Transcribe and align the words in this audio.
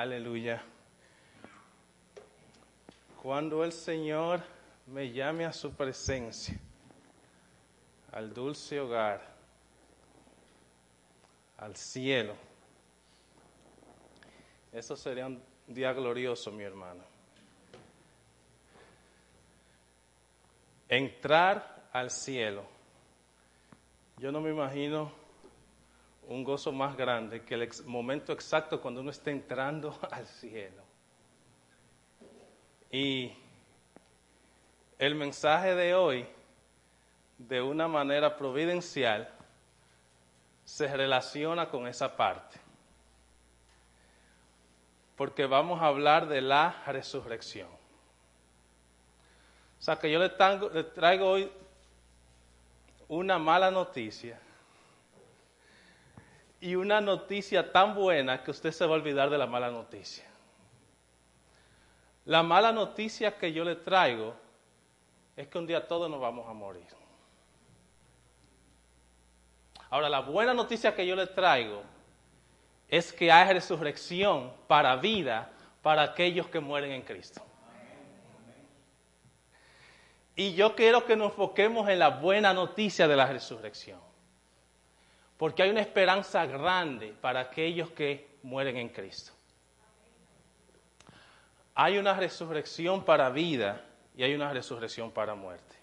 Aleluya. 0.00 0.62
Cuando 3.22 3.62
el 3.62 3.70
Señor 3.70 4.40
me 4.86 5.12
llame 5.12 5.44
a 5.44 5.52
su 5.52 5.74
presencia, 5.74 6.58
al 8.10 8.32
dulce 8.32 8.80
hogar, 8.80 9.20
al 11.58 11.76
cielo, 11.76 12.34
eso 14.72 14.96
sería 14.96 15.26
un 15.26 15.42
día 15.66 15.92
glorioso, 15.92 16.50
mi 16.50 16.64
hermano. 16.64 17.04
Entrar 20.88 21.90
al 21.92 22.10
cielo. 22.10 22.64
Yo 24.16 24.32
no 24.32 24.40
me 24.40 24.48
imagino 24.48 25.19
un 26.30 26.44
gozo 26.44 26.70
más 26.70 26.96
grande 26.96 27.42
que 27.42 27.54
el 27.54 27.68
momento 27.86 28.32
exacto 28.32 28.80
cuando 28.80 29.00
uno 29.00 29.10
está 29.10 29.32
entrando 29.32 29.98
al 30.12 30.26
cielo. 30.26 30.82
Y 32.88 33.32
el 34.96 35.16
mensaje 35.16 35.74
de 35.74 35.92
hoy, 35.94 36.26
de 37.36 37.60
una 37.60 37.88
manera 37.88 38.36
providencial, 38.36 39.28
se 40.64 40.86
relaciona 40.86 41.68
con 41.68 41.88
esa 41.88 42.16
parte. 42.16 42.60
Porque 45.16 45.46
vamos 45.46 45.82
a 45.82 45.86
hablar 45.86 46.28
de 46.28 46.42
la 46.42 46.84
resurrección. 46.86 47.68
O 49.80 49.82
sea 49.82 49.96
que 49.96 50.12
yo 50.12 50.20
le, 50.20 50.28
traigo 50.84 51.28
hoy 51.28 51.50
una 53.08 53.36
mala 53.38 53.72
noticia 53.72 54.40
y 56.60 56.74
una 56.74 57.00
noticia 57.00 57.72
tan 57.72 57.94
buena 57.94 58.42
que 58.42 58.50
usted 58.50 58.70
se 58.70 58.84
va 58.84 58.92
a 58.92 58.98
olvidar 58.98 59.30
de 59.30 59.38
la 59.38 59.46
mala 59.46 59.70
noticia. 59.70 60.24
La 62.26 62.42
mala 62.42 62.70
noticia 62.70 63.38
que 63.38 63.52
yo 63.52 63.64
le 63.64 63.76
traigo 63.76 64.34
es 65.36 65.48
que 65.48 65.58
un 65.58 65.66
día 65.66 65.88
todos 65.88 66.10
nos 66.10 66.20
vamos 66.20 66.46
a 66.48 66.52
morir. 66.52 66.86
Ahora, 69.88 70.08
la 70.08 70.20
buena 70.20 70.54
noticia 70.54 70.94
que 70.94 71.06
yo 71.06 71.16
le 71.16 71.26
traigo 71.26 71.82
es 72.88 73.12
que 73.12 73.32
hay 73.32 73.52
resurrección 73.52 74.52
para 74.68 74.94
vida 74.96 75.50
para 75.82 76.02
aquellos 76.02 76.46
que 76.48 76.60
mueren 76.60 76.92
en 76.92 77.02
Cristo. 77.02 77.42
Y 80.36 80.54
yo 80.54 80.76
quiero 80.76 81.04
que 81.04 81.16
nos 81.16 81.30
enfoquemos 81.30 81.88
en 81.88 81.98
la 81.98 82.10
buena 82.10 82.52
noticia 82.52 83.08
de 83.08 83.16
la 83.16 83.26
resurrección. 83.26 84.09
Porque 85.40 85.62
hay 85.62 85.70
una 85.70 85.80
esperanza 85.80 86.44
grande 86.44 87.14
para 87.18 87.40
aquellos 87.40 87.90
que 87.92 88.28
mueren 88.42 88.76
en 88.76 88.90
Cristo. 88.90 89.32
Hay 91.74 91.96
una 91.96 92.12
resurrección 92.12 93.06
para 93.06 93.30
vida 93.30 93.82
y 94.14 94.22
hay 94.22 94.34
una 94.34 94.52
resurrección 94.52 95.10
para 95.10 95.34
muerte. 95.34 95.76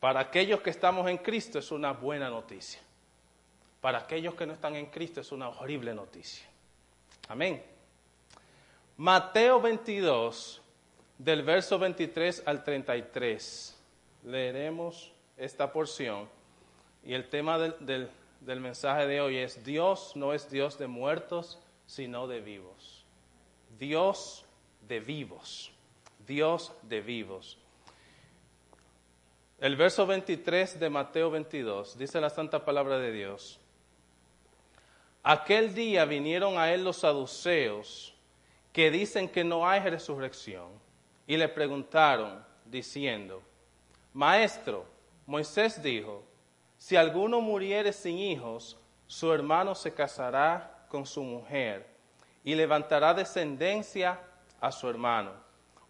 Para 0.00 0.18
aquellos 0.18 0.60
que 0.60 0.70
estamos 0.70 1.08
en 1.08 1.18
Cristo 1.18 1.60
es 1.60 1.70
una 1.70 1.92
buena 1.92 2.28
noticia. 2.28 2.80
Para 3.80 3.98
aquellos 3.98 4.34
que 4.34 4.44
no 4.44 4.54
están 4.54 4.74
en 4.74 4.86
Cristo 4.86 5.20
es 5.20 5.30
una 5.30 5.48
horrible 5.48 5.94
noticia. 5.94 6.48
Amén. 7.28 7.62
Mateo 8.96 9.60
22, 9.60 10.60
del 11.16 11.44
verso 11.44 11.78
23 11.78 12.42
al 12.44 12.64
33. 12.64 13.80
Leeremos 14.24 15.12
esta 15.36 15.72
porción. 15.72 16.39
Y 17.04 17.14
el 17.14 17.28
tema 17.28 17.58
del, 17.58 18.10
del 18.40 18.60
mensaje 18.60 19.06
de 19.06 19.20
hoy 19.20 19.38
es, 19.38 19.64
Dios 19.64 20.12
no 20.14 20.32
es 20.32 20.50
Dios 20.50 20.78
de 20.78 20.86
muertos, 20.86 21.58
sino 21.86 22.26
de 22.26 22.40
vivos. 22.40 23.04
Dios 23.78 24.44
de 24.86 25.00
vivos. 25.00 25.72
Dios 26.26 26.72
de 26.82 27.00
vivos. 27.00 27.58
El 29.58 29.76
verso 29.76 30.06
23 30.06 30.80
de 30.80 30.88
Mateo 30.88 31.30
22 31.30 31.98
dice 31.98 32.20
la 32.20 32.30
santa 32.30 32.64
palabra 32.64 32.98
de 32.98 33.12
Dios. 33.12 33.60
Aquel 35.22 35.74
día 35.74 36.06
vinieron 36.06 36.56
a 36.56 36.72
él 36.72 36.82
los 36.82 36.98
saduceos 36.98 38.14
que 38.72 38.90
dicen 38.90 39.28
que 39.28 39.44
no 39.44 39.68
hay 39.68 39.80
resurrección 39.80 40.68
y 41.26 41.36
le 41.36 41.48
preguntaron 41.48 42.42
diciendo, 42.64 43.42
Maestro, 44.14 44.86
Moisés 45.26 45.82
dijo, 45.82 46.24
si 46.80 46.96
alguno 46.96 47.42
muriere 47.42 47.92
sin 47.92 48.16
hijos, 48.16 48.78
su 49.06 49.30
hermano 49.34 49.74
se 49.74 49.92
casará 49.92 50.86
con 50.88 51.04
su 51.04 51.22
mujer 51.22 51.86
y 52.42 52.54
levantará 52.54 53.12
descendencia 53.12 54.18
a 54.62 54.72
su 54.72 54.88
hermano. 54.88 55.32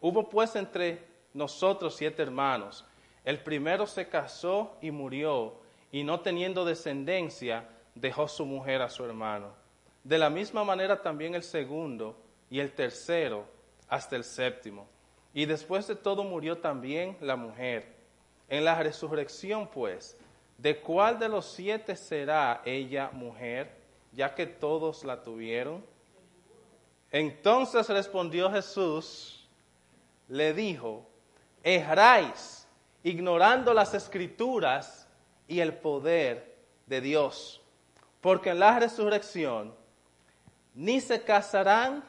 Hubo 0.00 0.28
pues 0.28 0.56
entre 0.56 1.06
nosotros 1.32 1.94
siete 1.94 2.22
hermanos. 2.22 2.84
El 3.24 3.38
primero 3.38 3.86
se 3.86 4.08
casó 4.08 4.76
y 4.80 4.90
murió, 4.90 5.60
y 5.92 6.02
no 6.02 6.20
teniendo 6.20 6.64
descendencia, 6.64 7.68
dejó 7.94 8.26
su 8.26 8.44
mujer 8.44 8.82
a 8.82 8.90
su 8.90 9.04
hermano. 9.04 9.52
De 10.02 10.18
la 10.18 10.28
misma 10.28 10.64
manera 10.64 11.00
también 11.02 11.36
el 11.36 11.44
segundo 11.44 12.16
y 12.50 12.58
el 12.58 12.72
tercero 12.72 13.44
hasta 13.88 14.16
el 14.16 14.24
séptimo. 14.24 14.88
Y 15.32 15.46
después 15.46 15.86
de 15.86 15.94
todo 15.94 16.24
murió 16.24 16.58
también 16.58 17.16
la 17.20 17.36
mujer. 17.36 17.94
En 18.48 18.64
la 18.64 18.82
resurrección, 18.82 19.68
pues, 19.68 20.16
¿De 20.60 20.78
cuál 20.78 21.18
de 21.18 21.26
los 21.26 21.46
siete 21.46 21.96
será 21.96 22.60
ella 22.66 23.10
mujer, 23.14 23.74
ya 24.12 24.34
que 24.34 24.44
todos 24.44 25.04
la 25.04 25.22
tuvieron? 25.22 25.82
Entonces 27.10 27.88
respondió 27.88 28.50
Jesús, 28.50 29.48
le 30.28 30.52
dijo, 30.52 31.06
erráis, 31.62 32.68
ignorando 33.02 33.72
las 33.72 33.94
escrituras 33.94 35.08
y 35.48 35.60
el 35.60 35.72
poder 35.72 36.58
de 36.84 37.00
Dios, 37.00 37.62
porque 38.20 38.50
en 38.50 38.60
la 38.60 38.78
resurrección 38.78 39.74
ni 40.74 41.00
se 41.00 41.22
casarán 41.22 42.04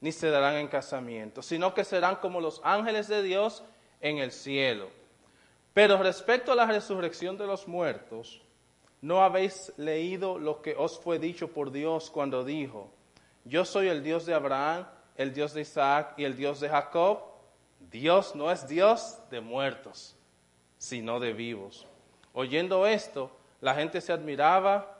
ni 0.00 0.10
se 0.10 0.30
darán 0.30 0.56
en 0.56 0.66
casamiento, 0.66 1.42
sino 1.42 1.72
que 1.74 1.84
serán 1.84 2.16
como 2.16 2.40
los 2.40 2.60
ángeles 2.64 3.06
de 3.06 3.22
Dios 3.22 3.62
en 4.00 4.18
el 4.18 4.32
cielo. 4.32 4.88
Pero 5.76 6.02
respecto 6.02 6.52
a 6.52 6.54
la 6.54 6.64
resurrección 6.64 7.36
de 7.36 7.46
los 7.46 7.68
muertos, 7.68 8.40
¿no 9.02 9.22
habéis 9.22 9.74
leído 9.76 10.38
lo 10.38 10.62
que 10.62 10.74
os 10.74 10.98
fue 10.98 11.18
dicho 11.18 11.48
por 11.48 11.70
Dios 11.70 12.08
cuando 12.08 12.44
dijo, 12.44 12.90
yo 13.44 13.66
soy 13.66 13.88
el 13.88 14.02
Dios 14.02 14.24
de 14.24 14.32
Abraham, 14.32 14.86
el 15.16 15.34
Dios 15.34 15.52
de 15.52 15.60
Isaac 15.60 16.14
y 16.16 16.24
el 16.24 16.34
Dios 16.34 16.60
de 16.60 16.70
Jacob? 16.70 17.20
Dios 17.78 18.34
no 18.34 18.50
es 18.50 18.66
Dios 18.66 19.18
de 19.30 19.42
muertos, 19.42 20.16
sino 20.78 21.20
de 21.20 21.34
vivos. 21.34 21.86
Oyendo 22.32 22.86
esto, 22.86 23.30
la 23.60 23.74
gente 23.74 24.00
se 24.00 24.14
admiraba 24.14 24.96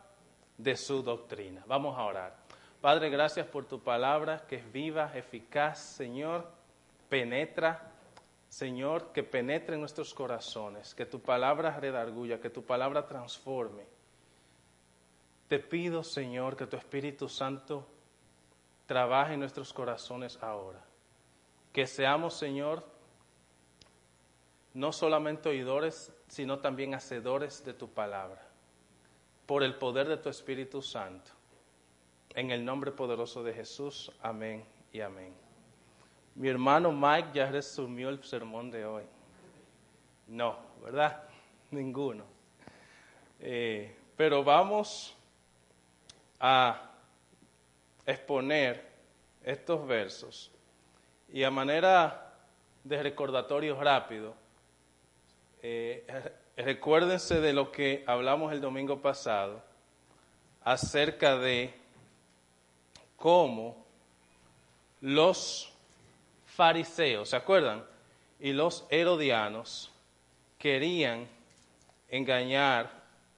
de 0.59 0.77
su 0.77 1.03
doctrina. 1.03 1.65
Vamos 1.67 1.97
a 1.97 2.05
orar. 2.05 2.37
Padre, 2.83 3.09
gracias 3.09 3.47
por 3.47 3.65
tu 3.65 3.81
palabra 3.81 4.45
que 4.47 4.57
es 4.57 4.73
viva, 4.73 5.11
eficaz, 5.15 5.79
Señor, 5.79 6.47
penetra 7.09 7.96
Señor, 8.49 9.13
que 9.13 9.23
penetre 9.23 9.75
en 9.75 9.81
nuestros 9.81 10.15
corazones, 10.15 10.95
que 10.95 11.07
tu 11.07 11.21
palabra 11.21 11.79
redarguya, 11.79 12.41
que 12.41 12.51
tu 12.51 12.65
palabra 12.65 13.07
transforme. 13.07 13.85
Te 15.49 15.59
pido, 15.59 16.03
Señor, 16.03 16.57
que 16.57 16.67
tu 16.67 16.77
Espíritu 16.77 17.29
Santo 17.29 17.87
trabaje 18.87 19.35
en 19.35 19.41
nuestros 19.41 19.73
corazones 19.73 20.39
ahora. 20.43 20.83
Que 21.73 21.87
seamos, 21.87 22.35
Señor, 22.35 22.85
no 24.75 24.93
solamente 24.93 25.49
oidores, 25.49 26.13
sino 26.29 26.59
también 26.59 26.95
hacedores 26.95 27.65
de 27.65 27.75
tu 27.75 27.89
palabra, 27.89 28.47
por 29.47 29.63
el 29.63 29.77
poder 29.77 30.09
de 30.09 30.17
tu 30.17 30.29
Espíritu 30.29 30.83
Santo. 30.83 31.31
En 32.35 32.51
el 32.51 32.65
nombre 32.65 32.93
poderoso 32.93 33.43
de 33.43 33.55
Jesús, 33.55 34.13
amén 34.21 34.65
y 34.93 35.01
amén. 35.01 35.46
Mi 36.37 36.49
hermano 36.49 36.93
Mike 36.93 37.31
ya 37.33 37.51
resumió 37.51 38.11
el 38.11 38.23
sermón 38.23 38.71
de 38.71 38.85
hoy. 38.85 39.05
No, 40.27 40.59
¿verdad? 40.85 41.23
Ninguno. 41.71 42.25
Eh, 43.41 43.97
pero 44.17 44.45
vamos 44.45 45.17
a 46.39 46.91
exponer 48.05 48.87
estos 49.43 49.87
versos 49.87 50.53
y 51.33 51.43
a 51.43 51.51
manera 51.51 52.35
de 52.85 53.03
recordatorio 53.03 53.81
rápido, 53.83 54.35
eh, 55.63 56.07
recuérdense 56.57 57.41
de 57.41 57.55
lo 57.55 57.73
que 57.73 58.05
hablamos 58.07 58.53
el 58.53 58.61
domingo 58.61 59.01
pasado 59.01 59.63
acerca 60.63 61.39
de 61.39 61.75
cómo 63.17 63.87
los 65.01 65.73
fariseos, 66.57 67.29
¿se 67.29 67.37
acuerdan? 67.37 67.85
Y 68.41 68.53
los 68.53 68.87
herodianos 68.89 69.93
querían 70.59 71.29
engañar 72.09 72.91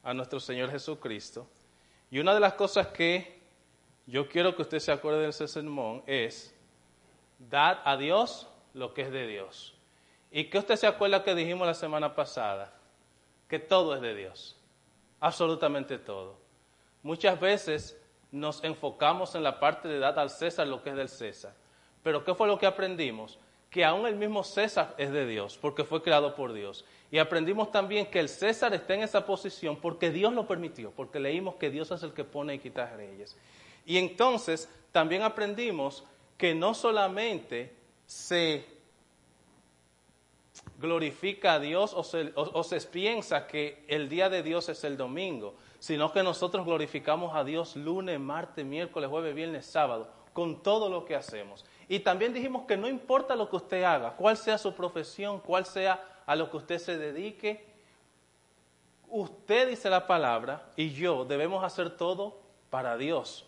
a 0.04 0.14
nuestro 0.14 0.38
Señor 0.38 0.70
Jesucristo. 0.70 1.46
Y 2.10 2.20
una 2.20 2.32
de 2.32 2.40
las 2.40 2.54
cosas 2.54 2.86
que 2.86 3.40
yo 4.06 4.28
quiero 4.28 4.54
que 4.56 4.62
usted 4.62 4.78
se 4.78 4.92
acuerde 4.92 5.22
de 5.22 5.28
ese 5.28 5.48
sermón, 5.48 6.02
es, 6.06 6.54
dad 7.38 7.78
a 7.84 7.96
Dios 7.96 8.48
lo 8.72 8.94
que 8.94 9.02
es 9.02 9.10
de 9.10 9.26
Dios. 9.26 9.74
¿Y 10.30 10.44
que 10.44 10.58
usted 10.58 10.76
se 10.76 10.86
acuerda 10.86 11.24
que 11.24 11.34
dijimos 11.34 11.66
la 11.66 11.74
semana 11.74 12.14
pasada? 12.14 12.72
Que 13.48 13.58
todo 13.58 13.94
es 13.94 14.00
de 14.00 14.14
Dios, 14.14 14.56
absolutamente 15.20 15.98
todo. 15.98 16.38
Muchas 17.02 17.38
veces 17.38 18.00
nos 18.30 18.62
enfocamos 18.62 19.34
en 19.34 19.42
la 19.42 19.58
parte 19.58 19.88
de 19.88 19.98
dar 19.98 20.18
al 20.18 20.30
César 20.30 20.66
lo 20.68 20.82
que 20.82 20.90
es 20.90 20.96
del 20.96 21.08
César. 21.08 21.52
Pero 22.02 22.24
¿qué 22.24 22.34
fue 22.34 22.46
lo 22.46 22.58
que 22.58 22.66
aprendimos? 22.66 23.38
Que 23.70 23.84
aún 23.84 24.06
el 24.06 24.16
mismo 24.16 24.44
César 24.44 24.94
es 24.98 25.12
de 25.12 25.26
Dios, 25.26 25.58
porque 25.60 25.84
fue 25.84 26.02
creado 26.02 26.34
por 26.34 26.52
Dios. 26.52 26.84
Y 27.10 27.18
aprendimos 27.18 27.70
también 27.70 28.06
que 28.06 28.20
el 28.20 28.28
César 28.28 28.74
está 28.74 28.94
en 28.94 29.02
esa 29.02 29.24
posición 29.26 29.76
porque 29.76 30.10
Dios 30.10 30.32
lo 30.32 30.46
permitió, 30.46 30.90
porque 30.90 31.20
leímos 31.20 31.56
que 31.56 31.70
Dios 31.70 31.90
es 31.90 32.02
el 32.02 32.12
que 32.12 32.24
pone 32.24 32.54
y 32.54 32.58
quita 32.58 32.94
reyes. 32.96 33.36
Y 33.86 33.98
entonces 33.98 34.68
también 34.92 35.22
aprendimos 35.22 36.04
que 36.36 36.54
no 36.54 36.74
solamente 36.74 37.74
se 38.06 38.64
glorifica 40.78 41.54
a 41.54 41.60
Dios 41.60 41.92
o 41.94 42.04
se, 42.62 42.80
piensa 42.82 43.46
que 43.46 43.84
el 43.88 44.08
día 44.08 44.28
de 44.30 44.42
Dios 44.42 44.68
es 44.68 44.84
el 44.84 44.96
domingo, 44.96 45.54
sino 45.78 46.12
que 46.12 46.22
nosotros 46.22 46.64
glorificamos 46.64 47.34
a 47.34 47.44
Dios 47.44 47.76
lunes, 47.76 48.18
martes, 48.20 48.64
miércoles, 48.64 49.10
jueves, 49.10 49.34
viernes, 49.34 49.66
sábado, 49.66 50.08
con 50.32 50.62
todo 50.62 50.88
lo 50.88 51.04
que 51.04 51.16
hacemos. 51.16 51.64
Y 51.88 52.00
también 52.00 52.34
dijimos 52.34 52.66
que 52.66 52.76
no 52.76 52.86
importa 52.86 53.34
lo 53.34 53.48
que 53.48 53.56
usted 53.56 53.82
haga, 53.82 54.12
cuál 54.12 54.36
sea 54.36 54.58
su 54.58 54.74
profesión, 54.74 55.40
cuál 55.40 55.64
sea 55.64 56.02
a 56.26 56.36
lo 56.36 56.50
que 56.50 56.58
usted 56.58 56.78
se 56.78 56.98
dedique, 56.98 57.64
usted 59.08 59.68
dice 59.68 59.88
la 59.88 60.06
palabra 60.06 60.70
y 60.76 60.90
yo 60.90 61.24
debemos 61.24 61.64
hacer 61.64 61.96
todo 61.96 62.38
para 62.68 62.98
Dios. 62.98 63.46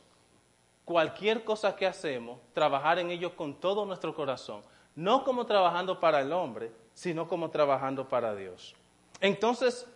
Cualquier 0.86 1.44
cosa 1.44 1.76
que 1.76 1.86
hacemos, 1.86 2.38
trabajar 2.54 2.98
en 2.98 3.10
ello 3.10 3.36
con 3.36 3.54
todo 3.54 3.84
nuestro 3.84 4.14
corazón, 4.14 4.62
no 4.96 5.22
como 5.22 5.44
trabajando 5.44 6.00
para 6.00 6.20
el 6.20 6.32
hombre, 6.32 6.72
sino 6.94 7.28
como 7.28 7.50
trabajando 7.50 8.08
para 8.08 8.34
Dios. 8.34 8.74
Entonces, 9.20 9.86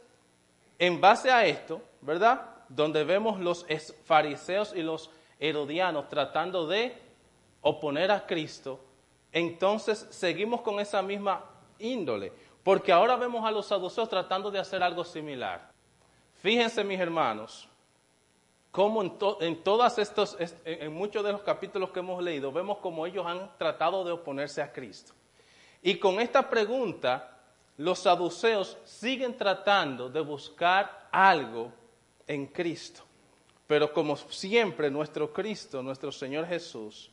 en 0.79 1.01
base 1.01 1.31
a 1.31 1.47
esto, 1.47 1.81
¿verdad? 2.03 2.43
Donde 2.69 3.05
vemos 3.05 3.41
los 3.41 3.67
fariseos 4.05 4.75
y 4.75 4.83
los 4.83 5.11
herodianos 5.41 6.09
tratando 6.09 6.67
de 6.67 7.04
oponer 7.65 8.13
a 8.13 8.25
Cristo, 8.25 8.79
entonces 9.33 10.07
seguimos 10.11 10.61
con 10.61 10.79
esa 10.79 11.03
misma 11.03 11.45
índole, 11.79 12.33
porque 12.63 12.93
ahora 12.93 13.17
vemos 13.17 13.45
a 13.45 13.51
los 13.51 13.67
saduceos 13.67 14.09
tratando 14.09 14.51
de 14.51 14.61
hacer 14.61 14.83
algo 14.83 15.03
similar. 15.03 15.73
Fíjense, 16.41 16.85
mis 16.85 17.01
hermanos, 17.01 17.69
cómo 18.71 19.03
en, 19.03 19.17
en 19.41 19.63
todos 19.63 19.99
estos, 19.99 20.37
en 20.65 20.93
muchos 20.93 21.25
de 21.25 21.33
los 21.33 21.43
capítulos 21.43 21.91
que 21.91 22.01
hemos 22.01 22.23
leído, 22.23 22.53
vemos 22.53 22.79
cómo 22.79 23.07
ellos 23.07 23.27
han 23.27 23.51
tratado 23.59 24.05
de 24.05 24.13
oponerse 24.13 24.63
a 24.63 24.73
Cristo. 24.73 25.13
Y 25.83 25.99
con 25.99 26.21
esta 26.21 26.49
pregunta 26.49 27.41
los 27.77 27.99
saduceos 28.01 28.79
siguen 28.85 29.37
tratando 29.37 30.09
de 30.09 30.21
buscar 30.21 31.09
algo 31.11 31.73
en 32.27 32.47
Cristo. 32.47 33.03
Pero 33.67 33.93
como 33.93 34.17
siempre, 34.17 34.91
nuestro 34.91 35.33
Cristo, 35.33 35.83
nuestro 35.83 36.13
Señor 36.13 36.47
Jesús, 36.47 37.11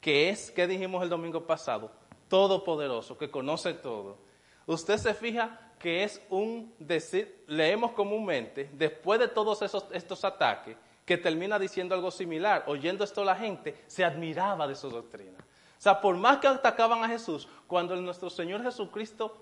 que 0.00 0.30
es, 0.30 0.50
que 0.50 0.66
dijimos 0.66 1.02
el 1.02 1.08
domingo 1.08 1.46
pasado, 1.46 1.90
todopoderoso, 2.28 3.18
que 3.18 3.30
conoce 3.30 3.74
todo. 3.74 4.18
Usted 4.66 4.96
se 4.98 5.14
fija 5.14 5.72
que 5.78 6.04
es 6.04 6.22
un 6.28 6.74
decir, 6.78 7.42
leemos 7.46 7.92
comúnmente, 7.92 8.70
después 8.74 9.18
de 9.18 9.28
todos 9.28 9.62
esos, 9.62 9.86
estos 9.92 10.24
ataques, 10.24 10.76
que 11.04 11.16
termina 11.16 11.58
diciendo 11.58 11.94
algo 11.94 12.10
similar. 12.10 12.64
Oyendo 12.68 13.02
esto 13.02 13.24
la 13.24 13.34
gente 13.34 13.82
se 13.88 14.04
admiraba 14.04 14.68
de 14.68 14.76
su 14.76 14.90
doctrina. 14.90 15.38
O 15.80 15.82
sea, 15.82 16.00
por 16.00 16.16
más 16.16 16.38
que 16.38 16.46
atacaban 16.46 17.02
a 17.02 17.08
Jesús, 17.08 17.48
cuando 17.66 17.96
nuestro 17.96 18.30
Señor 18.30 18.62
Jesucristo 18.62 19.36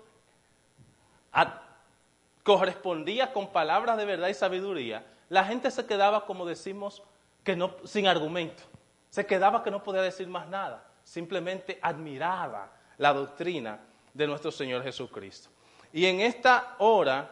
correspondía 2.43 3.33
con 3.33 3.49
palabras 3.49 3.97
de 3.97 4.05
verdad 4.05 4.29
y 4.29 4.33
sabiduría, 4.33 5.05
la 5.27 5.43
gente 5.43 5.69
se 5.69 5.85
quedaba, 5.85 6.25
como 6.25 6.45
decimos, 6.45 7.03
que 7.43 7.55
no, 7.55 7.75
sin 7.83 8.07
argumento. 8.07 8.63
Se 9.09 9.25
quedaba 9.25 9.63
que 9.63 9.71
no 9.71 9.83
podía 9.83 10.01
decir 10.01 10.27
más 10.27 10.47
nada. 10.47 10.85
Simplemente 11.03 11.79
admiraba 11.81 12.71
la 12.97 13.13
doctrina 13.13 13.79
de 14.13 14.27
nuestro 14.27 14.51
Señor 14.51 14.83
Jesucristo. 14.83 15.49
Y 15.91 16.05
en 16.05 16.19
esta 16.21 16.75
hora, 16.79 17.31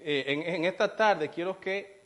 eh, 0.00 0.24
en 0.26 0.64
esta 0.64 0.94
tarde, 0.94 1.28
quiero 1.30 1.60
que 1.60 1.96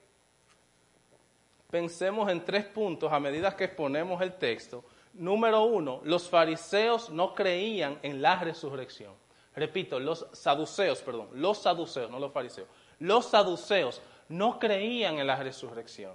pensemos 1.70 2.30
en 2.30 2.44
tres 2.44 2.66
puntos 2.66 3.12
a 3.12 3.20
medida 3.20 3.56
que 3.56 3.64
exponemos 3.64 4.20
el 4.20 4.34
texto. 4.34 4.84
Número 5.14 5.62
uno, 5.62 6.00
los 6.04 6.28
fariseos 6.28 7.10
no 7.10 7.34
creían 7.34 7.98
en 8.02 8.20
la 8.20 8.36
resurrección. 8.40 9.14
Repito, 9.54 9.98
los 9.98 10.26
saduceos, 10.32 11.00
perdón, 11.02 11.28
los 11.34 11.58
saduceos, 11.58 12.10
no 12.10 12.18
los 12.18 12.32
fariseos. 12.32 12.68
Los 12.98 13.26
saduceos 13.26 14.00
no 14.28 14.58
creían 14.58 15.18
en 15.18 15.26
la 15.26 15.36
resurrección. 15.36 16.14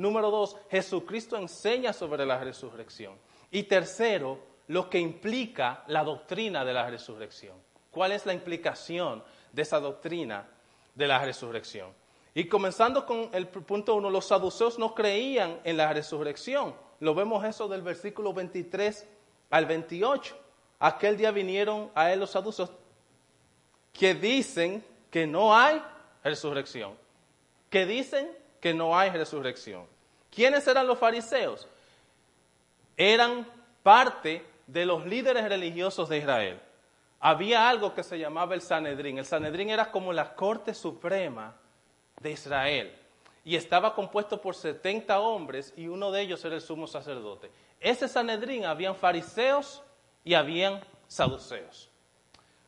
Número 0.00 0.30
dos, 0.30 0.56
Jesucristo 0.70 1.36
enseña 1.36 1.92
sobre 1.92 2.24
la 2.24 2.38
resurrección. 2.38 3.14
Y 3.50 3.64
tercero, 3.64 4.38
lo 4.68 4.88
que 4.88 4.98
implica 4.98 5.84
la 5.88 6.02
doctrina 6.04 6.64
de 6.64 6.72
la 6.72 6.88
resurrección. 6.88 7.56
¿Cuál 7.90 8.12
es 8.12 8.24
la 8.24 8.32
implicación 8.32 9.22
de 9.52 9.62
esa 9.62 9.80
doctrina 9.80 10.48
de 10.94 11.06
la 11.06 11.18
resurrección? 11.24 11.92
Y 12.34 12.46
comenzando 12.46 13.04
con 13.04 13.28
el 13.32 13.48
punto 13.48 13.96
uno, 13.96 14.08
los 14.08 14.26
saduceos 14.26 14.78
no 14.78 14.94
creían 14.94 15.60
en 15.64 15.76
la 15.76 15.92
resurrección. 15.92 16.74
Lo 17.00 17.14
vemos 17.14 17.44
eso 17.44 17.68
del 17.68 17.82
versículo 17.82 18.32
23 18.32 19.06
al 19.50 19.66
28 19.66 20.36
aquel 20.80 21.16
día 21.16 21.30
vinieron 21.30 21.90
a 21.94 22.10
él 22.10 22.18
los 22.18 22.30
saduceos 22.30 22.70
que 23.92 24.14
dicen 24.14 24.82
que 25.10 25.26
no 25.26 25.54
hay 25.54 25.80
resurrección. 26.24 26.94
Que 27.68 27.86
dicen 27.86 28.39
que 28.60 28.74
no 28.74 28.98
hay 28.98 29.10
resurrección. 29.10 29.86
¿Quiénes 30.30 30.66
eran 30.66 30.86
los 30.86 30.98
fariseos? 30.98 31.66
Eran 32.96 33.46
parte 33.82 34.44
de 34.66 34.86
los 34.86 35.04
líderes 35.06 35.48
religiosos 35.48 36.08
de 36.08 36.18
Israel. 36.18 36.60
Había 37.18 37.68
algo 37.68 37.94
que 37.94 38.02
se 38.02 38.18
llamaba 38.18 38.54
el 38.54 38.62
Sanedrín. 38.62 39.18
El 39.18 39.26
Sanedrín 39.26 39.70
era 39.70 39.90
como 39.90 40.12
la 40.12 40.34
corte 40.34 40.74
suprema 40.74 41.54
de 42.20 42.30
Israel. 42.30 42.96
Y 43.44 43.56
estaba 43.56 43.94
compuesto 43.94 44.40
por 44.40 44.54
70 44.54 45.18
hombres 45.20 45.72
y 45.76 45.88
uno 45.88 46.10
de 46.12 46.22
ellos 46.22 46.44
era 46.44 46.54
el 46.54 46.60
sumo 46.60 46.86
sacerdote. 46.86 47.50
Ese 47.80 48.08
Sanedrín 48.08 48.64
habían 48.64 48.94
fariseos 48.94 49.82
y 50.24 50.34
habían 50.34 50.80
saduceos. 51.08 51.90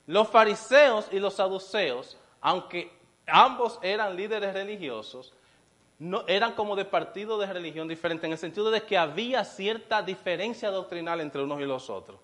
Los 0.07 0.29
fariseos 0.29 1.09
y 1.13 1.19
los 1.19 1.35
saduceos, 1.35 2.19
aunque 2.41 2.91
ambos 3.27 3.79
eran 3.83 4.17
líderes 4.17 4.53
religiosos, 4.55 5.33
no, 6.03 6.25
eran 6.27 6.55
como 6.55 6.75
de 6.75 6.85
partidos 6.85 7.39
de 7.39 7.47
religión 7.47 7.87
diferente, 7.87 8.27
en 8.27 8.33
el 8.33 8.39
sentido 8.39 8.73
de 8.73 8.83
que 8.83 8.99
había 8.99 9.45
cierta 9.45 10.03
diferencia 10.03 10.69
doctrinal 10.69 11.21
entre 11.21 11.45
unos 11.45 11.61
y 11.61 11.65
los 11.65 11.89
otros. 11.89 12.19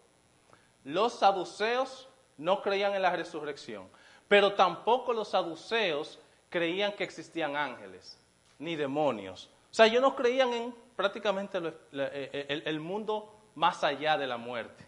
Los 0.82 1.12
saduceos 1.12 2.08
no 2.38 2.60
creían 2.60 2.96
en 2.96 3.02
la 3.02 3.14
resurrección, 3.14 3.88
pero 4.26 4.54
tampoco 4.54 5.12
los 5.12 5.28
saduceos 5.28 6.18
creían 6.48 6.90
que 6.90 7.04
existían 7.04 7.54
ángeles 7.54 8.18
ni 8.58 8.74
demonios. 8.74 9.48
O 9.70 9.74
sea, 9.74 9.86
ellos 9.86 10.02
no 10.02 10.16
creían 10.16 10.52
en 10.52 10.74
prácticamente 10.96 11.60
el 11.92 12.80
mundo 12.80 13.32
más 13.54 13.84
allá 13.84 14.18
de 14.18 14.26
la 14.26 14.38
muerte. 14.38 14.84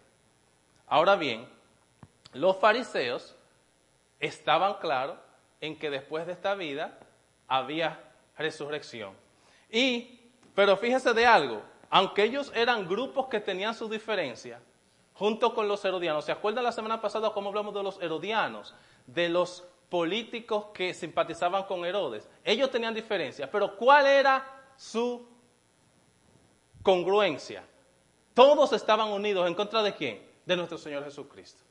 Ahora 0.85 1.15
bien, 1.15 1.47
los 2.33 2.57
fariseos 2.57 3.37
estaban 4.19 4.73
claros 4.79 5.17
en 5.61 5.79
que 5.79 5.89
después 5.89 6.27
de 6.27 6.33
esta 6.33 6.55
vida 6.55 6.99
había 7.47 8.10
resurrección. 8.37 9.13
Y, 9.69 10.19
pero 10.55 10.77
fíjese 10.77 11.13
de 11.13 11.25
algo, 11.25 11.61
aunque 11.89 12.23
ellos 12.23 12.51
eran 12.55 12.87
grupos 12.87 13.27
que 13.27 13.39
tenían 13.39 13.73
su 13.73 13.89
diferencia, 13.89 14.59
junto 15.13 15.53
con 15.53 15.67
los 15.67 15.83
herodianos, 15.85 16.25
¿se 16.25 16.31
acuerdan 16.31 16.63
la 16.63 16.71
semana 16.71 17.01
pasada 17.01 17.31
cómo 17.31 17.49
hablamos 17.49 17.73
de 17.73 17.83
los 17.83 18.01
herodianos? 18.01 18.73
De 19.05 19.29
los 19.29 19.63
políticos 19.89 20.67
que 20.73 20.93
simpatizaban 20.93 21.63
con 21.63 21.85
Herodes. 21.85 22.29
Ellos 22.43 22.71
tenían 22.71 22.93
diferencias, 22.93 23.49
pero 23.51 23.75
¿cuál 23.75 24.05
era 24.05 24.45
su 24.77 25.27
congruencia? 26.81 27.63
Todos 28.33 28.71
estaban 28.71 29.09
unidos 29.09 29.47
en 29.47 29.53
contra 29.53 29.83
de 29.83 29.93
quién? 29.93 30.31
de 30.45 30.55
nuestro 30.55 30.77
Señor 30.77 31.03
Jesucristo. 31.03 31.63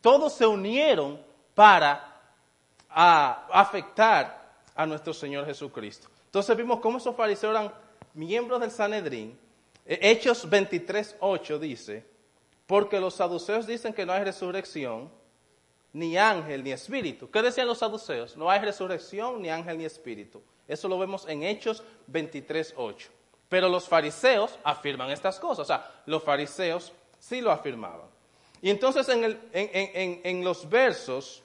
Todos 0.00 0.32
se 0.32 0.46
unieron 0.46 1.20
para 1.54 2.20
afectar 2.88 4.45
a 4.76 4.86
nuestro 4.86 5.12
Señor 5.12 5.46
Jesucristo. 5.46 6.08
Entonces 6.26 6.56
vimos 6.56 6.80
cómo 6.80 6.98
esos 6.98 7.16
fariseos 7.16 7.50
eran 7.50 7.72
miembros 8.14 8.60
del 8.60 8.70
Sanedrín. 8.70 9.38
E, 9.84 9.98
Hechos 10.10 10.48
23.8 10.48 11.58
dice, 11.58 12.06
porque 12.66 13.00
los 13.00 13.14
saduceos 13.14 13.66
dicen 13.66 13.92
que 13.92 14.04
no 14.04 14.12
hay 14.12 14.22
resurrección, 14.24 15.10
ni 15.92 16.18
ángel, 16.18 16.62
ni 16.62 16.72
espíritu. 16.72 17.30
¿Qué 17.30 17.40
decían 17.40 17.66
los 17.66 17.78
saduceos? 17.78 18.36
No 18.36 18.50
hay 18.50 18.60
resurrección, 18.60 19.40
ni 19.40 19.48
ángel, 19.48 19.78
ni 19.78 19.84
espíritu. 19.86 20.42
Eso 20.68 20.88
lo 20.88 20.98
vemos 20.98 21.26
en 21.26 21.42
Hechos 21.42 21.82
23.8. 22.12 23.06
Pero 23.48 23.68
los 23.68 23.88
fariseos 23.88 24.58
afirman 24.62 25.10
estas 25.10 25.38
cosas. 25.38 25.60
O 25.60 25.64
sea, 25.64 26.02
los 26.06 26.22
fariseos 26.22 26.92
sí 27.18 27.40
lo 27.40 27.50
afirmaban. 27.50 28.08
Y 28.60 28.70
entonces 28.70 29.08
en, 29.08 29.24
el, 29.24 29.40
en, 29.52 30.20
en, 30.24 30.44
los 30.44 30.68
versos 30.68 31.42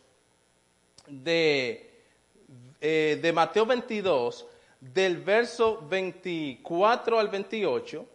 de, 1.07 1.90
eh, 2.81 3.19
de 3.21 3.31
Mateo 3.31 3.65
22, 3.65 4.45
del 4.79 5.17
verso 5.17 5.85
24 5.87 7.19
al 7.19 7.27
28, 7.27 8.05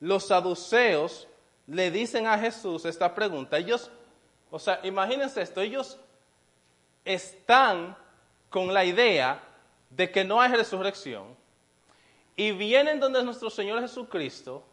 los 0.00 0.26
saduceos 0.26 1.28
le 1.68 1.90
dicen 1.90 2.26
a 2.26 2.38
Jesús 2.38 2.84
esta 2.84 3.14
pregunta. 3.14 3.56
Ellos, 3.56 3.90
o 4.50 4.58
sea, 4.58 4.80
imagínense 4.82 5.40
esto, 5.40 5.60
ellos 5.60 5.98
están 7.04 7.96
con 8.50 8.74
la 8.74 8.84
idea 8.84 9.40
de 9.90 10.10
que 10.10 10.24
no 10.24 10.40
hay 10.40 10.52
resurrección 10.52 11.36
y 12.36 12.52
vienen 12.52 13.00
donde 13.00 13.22
nuestro 13.22 13.50
Señor 13.50 13.80
Jesucristo 13.80 14.64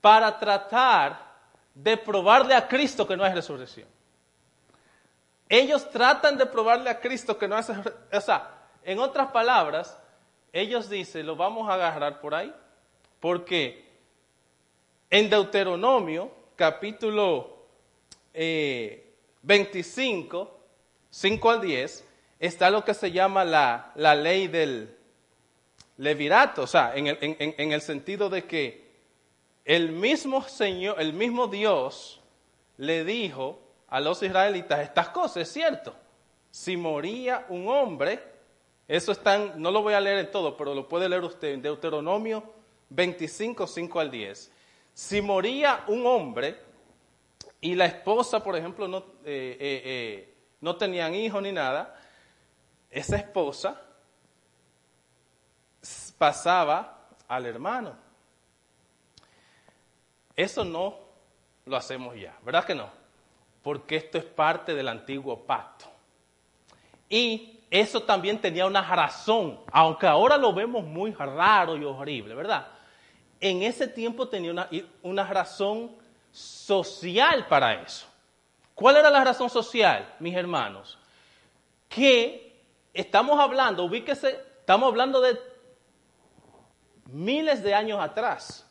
para 0.00 0.38
tratar 0.38 1.28
de 1.74 1.96
probarle 1.96 2.54
a 2.54 2.66
Cristo 2.66 3.06
que 3.06 3.16
no 3.16 3.24
hay 3.24 3.34
resurrección. 3.34 3.88
Ellos 5.48 5.88
tratan 5.90 6.36
de 6.36 6.46
probarle 6.46 6.90
a 6.90 7.00
Cristo 7.00 7.38
que 7.38 7.48
no 7.48 7.56
hay 7.56 7.64
o 8.12 8.20
sea, 8.20 8.54
en 8.82 8.98
otras 8.98 9.32
palabras, 9.32 9.98
ellos 10.52 10.90
dicen, 10.90 11.26
lo 11.26 11.36
vamos 11.36 11.68
a 11.68 11.74
agarrar 11.74 12.20
por 12.20 12.34
ahí, 12.34 12.52
porque 13.20 13.88
en 15.10 15.30
Deuteronomio, 15.30 16.30
capítulo 16.56 17.66
25, 18.32 20.42
eh, 20.42 20.48
5 21.10 21.50
al 21.50 21.60
10, 21.60 22.04
está 22.38 22.70
lo 22.70 22.84
que 22.84 22.94
se 22.94 23.10
llama 23.10 23.44
la, 23.44 23.92
la 23.94 24.14
ley 24.14 24.48
del 24.48 24.96
levirato, 25.96 26.62
o 26.62 26.66
sea, 26.66 26.94
en 26.94 27.06
el, 27.06 27.18
en 27.20 27.72
el 27.72 27.80
sentido 27.80 28.28
de 28.28 28.44
que 28.44 28.88
el 29.64 29.92
mismo 29.92 30.42
Señor, 30.42 31.00
el 31.00 31.12
mismo 31.12 31.48
Dios 31.48 32.20
le 32.76 33.04
dijo 33.04 33.67
a 33.88 34.00
los 34.00 34.22
israelitas 34.22 34.80
estas 34.80 35.08
cosas, 35.10 35.38
es 35.38 35.52
cierto. 35.52 35.94
Si 36.50 36.76
moría 36.76 37.46
un 37.48 37.68
hombre, 37.68 38.22
eso 38.86 39.12
está, 39.12 39.38
no 39.38 39.70
lo 39.70 39.82
voy 39.82 39.94
a 39.94 40.00
leer 40.00 40.18
en 40.18 40.30
todo, 40.30 40.56
pero 40.56 40.74
lo 40.74 40.88
puede 40.88 41.08
leer 41.08 41.24
usted 41.24 41.48
en 41.48 41.62
Deuteronomio 41.62 42.42
25, 42.90 43.66
5 43.66 44.00
al 44.00 44.10
10. 44.10 44.52
Si 44.94 45.20
moría 45.20 45.84
un 45.88 46.06
hombre 46.06 46.58
y 47.60 47.74
la 47.74 47.86
esposa, 47.86 48.42
por 48.42 48.56
ejemplo, 48.56 48.88
no, 48.88 48.98
eh, 49.24 49.56
eh, 49.60 49.82
eh, 49.84 50.34
no 50.60 50.76
tenían 50.76 51.14
hijos 51.14 51.42
ni 51.42 51.52
nada, 51.52 52.00
esa 52.90 53.16
esposa 53.16 53.80
pasaba 56.16 57.08
al 57.28 57.46
hermano. 57.46 57.96
Eso 60.34 60.64
no 60.64 60.98
lo 61.66 61.76
hacemos 61.76 62.16
ya, 62.16 62.36
¿verdad 62.42 62.64
que 62.64 62.74
no? 62.74 62.97
Porque 63.62 63.96
esto 63.96 64.18
es 64.18 64.24
parte 64.24 64.74
del 64.74 64.88
antiguo 64.88 65.44
pacto. 65.44 65.86
Y 67.08 67.60
eso 67.70 68.02
también 68.02 68.40
tenía 68.40 68.66
una 68.66 68.82
razón, 68.82 69.60
aunque 69.72 70.06
ahora 70.06 70.36
lo 70.36 70.52
vemos 70.52 70.84
muy 70.84 71.12
raro 71.12 71.76
y 71.76 71.84
horrible, 71.84 72.34
¿verdad? 72.34 72.66
En 73.40 73.62
ese 73.62 73.88
tiempo 73.88 74.28
tenía 74.28 74.50
una, 74.50 74.68
una 75.02 75.24
razón 75.24 75.90
social 76.32 77.46
para 77.46 77.82
eso. 77.82 78.06
¿Cuál 78.74 78.96
era 78.96 79.10
la 79.10 79.24
razón 79.24 79.50
social, 79.50 80.14
mis 80.18 80.34
hermanos? 80.34 80.98
Que 81.88 82.56
estamos 82.94 83.38
hablando, 83.38 83.84
ubíquese, 83.84 84.40
estamos 84.60 84.88
hablando 84.88 85.20
de 85.20 85.38
miles 87.06 87.62
de 87.62 87.74
años 87.74 88.00
atrás 88.00 88.68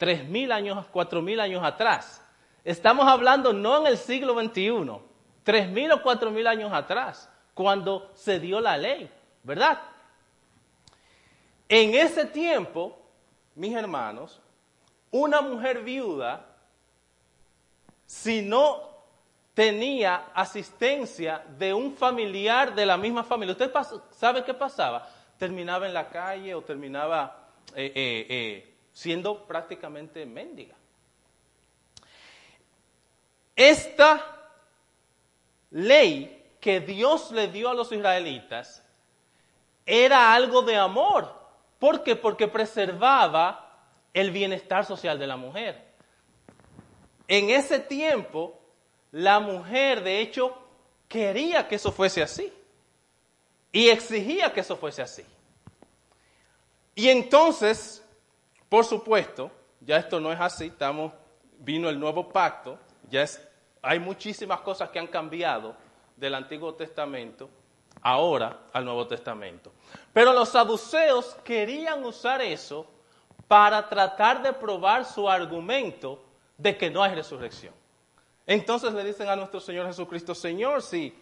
tres 0.00 0.26
mil 0.26 0.50
años, 0.50 0.86
cuatro 0.90 1.20
mil 1.20 1.38
años 1.40 1.62
atrás. 1.62 2.19
Estamos 2.64 3.06
hablando 3.06 3.52
no 3.52 3.78
en 3.78 3.86
el 3.86 3.96
siglo 3.96 4.38
XXI, 4.38 5.00
tres 5.42 5.68
mil 5.68 5.90
o 5.92 6.02
cuatro 6.02 6.30
mil 6.30 6.46
años 6.46 6.72
atrás, 6.72 7.30
cuando 7.54 8.10
se 8.14 8.38
dio 8.38 8.60
la 8.60 8.76
ley, 8.76 9.10
¿verdad? 9.42 9.80
En 11.68 11.94
ese 11.94 12.26
tiempo, 12.26 12.98
mis 13.54 13.74
hermanos, 13.74 14.40
una 15.10 15.40
mujer 15.40 15.82
viuda, 15.82 16.46
si 18.06 18.42
no 18.42 18.90
tenía 19.54 20.30
asistencia 20.34 21.44
de 21.58 21.72
un 21.72 21.94
familiar 21.94 22.74
de 22.74 22.86
la 22.86 22.96
misma 22.96 23.24
familia, 23.24 23.52
¿usted 23.52 23.72
sabe 24.10 24.44
qué 24.44 24.54
pasaba? 24.54 25.08
Terminaba 25.38 25.86
en 25.86 25.94
la 25.94 26.08
calle 26.08 26.54
o 26.54 26.62
terminaba 26.62 27.48
eh, 27.74 27.92
eh, 27.94 28.26
eh, 28.28 28.74
siendo 28.92 29.46
prácticamente 29.46 30.26
mendiga. 30.26 30.79
Esta 33.56 34.24
ley 35.70 36.54
que 36.60 36.80
Dios 36.80 37.30
le 37.32 37.48
dio 37.48 37.70
a 37.70 37.74
los 37.74 37.92
israelitas 37.92 38.82
era 39.86 40.32
algo 40.34 40.62
de 40.62 40.76
amor. 40.76 41.34
¿Por 41.78 42.02
qué? 42.02 42.16
Porque 42.16 42.48
preservaba 42.48 43.70
el 44.12 44.30
bienestar 44.30 44.84
social 44.84 45.18
de 45.18 45.26
la 45.26 45.36
mujer. 45.36 45.90
En 47.26 47.50
ese 47.50 47.78
tiempo, 47.78 48.60
la 49.12 49.40
mujer, 49.40 50.02
de 50.02 50.20
hecho, 50.20 50.56
quería 51.08 51.66
que 51.66 51.76
eso 51.76 51.92
fuese 51.92 52.22
así. 52.22 52.52
Y 53.72 53.88
exigía 53.88 54.52
que 54.52 54.60
eso 54.60 54.76
fuese 54.76 55.02
así. 55.02 55.24
Y 56.94 57.08
entonces, 57.08 58.04
por 58.68 58.84
supuesto, 58.84 59.50
ya 59.80 59.96
esto 59.96 60.20
no 60.20 60.32
es 60.32 60.40
así, 60.40 60.66
estamos, 60.66 61.12
vino 61.58 61.88
el 61.88 61.98
nuevo 61.98 62.28
pacto, 62.28 62.78
ya 63.10 63.22
es, 63.22 63.46
hay 63.82 63.98
muchísimas 63.98 64.60
cosas 64.60 64.90
que 64.90 64.98
han 64.98 65.06
cambiado 65.06 65.74
del 66.16 66.34
Antiguo 66.34 66.74
Testamento 66.74 67.48
ahora 68.02 68.68
al 68.72 68.84
Nuevo 68.84 69.06
Testamento. 69.06 69.72
Pero 70.12 70.32
los 70.32 70.48
saduceos 70.50 71.36
querían 71.44 72.04
usar 72.04 72.40
eso 72.40 72.86
para 73.48 73.88
tratar 73.88 74.42
de 74.42 74.52
probar 74.52 75.04
su 75.04 75.28
argumento 75.28 76.22
de 76.56 76.76
que 76.76 76.90
no 76.90 77.02
hay 77.02 77.14
resurrección. 77.14 77.74
Entonces 78.46 78.92
le 78.92 79.04
dicen 79.04 79.28
a 79.28 79.36
nuestro 79.36 79.60
Señor 79.60 79.86
Jesucristo, 79.86 80.34
Señor, 80.34 80.82
si 80.82 81.14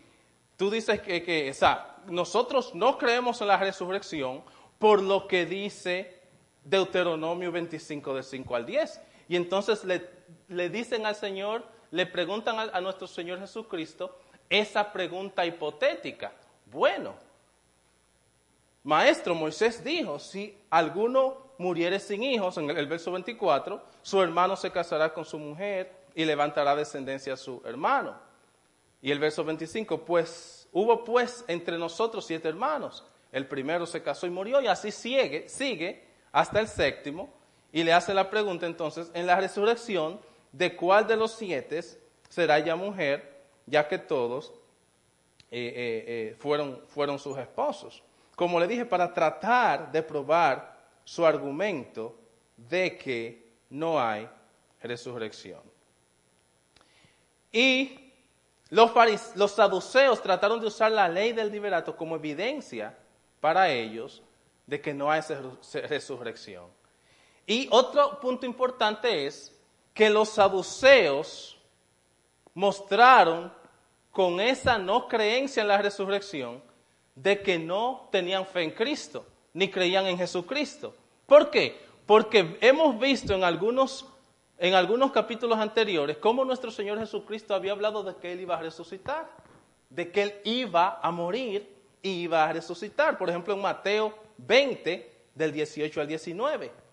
tú 0.57 0.71
dices 0.71 1.01
que, 1.01 1.51
o 1.51 1.55
sea, 1.55 1.97
nosotros 2.07 2.75
no 2.75 2.99
creemos 2.99 3.41
en 3.41 3.49
la 3.49 3.57
resurrección 3.57 4.43
por 4.79 5.03
lo 5.03 5.27
que 5.27 5.47
dice 5.47 6.21
Deuteronomio 6.65 7.51
25 7.53 8.15
de 8.15 8.23
5 8.23 8.57
al 8.57 8.67
10. 8.67 9.01
Y 9.29 9.37
entonces 9.37 9.85
le, 9.85 10.69
dicen 10.71 11.07
al 11.07 11.15
Señor, 11.15 11.65
le 11.91 12.07
preguntan 12.07 12.71
a, 12.73 12.81
nuestro 12.81 13.07
Señor 13.07 13.39
Jesucristo 13.41 14.17
esa 14.49 14.93
pregunta 14.93 15.45
hipotética. 15.45 16.33
Bueno, 16.67 17.15
maestro, 18.85 19.35
Moisés 19.35 19.83
dijo, 19.83 20.19
si 20.19 20.57
alguno 20.71 21.37
muriere 21.59 21.99
sin 21.99 22.23
hijos, 22.23 22.57
en 22.59 22.71
el, 22.71 22.79
el 22.79 22.87
verso 22.87 23.13
24, 23.13 23.83
su 24.03 24.23
hermano 24.23 24.57
se 24.57 24.71
casará 24.71 25.13
con 25.13 25.25
su 25.25 25.39
mujer 25.39 25.93
y 26.15 26.25
levantará 26.25 26.75
descendencia 26.75 27.35
a 27.35 27.37
su 27.37 27.63
hermano. 27.65 28.15
Y 29.01 29.11
el 29.11 29.19
verso 29.19 29.45
25, 29.45 30.05
pues 30.05 30.69
hubo 30.73 31.05
pues 31.05 31.45
entre 31.49 31.79
nosotros 31.79 32.25
siete 32.27 32.49
hermanos. 32.49 33.05
El 33.31 33.47
primero 33.47 33.87
se 33.87 34.03
casó 34.03 34.27
y 34.27 34.31
murió 34.31 34.61
y 34.61 34.67
así 34.67 34.91
sigue, 34.91 35.49
sigue 35.49 36.05
hasta 36.33 36.61
el 36.61 36.69
séptimo 36.69 37.33
y 37.73 37.85
le 37.85 37.93
hace 37.93 38.15
la 38.15 38.31
pregunta 38.31 38.67
entonces, 38.67 39.11
en 39.15 39.27
la 39.27 39.37
resurrección, 39.37 40.21
¿de 40.53 40.75
cuál 40.75 41.07
de 41.07 41.17
los 41.17 41.33
siete 41.33 41.81
será 42.29 42.59
ya 42.59 42.77
mujer, 42.77 43.45
ya 43.67 43.87
que 43.87 43.99
todos 43.99 44.53
eh, 45.51 45.73
eh, 45.75 46.05
eh, 46.07 46.37
fueron, 46.39 46.83
fueron 46.89 47.19
sus 47.19 47.37
esposos? 47.39 48.03
Como 48.35 48.61
le 48.61 48.67
dije, 48.67 48.85
para 48.85 49.13
tratar 49.13 49.91
de 49.91 50.03
probar 50.03 50.79
su 51.05 51.27
argumento 51.27 52.17
de 52.57 52.97
que 52.97 53.53
no 53.71 54.01
hay 54.01 54.29
resurrección. 54.83 55.63
Y 57.51 58.13
los, 58.71 58.93
los 59.35 59.53
saduceos 59.53 60.23
trataron 60.23 60.61
de 60.61 60.67
usar 60.67 60.93
la 60.93 61.09
ley 61.09 61.33
del 61.33 61.51
liberato 61.51 61.97
como 61.97 62.17
evidencia 62.17 62.97
para 63.41 63.71
ellos 63.71 64.23
de 64.67 64.81
que 64.81 64.93
no 64.93 65.11
hay 65.11 65.23
resurrección. 65.89 66.67
Y 67.47 67.67
otro 67.71 68.21
punto 68.21 68.45
importante 68.45 69.27
es 69.27 69.58
que 69.99 70.11
los 70.11 70.29
saduceos 70.29 71.59
mostraron 72.55 73.53
con 74.13 74.39
esa 74.39 74.79
no 74.79 75.09
creencia 75.09 75.63
en 75.63 75.67
la 75.67 75.79
resurrección 75.79 76.63
de 77.17 77.43
que 77.43 77.59
no 77.59 78.09
tenían 78.13 78.47
fe 78.47 78.63
en 78.63 78.71
Cristo, 78.71 79.27
ni 79.55 79.69
creían 79.69 80.07
en 80.07 80.17
Jesucristo. 80.17 80.95
¿Por 81.27 81.51
qué? 81.51 81.81
Porque 82.07 82.59
hemos 82.61 82.97
visto 83.01 83.35
en 83.35 83.43
algunos, 83.43 84.07
en 84.57 84.75
algunos 84.75 85.11
capítulos 85.11 85.59
anteriores 85.59 86.17
cómo 86.19 86.45
nuestro 86.45 86.71
Señor 86.71 87.01
Jesucristo 87.01 87.53
había 87.53 87.73
hablado 87.73 88.05
de 88.05 88.15
que 88.15 88.31
Él 88.31 88.43
iba 88.43 88.57
a 88.57 88.63
resucitar, 88.63 89.29
de 89.91 90.13
que 90.13 90.23
Él 90.23 90.35
iba 90.45 91.01
a 91.03 91.11
morir 91.11 91.75
y 92.03 92.11
iba 92.21 92.49
a 92.49 92.53
resucitar. 92.53 93.19
Por 93.19 93.31
ejemplo, 93.31 93.53
en 93.53 93.63
Mateo 93.63 94.15
20, 94.37 95.13
del 95.35 95.51
18 95.51 96.01
al 96.01 96.07
19. 96.07 96.88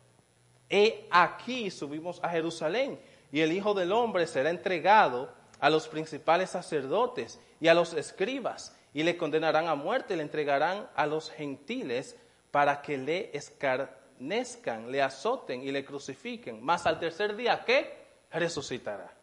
He 0.69 1.07
aquí 1.12 1.69
subimos 1.69 2.19
a 2.24 2.29
Jerusalén 2.29 3.00
y 3.31 3.41
el 3.41 3.51
Hijo 3.51 3.74
del 3.74 3.91
Hombre 3.91 4.27
será 4.27 4.50
entregado 4.50 5.31
a 5.60 5.69
los 5.69 5.88
principales 5.88 6.51
sacerdotes 6.51 7.39
y 7.60 7.67
a 7.67 7.74
los 7.74 7.93
escribas 7.93 8.75
y 8.93 9.03
le 9.03 9.17
condenarán 9.17 9.67
a 9.67 9.75
muerte 9.75 10.15
le 10.15 10.24
entregarán 10.24 10.88
a 10.95 11.05
los 11.05 11.29
gentiles 11.29 12.15
para 12.51 12.81
que 12.81 12.98
le 12.98 13.36
escarnezcan, 13.36 14.89
le 14.91 15.01
azoten 15.01 15.62
y 15.62 15.72
le 15.72 15.84
crucifiquen. 15.84 16.63
Mas 16.63 16.86
al 16.86 17.00
tercer 17.00 17.36
día, 17.36 17.63
¿qué? 17.65 18.05
Resucitará. 18.31 19.13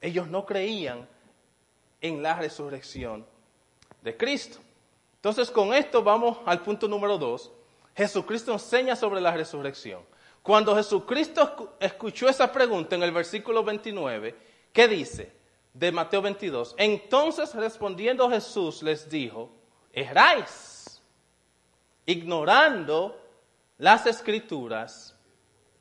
Ellos 0.00 0.28
no 0.28 0.44
creían 0.44 1.08
en 2.02 2.22
la 2.22 2.34
resurrección 2.34 3.26
de 4.02 4.16
Cristo. 4.16 4.58
Entonces 5.14 5.50
con 5.50 5.72
esto 5.72 6.02
vamos 6.02 6.38
al 6.44 6.60
punto 6.60 6.86
número 6.86 7.16
dos. 7.16 7.50
Jesucristo 7.96 8.52
enseña 8.52 8.94
sobre 8.94 9.22
la 9.22 9.32
resurrección. 9.32 10.02
Cuando 10.46 10.76
Jesucristo 10.76 11.74
escuchó 11.80 12.28
esa 12.28 12.52
pregunta 12.52 12.94
en 12.94 13.02
el 13.02 13.10
versículo 13.10 13.64
29, 13.64 14.36
¿qué 14.72 14.86
dice? 14.86 15.32
De 15.74 15.90
Mateo 15.90 16.22
22. 16.22 16.76
Entonces 16.78 17.52
respondiendo 17.52 18.30
Jesús 18.30 18.80
les 18.84 19.10
dijo, 19.10 19.50
erráis, 19.92 21.02
ignorando 22.06 23.20
las 23.78 24.06
escrituras 24.06 25.18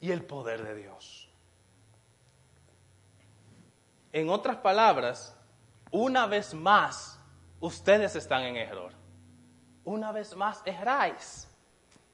y 0.01 0.10
el 0.10 0.25
poder 0.25 0.63
de 0.63 0.74
Dios. 0.74 1.29
En 4.13 4.31
otras 4.31 4.57
palabras, 4.57 5.38
una 5.91 6.25
vez 6.25 6.55
más, 6.55 7.19
ustedes 7.60 8.15
están 8.15 8.41
en 8.41 8.55
error. 8.55 8.93
Una 9.84 10.12
vez 10.12 10.36
más, 10.36 10.63
erráis. 10.65 11.48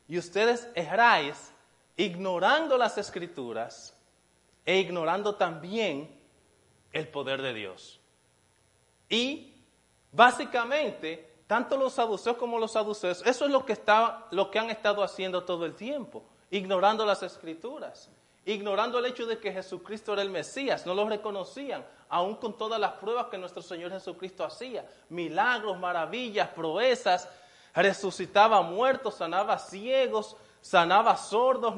Y 0.10 0.18
ustedes 0.18 0.68
erráis 0.76 1.51
ignorando 1.98 2.78
las 2.78 2.98
escrituras 2.98 3.98
e 4.66 4.78
ignorando 4.78 5.36
también 5.36 6.10
el 6.92 7.08
poder 7.08 7.42
de 7.42 7.54
Dios. 7.54 8.00
Y 9.10 9.54
básicamente, 10.12 11.44
tanto 11.48 11.78
los 11.78 11.94
saduceos 11.94 12.38
como 12.38 12.60
los 12.60 12.72
saduceos, 12.72 13.24
eso 13.26 13.46
es 13.46 13.52
lo 13.52 13.66
que, 13.66 13.74
está, 13.74 14.28
lo 14.32 14.52
que 14.52 14.60
han 14.60 14.70
estado 14.70 15.04
haciendo 15.04 15.44
todo 15.44 15.66
el 15.66 15.76
tiempo, 15.76 16.24
ignorando 16.50 17.06
las 17.06 17.24
escrituras, 17.24 18.10
ignorando 18.46 19.00
el 19.00 19.06
hecho 19.06 19.26
de 19.26 19.40
que 19.40 19.52
Jesucristo 19.52 20.14
era 20.14 20.22
el 20.22 20.30
Mesías, 20.30 20.86
no 20.86 20.94
lo 20.94 21.08
reconocían, 21.08 21.86
aun 22.10 22.36
con 22.36 22.58
todas 22.58 22.80
las 22.80 22.94
pruebas 22.94 23.28
que 23.28 23.38
nuestro 23.38 23.62
Señor 23.62 23.92
Jesucristo 23.92 24.44
hacía, 24.44 24.86
milagros, 25.10 25.78
maravillas, 25.80 26.50
proezas, 26.50 27.30
resucitaba 27.74 28.62
muertos, 28.62 29.16
sanaba 29.16 29.58
ciegos, 29.58 30.36
sanaba 30.62 31.18
sordos, 31.18 31.76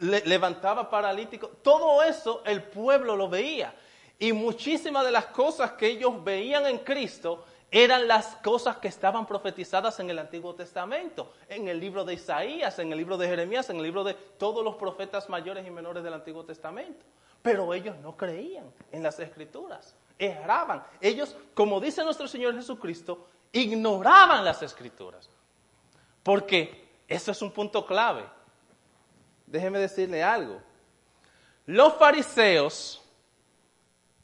levantaba 0.00 0.90
paralíticos. 0.90 1.50
Todo 1.62 2.02
eso 2.02 2.42
el 2.44 2.62
pueblo 2.62 3.16
lo 3.16 3.28
veía. 3.28 3.74
Y 4.18 4.32
muchísimas 4.32 5.04
de 5.04 5.12
las 5.12 5.26
cosas 5.26 5.72
que 5.72 5.86
ellos 5.86 6.22
veían 6.24 6.66
en 6.66 6.78
Cristo 6.78 7.44
eran 7.70 8.08
las 8.08 8.36
cosas 8.36 8.78
que 8.78 8.88
estaban 8.88 9.26
profetizadas 9.26 10.00
en 10.00 10.08
el 10.10 10.18
Antiguo 10.18 10.54
Testamento, 10.54 11.32
en 11.48 11.68
el 11.68 11.78
libro 11.78 12.04
de 12.04 12.14
Isaías, 12.14 12.78
en 12.78 12.90
el 12.92 12.98
libro 12.98 13.18
de 13.18 13.28
Jeremías, 13.28 13.68
en 13.68 13.76
el 13.76 13.82
libro 13.82 14.04
de 14.04 14.14
todos 14.14 14.64
los 14.64 14.76
profetas 14.76 15.28
mayores 15.28 15.66
y 15.66 15.70
menores 15.70 16.02
del 16.02 16.14
Antiguo 16.14 16.44
Testamento. 16.44 17.04
Pero 17.42 17.72
ellos 17.74 17.96
no 17.98 18.16
creían 18.16 18.72
en 18.90 19.02
las 19.02 19.20
escrituras, 19.20 19.94
erraban. 20.18 20.82
Ellos, 21.00 21.36
como 21.54 21.78
dice 21.78 22.02
nuestro 22.02 22.26
Señor 22.26 22.54
Jesucristo, 22.54 23.26
ignoraban 23.52 24.44
las 24.44 24.62
escrituras. 24.62 25.28
Porque 26.22 26.87
eso 27.08 27.32
es 27.32 27.40
un 27.40 27.50
punto 27.50 27.86
clave. 27.86 28.24
Déjeme 29.46 29.78
decirle 29.78 30.22
algo. 30.22 30.60
Los 31.64 31.94
fariseos 31.94 33.02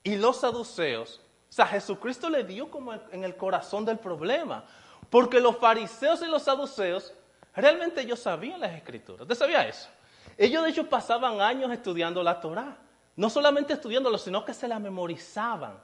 y 0.02 0.16
los 0.16 0.37
saduceos, 0.37 1.20
o 1.48 1.52
sea, 1.52 1.66
Jesucristo 1.66 2.28
le 2.28 2.44
dio 2.44 2.70
como 2.70 2.92
en 2.92 3.24
el 3.24 3.37
corazón 3.37 3.85
del 3.85 3.98
problema. 3.98 4.64
Porque 5.09 5.40
los 5.40 5.56
fariseos 5.59 6.20
y 6.22 6.26
los 6.26 6.42
saduceos, 6.42 7.14
realmente 7.54 8.02
ellos 8.02 8.20
sabían 8.20 8.61
las 8.61 8.72
escrituras. 8.72 9.22
¿Usted 9.22 9.35
sabía 9.35 9.66
eso? 9.66 9.88
Ellos 10.37 10.64
de 10.64 10.70
hecho 10.70 10.88
pasaban 10.88 11.40
años 11.40 11.70
estudiando 11.70 12.22
la 12.22 12.40
Torah. 12.40 12.76
No 13.16 13.30
solamente 13.30 13.74
estudiándolo, 13.74 14.18
sino 14.18 14.44
que 14.44 14.52
se 14.52 14.66
la 14.66 14.78
memorizaban 14.80 15.80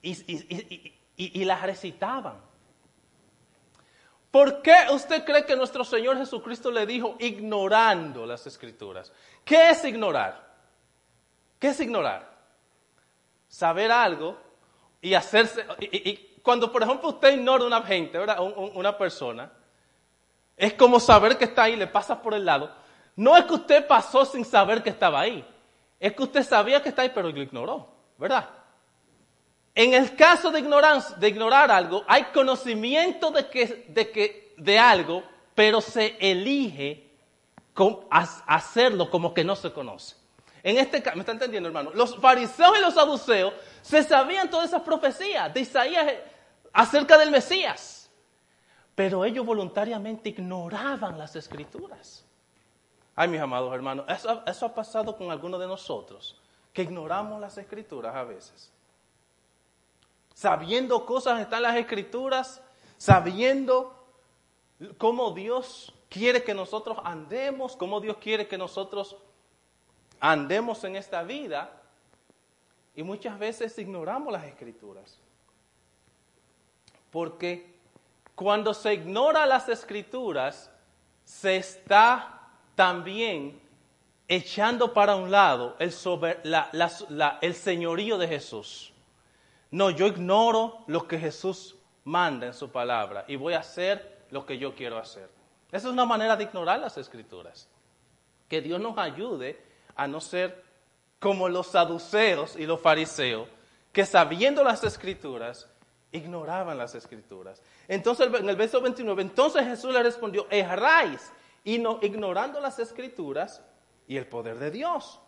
y, 0.00 0.12
y, 0.12 0.94
y 1.16 1.44
la 1.44 1.56
recitaban. 1.60 2.47
¿Por 4.30 4.60
qué 4.60 4.74
usted 4.92 5.24
cree 5.24 5.44
que 5.46 5.56
nuestro 5.56 5.84
Señor 5.84 6.18
Jesucristo 6.18 6.70
le 6.70 6.84
dijo 6.84 7.16
ignorando 7.18 8.26
las 8.26 8.46
escrituras? 8.46 9.12
¿Qué 9.44 9.70
es 9.70 9.84
ignorar? 9.84 10.46
¿Qué 11.58 11.68
es 11.68 11.80
ignorar? 11.80 12.28
Saber 13.48 13.90
algo 13.90 14.36
y 15.00 15.14
hacerse... 15.14 15.66
Y, 15.80 16.16
cuando, 16.42 16.70
por 16.70 16.82
ejemplo, 16.82 17.10
usted 17.10 17.34
ignora 17.34 17.64
a 17.64 17.66
una 17.66 17.82
gente, 17.82 18.18
¿verdad? 18.18 18.38
una 18.40 18.96
persona, 18.96 19.50
es 20.56 20.74
como 20.74 20.98
saber 20.98 21.36
que 21.36 21.44
está 21.44 21.64
ahí, 21.64 21.76
le 21.76 21.86
pasa 21.86 22.20
por 22.20 22.34
el 22.34 22.44
lado. 22.44 22.70
No 23.16 23.36
es 23.36 23.44
que 23.44 23.54
usted 23.54 23.86
pasó 23.86 24.24
sin 24.24 24.44
saber 24.44 24.82
que 24.82 24.90
estaba 24.90 25.20
ahí. 25.20 25.46
Es 25.98 26.14
que 26.14 26.22
usted 26.22 26.42
sabía 26.42 26.82
que 26.82 26.90
está 26.90 27.02
ahí, 27.02 27.10
pero 27.14 27.30
lo 27.30 27.42
ignoró, 27.42 27.88
¿verdad? 28.16 28.48
En 29.78 29.94
el 29.94 30.16
caso 30.16 30.50
de, 30.50 30.58
ignorar 30.58 31.70
algo, 31.70 32.02
hay 32.08 32.24
conocimiento 32.34 33.30
de, 33.30 33.48
que, 33.48 34.52
de, 34.56 34.76
algo, 34.76 35.22
pero 35.54 35.80
se 35.80 36.16
elige 36.18 37.08
hacerlo 38.10 39.08
como 39.08 39.32
que 39.32 39.44
no 39.44 39.54
se 39.54 39.72
conoce. 39.72 40.16
En 40.64 40.78
este 40.78 41.00
caso, 41.00 41.14
¿me 41.14 41.20
está 41.20 41.30
entendiendo, 41.30 41.68
hermano? 41.68 41.92
Los 41.94 42.16
fariseos 42.16 42.76
y 42.76 42.80
los 42.80 42.94
saduceos 42.94 43.54
se 43.80 44.02
sabían 44.02 44.50
todas 44.50 44.66
esas 44.66 44.82
profecías 44.82 45.54
de 45.54 45.60
Isaías 45.60 46.12
acerca 46.72 47.16
del 47.16 47.30
Mesías, 47.30 48.10
pero 48.96 49.24
ellos 49.24 49.46
voluntariamente 49.46 50.30
ignoraban 50.30 51.16
las 51.16 51.36
escrituras. 51.36 52.24
Ay, 53.14 53.28
mis 53.28 53.40
amados 53.40 53.72
hermanos, 53.72 54.06
eso 54.08 54.66
ha 54.66 54.74
pasado 54.74 55.16
con 55.16 55.30
algunos 55.30 55.60
de 55.60 55.68
nosotros, 55.68 56.36
que 56.72 56.82
ignoramos 56.82 57.40
las 57.40 57.56
escrituras 57.58 58.16
a 58.16 58.24
veces 58.24 58.72
sabiendo 60.38 61.04
cosas 61.04 61.40
están 61.40 61.62
las 61.62 61.74
escrituras, 61.74 62.62
sabiendo 62.96 63.92
cómo 64.96 65.32
Dios 65.32 65.92
quiere 66.08 66.44
que 66.44 66.54
nosotros 66.54 66.96
andemos, 67.02 67.74
cómo 67.74 68.00
Dios 68.00 68.18
quiere 68.18 68.46
que 68.46 68.56
nosotros 68.56 69.16
andemos 70.20 70.84
en 70.84 70.94
esta 70.94 71.24
vida. 71.24 71.82
Y 72.94 73.02
muchas 73.02 73.36
veces 73.36 73.76
ignoramos 73.80 74.32
las 74.32 74.44
escrituras. 74.44 75.18
Porque 77.10 77.74
cuando 78.36 78.74
se 78.74 78.94
ignora 78.94 79.44
las 79.44 79.68
escrituras, 79.68 80.70
se 81.24 81.56
está 81.56 82.42
también 82.76 83.60
echando 84.28 84.94
para 84.94 85.16
un 85.16 85.32
lado 85.32 85.74
el, 85.80 85.92
el 87.40 87.54
señorío 87.56 88.18
de 88.18 88.28
Jesús. 88.28 88.92
No, 89.70 89.90
yo 89.90 90.06
ignoro 90.06 90.84
lo 90.86 91.06
que 91.06 91.18
Jesús 91.18 91.76
manda 92.04 92.46
en 92.46 92.54
su 92.54 92.70
palabra 92.70 93.24
y 93.28 93.36
voy 93.36 93.54
a 93.54 93.60
hacer 93.60 94.26
lo 94.30 94.46
que 94.46 94.58
yo 94.58 94.74
quiero 94.74 94.98
hacer. 94.98 95.28
Esa 95.68 95.88
es 95.88 95.92
una 95.92 96.06
manera 96.06 96.36
de 96.36 96.44
ignorar 96.44 96.80
las 96.80 96.96
escrituras. 96.96 97.68
Que 98.48 98.62
Dios 98.62 98.80
nos 98.80 98.96
ayude 98.96 99.62
a 99.94 100.06
no 100.06 100.20
ser 100.20 100.64
como 101.18 101.48
los 101.48 101.66
saduceos 101.66 102.56
y 102.56 102.64
los 102.64 102.80
fariseos, 102.80 103.48
que 103.92 104.06
sabiendo 104.06 104.62
las 104.62 104.84
escrituras, 104.84 105.68
ignoraban 106.12 106.78
las 106.78 106.94
escrituras. 106.94 107.60
Entonces, 107.86 108.28
en 108.32 108.48
el 108.48 108.56
verso 108.56 108.80
29, 108.80 109.22
entonces 109.22 109.64
Jesús 109.64 109.92
le 109.92 110.02
respondió, 110.02 110.46
erráis, 110.50 111.32
y 111.64 111.78
no, 111.78 111.98
ignorando 112.00 112.60
las 112.60 112.78
escrituras 112.78 113.62
y 114.06 114.16
el 114.16 114.26
poder 114.26 114.58
de 114.58 114.70
Dios. 114.70 115.20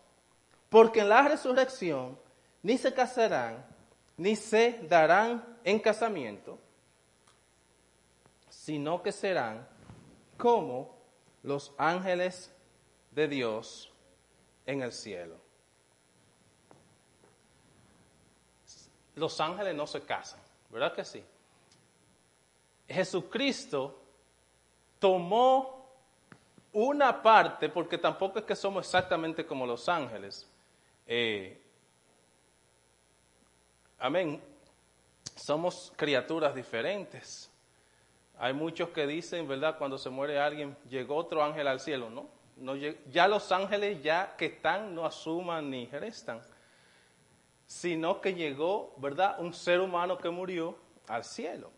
Porque 0.68 1.00
en 1.00 1.08
la 1.08 1.22
resurrección 1.22 2.18
ni 2.62 2.78
se 2.78 2.94
casarán, 2.94 3.66
ni 4.20 4.36
se 4.36 4.78
darán 4.82 5.58
en 5.64 5.78
casamiento, 5.78 6.58
sino 8.50 9.02
que 9.02 9.12
serán 9.12 9.66
como 10.36 10.94
los 11.42 11.72
ángeles 11.78 12.54
de 13.12 13.28
Dios 13.28 13.90
en 14.66 14.82
el 14.82 14.92
cielo. 14.92 15.36
Los 19.14 19.40
ángeles 19.40 19.74
no 19.74 19.86
se 19.86 20.02
casan, 20.02 20.40
¿verdad 20.68 20.92
que 20.92 21.06
sí? 21.06 21.24
Jesucristo 22.88 24.02
tomó 24.98 25.88
una 26.74 27.22
parte, 27.22 27.70
porque 27.70 27.96
tampoco 27.96 28.40
es 28.40 28.44
que 28.44 28.54
somos 28.54 28.84
exactamente 28.84 29.46
como 29.46 29.64
los 29.66 29.88
ángeles. 29.88 30.46
Eh, 31.06 31.69
Amén. 34.00 34.42
Somos 35.36 35.92
criaturas 35.94 36.54
diferentes. 36.54 37.50
Hay 38.38 38.54
muchos 38.54 38.88
que 38.88 39.06
dicen, 39.06 39.46
¿verdad? 39.46 39.76
Cuando 39.76 39.98
se 39.98 40.08
muere 40.08 40.40
alguien, 40.40 40.74
llegó 40.88 41.16
otro 41.16 41.44
ángel 41.44 41.68
al 41.68 41.80
cielo, 41.80 42.08
¿no? 42.08 42.26
no 42.56 42.76
ya 42.76 43.28
los 43.28 43.52
ángeles 43.52 44.02
ya 44.02 44.36
que 44.36 44.46
están 44.46 44.94
no 44.94 45.04
asuman 45.04 45.70
ni 45.70 45.86
restan, 45.86 46.40
sino 47.66 48.20
que 48.20 48.34
llegó, 48.34 48.94
¿verdad? 48.96 49.38
Un 49.38 49.52
ser 49.52 49.80
humano 49.80 50.16
que 50.16 50.30
murió 50.30 50.76
al 51.06 51.24
cielo. 51.24 51.70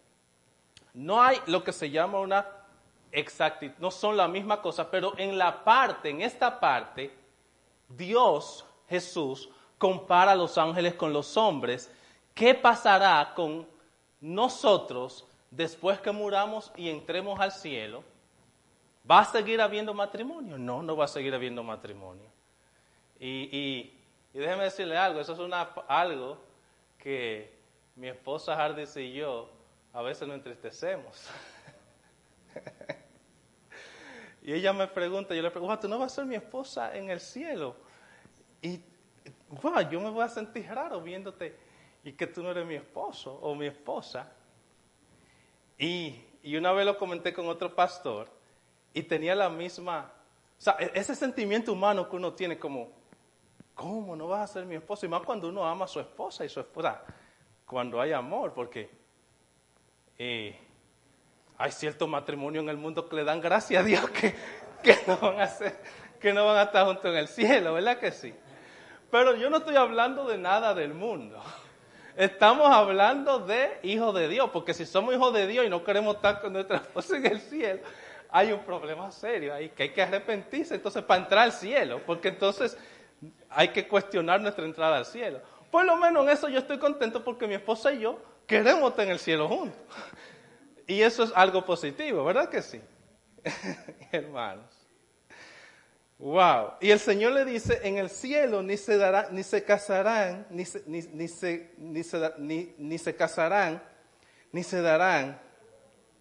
No 0.95 1.21
hay 1.21 1.39
lo 1.47 1.65
que 1.65 1.73
se 1.73 1.91
llama 1.91 2.21
una 2.21 2.47
exactitud, 3.11 3.75
no 3.79 3.91
son 3.91 4.17
la 4.17 4.29
misma 4.29 4.63
cosa, 4.63 4.91
pero 4.91 5.15
en 5.19 5.37
la 5.37 5.65
parte, 5.65 6.11
en 6.11 6.23
esta 6.23 6.61
parte, 6.61 7.13
Dios, 7.89 8.65
Jesús, 8.89 9.49
compara 9.79 10.33
a 10.33 10.37
los 10.37 10.57
ángeles 10.59 10.95
con 10.95 11.13
los 11.13 11.37
hombres. 11.37 11.91
¿Qué 12.35 12.55
pasará 12.55 13.33
con 13.35 13.66
nosotros 14.21 15.27
después 15.51 16.01
que 16.01 16.12
muramos 16.12 16.73
y 16.77 16.88
entremos 16.88 17.38
al 17.40 17.53
cielo? 17.53 18.05
¿Va 19.09 19.21
a 19.21 19.25
seguir 19.25 19.61
habiendo 19.61 19.92
matrimonio? 19.92 20.57
No, 20.57 20.83
no 20.83 20.97
va 20.97 21.05
a 21.05 21.09
seguir 21.09 21.35
habiendo 21.35 21.62
matrimonio. 21.62 22.31
Y, 23.18 23.92
déjeme 24.33 24.64
decirle 24.64 24.97
algo, 24.97 25.21
eso 25.21 25.33
es 25.33 25.53
algo 25.88 26.38
que 26.99 27.53
mi 27.95 28.09
esposa 28.09 28.57
Hardis 28.57 28.97
y 28.97 29.12
yo 29.12 29.49
a 29.92 30.03
veces 30.03 30.27
nos 30.27 30.37
entristecemos. 30.37 31.29
y 34.42 34.53
ella 34.53 34.73
me 34.73 34.88
pregunta, 34.88 35.35
yo 35.35 35.42
le 35.42 35.51
pregunto, 35.51 35.79
¿tú 35.81 35.88
no 35.88 35.99
vas 35.99 36.12
a 36.12 36.16
ser 36.16 36.25
mi 36.25 36.35
esposa 36.35 36.97
en 36.97 37.11
el 37.11 37.21
cielo? 37.21 37.77
Y 38.61 38.81
wow, 39.62 39.81
yo 39.90 40.01
me 40.01 40.11
voy 40.11 40.25
a 40.25 40.29
sentir 40.29 40.66
raro 40.66 41.01
viéndote 41.01 41.57
y 42.05 42.12
que 42.12 42.27
tú 42.27 42.43
no 42.43 42.51
eres 42.51 42.67
mi 42.67 42.75
esposo 42.75 43.33
o 43.35 43.55
mi 43.55 43.67
esposa. 43.67 44.33
Y, 45.79 46.21
y 46.43 46.57
una 46.57 46.73
vez 46.73 46.87
lo 46.87 46.99
comenté 46.99 47.33
con 47.33 47.49
otro 47.49 47.75
pastor 47.75 48.29
y 48.95 49.03
tenía 49.03 49.35
la 49.35 49.49
misma, 49.49 50.12
o 50.59 50.61
sea, 50.61 50.77
e-, 50.79 50.93
ese 50.95 51.15
sentimiento 51.15 51.73
humano 51.73 52.09
que 52.09 52.17
uno 52.17 52.33
tiene 52.33 52.59
como, 52.59 52.91
¿cómo 53.75 54.17
no 54.17 54.29
vas 54.29 54.51
a 54.51 54.53
ser 54.55 54.67
mi 54.67 54.75
esposo? 54.75 55.07
Y 55.07 55.09
más 55.09 55.23
cuando 55.23 55.49
uno 55.49 55.67
ama 55.67 55.85
a 55.85 55.88
su 55.88 56.01
esposa 56.01 56.45
y 56.45 56.49
su 56.49 56.61
esposa, 56.61 57.03
cuando 57.67 58.01
hay 58.01 58.12
amor, 58.12 58.53
porque 58.53 58.91
eh, 60.19 60.59
hay 61.57 61.73
cierto 61.73 62.07
matrimonio 62.07 62.61
en 62.61 62.69
el 62.69 62.77
mundo 62.77 63.09
que 63.09 63.17
le 63.17 63.25
dan 63.25 63.41
gracias 63.41 63.83
a 63.83 63.87
Dios 63.87 64.11
que, 64.11 64.35
que, 64.83 64.99
no 65.07 65.17
van 65.17 65.41
a 65.41 65.47
ser, 65.47 65.81
que 66.21 66.33
no 66.33 66.45
van 66.45 66.57
a 66.59 66.62
estar 66.65 66.87
juntos 66.87 67.05
en 67.07 67.17
el 67.17 67.29
cielo, 67.29 67.75
¿verdad 67.75 67.99
que 67.99 68.11
sí? 68.12 68.35
Pero 69.11 69.37
yo 69.37 69.51
no 69.51 69.59
estoy 69.59 69.77
hablando 69.77 70.27
de 70.27 70.38
nada 70.38 70.75
del 70.75 70.95
mundo. 70.95 71.43
Estamos 72.16 72.68
hablando 72.68 73.38
de 73.38 73.79
hijos 73.83 74.14
de 74.14 74.29
Dios, 74.29 74.51
porque 74.53 74.75
si 74.75 74.85
somos 74.85 75.14
hijos 75.14 75.33
de 75.33 75.46
Dios 75.46 75.64
y 75.64 75.70
no 75.70 75.83
queremos 75.83 76.16
estar 76.16 76.40
con 76.40 76.53
nuestra 76.53 76.77
esposa 76.79 77.16
en 77.16 77.27
el 77.27 77.40
cielo, 77.40 77.81
hay 78.31 78.53
un 78.53 78.61
problema 78.61 79.11
serio 79.11 79.55
ahí, 79.55 79.70
que 79.70 79.85
hay 79.85 79.88
que 79.90 80.03
arrepentirse 80.03 80.75
entonces 80.75 81.03
para 81.03 81.22
entrar 81.22 81.44
al 81.44 81.53
cielo, 81.53 82.01
porque 82.07 82.29
entonces 82.29 82.77
hay 83.51 83.68
que 83.68 83.87
cuestionar 83.87 84.40
nuestra 84.40 84.64
entrada 84.64 84.96
al 84.96 85.07
cielo. 85.07 85.40
Por 85.70 85.85
lo 85.85 85.96
menos 85.96 86.25
en 86.25 86.33
eso 86.33 86.48
yo 86.48 86.59
estoy 86.59 86.79
contento 86.79 87.25
porque 87.25 87.46
mi 87.46 87.55
esposa 87.55 87.92
y 87.92 88.01
yo 88.01 88.18
queremos 88.46 88.90
estar 88.90 89.07
en 89.07 89.12
el 89.12 89.18
cielo 89.18 89.48
juntos. 89.48 89.79
Y 90.85 91.01
eso 91.01 91.22
es 91.22 91.33
algo 91.37 91.64
positivo, 91.64 92.25
¿verdad 92.25 92.48
que 92.48 92.61
sí? 92.61 92.81
Hermanos. 94.12 94.72
Wow. 96.23 96.75
Y 96.81 96.93
el 96.93 97.01
Señor 97.01 97.33
le 97.33 97.45
dice, 97.45 97.81
en 97.83 97.99
el 97.99 98.09
cielo 98.09 98.63
ni 98.63 98.77
se 98.77 98.97
dará, 98.97 99.27
ni 99.33 99.43
se 99.43 99.65
casarán, 99.65 100.47
ni 100.51 100.65
se, 100.65 100.85
ni, 100.87 101.03
se, 101.27 101.73
ni, 101.79 102.05
se, 102.05 102.33
ni 102.39 102.99
se 102.99 103.17
casarán, 103.17 103.83
ni 104.53 104.63
se 104.63 104.81
darán 104.81 105.41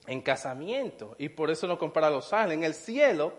en 0.08 0.22
casamiento. 0.22 1.16
Y 1.20 1.30
por 1.30 1.52
eso 1.52 1.68
no 1.68 1.78
compara 1.78 2.10
los 2.10 2.34
ángeles. 2.34 2.58
En 2.58 2.64
el 2.64 2.74
cielo. 2.74 3.32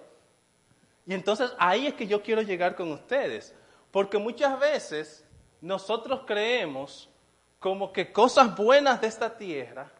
Y 1.04 1.14
entonces 1.14 1.52
ahí 1.58 1.88
es 1.88 1.94
que 1.94 2.06
yo 2.06 2.22
quiero 2.22 2.42
llegar 2.42 2.76
con 2.76 2.92
ustedes. 2.92 3.52
Porque 3.90 4.18
muchas 4.18 4.56
veces 4.60 5.24
nosotros 5.60 6.20
creemos 6.28 7.10
como 7.58 7.92
que 7.92 8.12
cosas 8.12 8.54
buenas 8.56 9.00
de 9.00 9.08
esta 9.08 9.36
tierra 9.36 9.90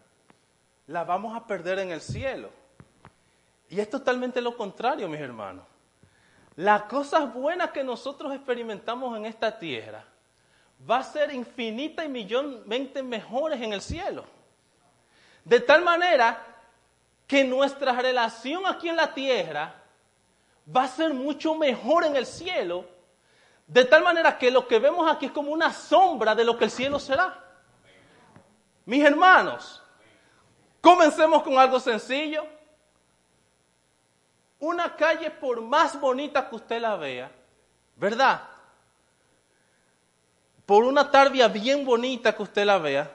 las 0.86 1.04
vamos 1.08 1.36
a 1.36 1.44
perder 1.44 1.80
en 1.80 1.90
el 1.90 2.00
cielo. 2.00 2.50
Y 3.68 3.80
es 3.80 3.90
totalmente 3.90 4.40
lo 4.40 4.56
contrario, 4.56 5.08
mis 5.08 5.20
hermanos. 5.20 5.71
Las 6.56 6.82
cosas 6.82 7.32
buenas 7.32 7.70
que 7.70 7.82
nosotros 7.82 8.34
experimentamos 8.34 9.16
en 9.16 9.24
esta 9.24 9.58
tierra 9.58 10.04
va 10.88 10.98
a 10.98 11.02
ser 11.02 11.32
infinita 11.32 12.04
y 12.04 12.08
millonmente 12.08 13.02
mejores 13.02 13.60
en 13.60 13.72
el 13.72 13.80
cielo. 13.80 14.24
De 15.44 15.60
tal 15.60 15.82
manera 15.82 16.44
que 17.26 17.44
nuestra 17.44 17.92
relación 17.92 18.66
aquí 18.66 18.88
en 18.88 18.96
la 18.96 19.14
tierra 19.14 19.74
va 20.74 20.84
a 20.84 20.88
ser 20.88 21.14
mucho 21.14 21.54
mejor 21.54 22.04
en 22.04 22.16
el 22.16 22.26
cielo, 22.26 22.84
de 23.66 23.84
tal 23.84 24.02
manera 24.02 24.36
que 24.36 24.50
lo 24.50 24.68
que 24.68 24.78
vemos 24.78 25.10
aquí 25.10 25.26
es 25.26 25.32
como 25.32 25.50
una 25.50 25.72
sombra 25.72 26.34
de 26.34 26.44
lo 26.44 26.58
que 26.58 26.64
el 26.64 26.70
cielo 26.70 26.98
será. 26.98 27.38
Mis 28.84 29.02
hermanos, 29.02 29.82
comencemos 30.80 31.42
con 31.42 31.58
algo 31.58 31.80
sencillo. 31.80 32.44
Una 34.62 34.94
calle 34.94 35.28
por 35.28 35.60
más 35.60 36.00
bonita 36.00 36.48
que 36.48 36.54
usted 36.54 36.80
la 36.80 36.94
vea, 36.94 37.28
¿verdad? 37.96 38.42
Por 40.64 40.84
una 40.84 41.10
tarbia 41.10 41.48
bien 41.48 41.84
bonita 41.84 42.32
que 42.32 42.44
usted 42.44 42.64
la 42.64 42.78
vea, 42.78 43.10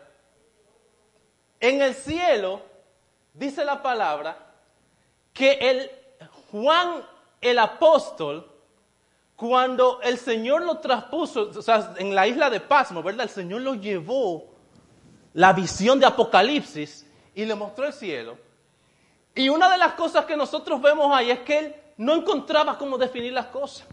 en 1.62 1.82
el 1.82 1.96
cielo 1.96 2.62
dice 3.34 3.64
la 3.64 3.82
palabra 3.82 4.38
que 5.32 5.54
el 5.54 5.90
Juan 6.52 7.06
el 7.40 7.60
apóstol, 7.60 8.52
cuando 9.38 10.02
el 10.02 10.18
Señor 10.18 10.64
lo 10.64 10.80
traspuso, 10.80 11.52
o 11.56 11.62
sea, 11.62 11.94
en 11.98 12.14
la 12.14 12.28
isla 12.28 12.50
de 12.50 12.60
Pasmo, 12.60 13.02
¿verdad? 13.02 13.24
El 13.24 13.30
Señor 13.30 13.62
lo 13.62 13.76
llevó 13.76 14.54
la 15.34 15.54
visión 15.54 15.98
de 15.98 16.08
Apocalipsis 16.08 17.10
y 17.34 17.46
le 17.46 17.56
mostró 17.56 17.86
el 17.86 17.94
cielo. 17.94 18.47
Y 19.38 19.50
una 19.50 19.70
de 19.70 19.78
las 19.78 19.94
cosas 19.94 20.26
que 20.26 20.36
nosotros 20.36 20.82
vemos 20.82 21.16
ahí 21.16 21.30
es 21.30 21.42
que 21.42 21.60
él 21.60 21.76
no 21.98 22.16
encontraba 22.16 22.76
cómo 22.76 22.98
definir 22.98 23.34
las 23.34 23.46
cosas. 23.46 23.88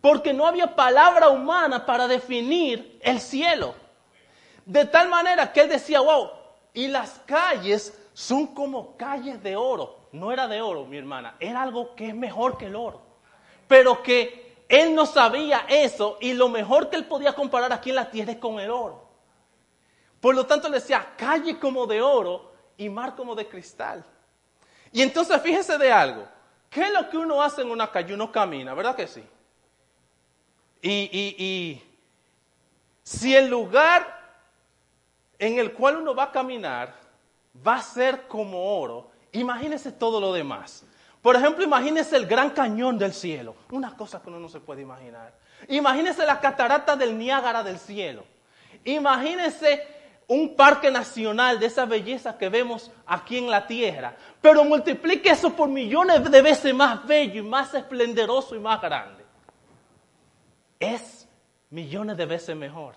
Porque 0.00 0.32
no 0.32 0.46
había 0.46 0.74
palabra 0.74 1.28
humana 1.28 1.84
para 1.84 2.08
definir 2.08 2.98
el 3.02 3.20
cielo. 3.20 3.74
De 4.64 4.86
tal 4.86 5.10
manera 5.10 5.52
que 5.52 5.60
él 5.60 5.68
decía, 5.68 6.00
wow, 6.00 6.30
y 6.72 6.88
las 6.88 7.20
calles 7.26 7.94
son 8.14 8.54
como 8.54 8.96
calles 8.96 9.42
de 9.42 9.54
oro. 9.54 10.08
No 10.12 10.32
era 10.32 10.48
de 10.48 10.62
oro, 10.62 10.86
mi 10.86 10.96
hermana, 10.96 11.36
era 11.40 11.60
algo 11.60 11.94
que 11.94 12.08
es 12.08 12.14
mejor 12.14 12.56
que 12.56 12.66
el 12.66 12.76
oro. 12.76 13.02
Pero 13.68 14.02
que 14.02 14.64
él 14.70 14.94
no 14.94 15.04
sabía 15.04 15.66
eso 15.68 16.16
y 16.22 16.32
lo 16.32 16.48
mejor 16.48 16.88
que 16.88 16.96
él 16.96 17.04
podía 17.04 17.34
comparar 17.34 17.70
aquí 17.70 17.90
en 17.90 17.96
la 17.96 18.10
tierra 18.10 18.32
es 18.32 18.38
con 18.38 18.58
el 18.58 18.70
oro. 18.70 19.10
Por 20.22 20.34
lo 20.34 20.46
tanto 20.46 20.70
le 20.70 20.76
decía, 20.76 21.12
calle 21.18 21.58
como 21.58 21.86
de 21.86 22.00
oro 22.00 22.50
y 22.78 22.88
mar 22.88 23.14
como 23.14 23.34
de 23.34 23.46
cristal. 23.46 24.06
Y 24.94 25.02
entonces 25.02 25.42
fíjese 25.42 25.76
de 25.76 25.90
algo. 25.90 26.24
¿Qué 26.70 26.82
es 26.82 26.92
lo 26.92 27.10
que 27.10 27.18
uno 27.18 27.42
hace 27.42 27.62
en 27.62 27.70
una 27.70 27.90
calle? 27.90 28.14
Uno 28.14 28.30
camina, 28.30 28.74
¿verdad 28.74 28.94
que 28.94 29.08
sí? 29.08 29.24
Y, 30.80 30.90
y, 30.90 31.44
y 31.44 31.82
si 33.02 33.34
el 33.34 33.48
lugar 33.48 34.06
en 35.36 35.58
el 35.58 35.72
cual 35.72 35.96
uno 35.96 36.14
va 36.14 36.24
a 36.24 36.32
caminar 36.32 36.94
va 37.66 37.74
a 37.74 37.82
ser 37.82 38.28
como 38.28 38.78
oro, 38.78 39.10
imagínese 39.32 39.90
todo 39.90 40.20
lo 40.20 40.32
demás. 40.32 40.84
Por 41.20 41.34
ejemplo, 41.34 41.64
imagínese 41.64 42.16
el 42.16 42.26
gran 42.26 42.50
cañón 42.50 42.96
del 42.96 43.12
cielo, 43.12 43.56
una 43.72 43.96
cosa 43.96 44.22
que 44.22 44.28
uno 44.28 44.38
no 44.38 44.48
se 44.48 44.60
puede 44.60 44.82
imaginar. 44.82 45.34
Imagínese 45.66 46.24
la 46.24 46.38
catarata 46.38 46.94
del 46.94 47.18
Niágara 47.18 47.64
del 47.64 47.80
cielo. 47.80 48.24
Imagínese 48.84 49.88
un 50.28 50.56
parque 50.56 50.90
nacional 50.90 51.58
de 51.58 51.66
esa 51.66 51.84
belleza 51.84 52.38
que 52.38 52.48
vemos 52.48 52.90
aquí 53.06 53.38
en 53.38 53.50
la 53.50 53.66
tierra, 53.66 54.16
pero 54.40 54.64
multiplique 54.64 55.30
eso 55.30 55.50
por 55.50 55.68
millones 55.68 56.30
de 56.30 56.42
veces 56.42 56.74
más 56.74 57.06
bello 57.06 57.40
y 57.40 57.42
más 57.42 57.74
esplendoroso 57.74 58.54
y 58.54 58.60
más 58.60 58.80
grande. 58.80 59.24
Es 60.80 61.28
millones 61.70 62.16
de 62.16 62.26
veces 62.26 62.56
mejor. 62.56 62.94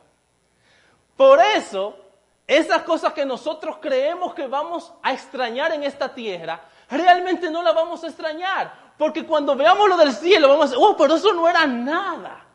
Por 1.16 1.40
eso, 1.40 1.98
esas 2.46 2.84
cosas 2.84 3.14
que 3.14 3.26
nosotros 3.26 3.78
creemos 3.82 4.34
que 4.34 4.48
vamos 4.48 4.94
a 5.02 5.14
extrañar 5.14 5.74
en 5.74 5.84
esta 5.84 6.14
tierra, 6.14 6.62
realmente 6.90 7.50
no 7.50 7.64
las 7.64 7.76
vamos 7.76 8.04
a 8.04 8.08
extrañar. 8.08 8.88
Porque 8.98 9.26
cuando 9.26 9.56
veamos 9.56 9.90
lo 9.90 9.98
del 9.98 10.12
cielo, 10.12 10.48
vamos 10.48 10.66
a 10.66 10.70
decir, 10.70 10.84
oh, 10.84 10.96
pero 10.98 11.16
eso 11.16 11.34
no 11.34 11.48
era 11.48 11.68
nada. 11.68 12.47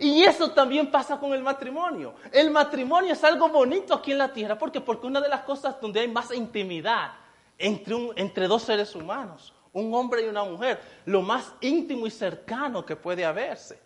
Y 0.00 0.24
eso 0.24 0.50
también 0.52 0.90
pasa 0.90 1.20
con 1.20 1.34
el 1.34 1.42
matrimonio. 1.42 2.14
El 2.32 2.50
matrimonio 2.50 3.12
es 3.12 3.22
algo 3.22 3.50
bonito 3.50 3.92
aquí 3.92 4.12
en 4.12 4.18
la 4.18 4.32
tierra. 4.32 4.56
¿Por 4.56 4.72
qué? 4.72 4.80
Porque 4.80 5.06
una 5.06 5.20
de 5.20 5.28
las 5.28 5.42
cosas 5.42 5.78
donde 5.78 6.00
hay 6.00 6.08
más 6.08 6.32
intimidad 6.32 7.12
entre, 7.58 7.94
entre 8.16 8.48
dos 8.48 8.62
seres 8.62 8.94
humanos, 8.94 9.52
un 9.74 9.92
hombre 9.94 10.24
y 10.24 10.28
una 10.28 10.42
mujer, 10.42 10.80
lo 11.04 11.20
más 11.20 11.52
íntimo 11.60 12.06
y 12.06 12.10
cercano 12.10 12.84
que 12.86 12.96
puede 12.96 13.26
haberse. 13.26 13.78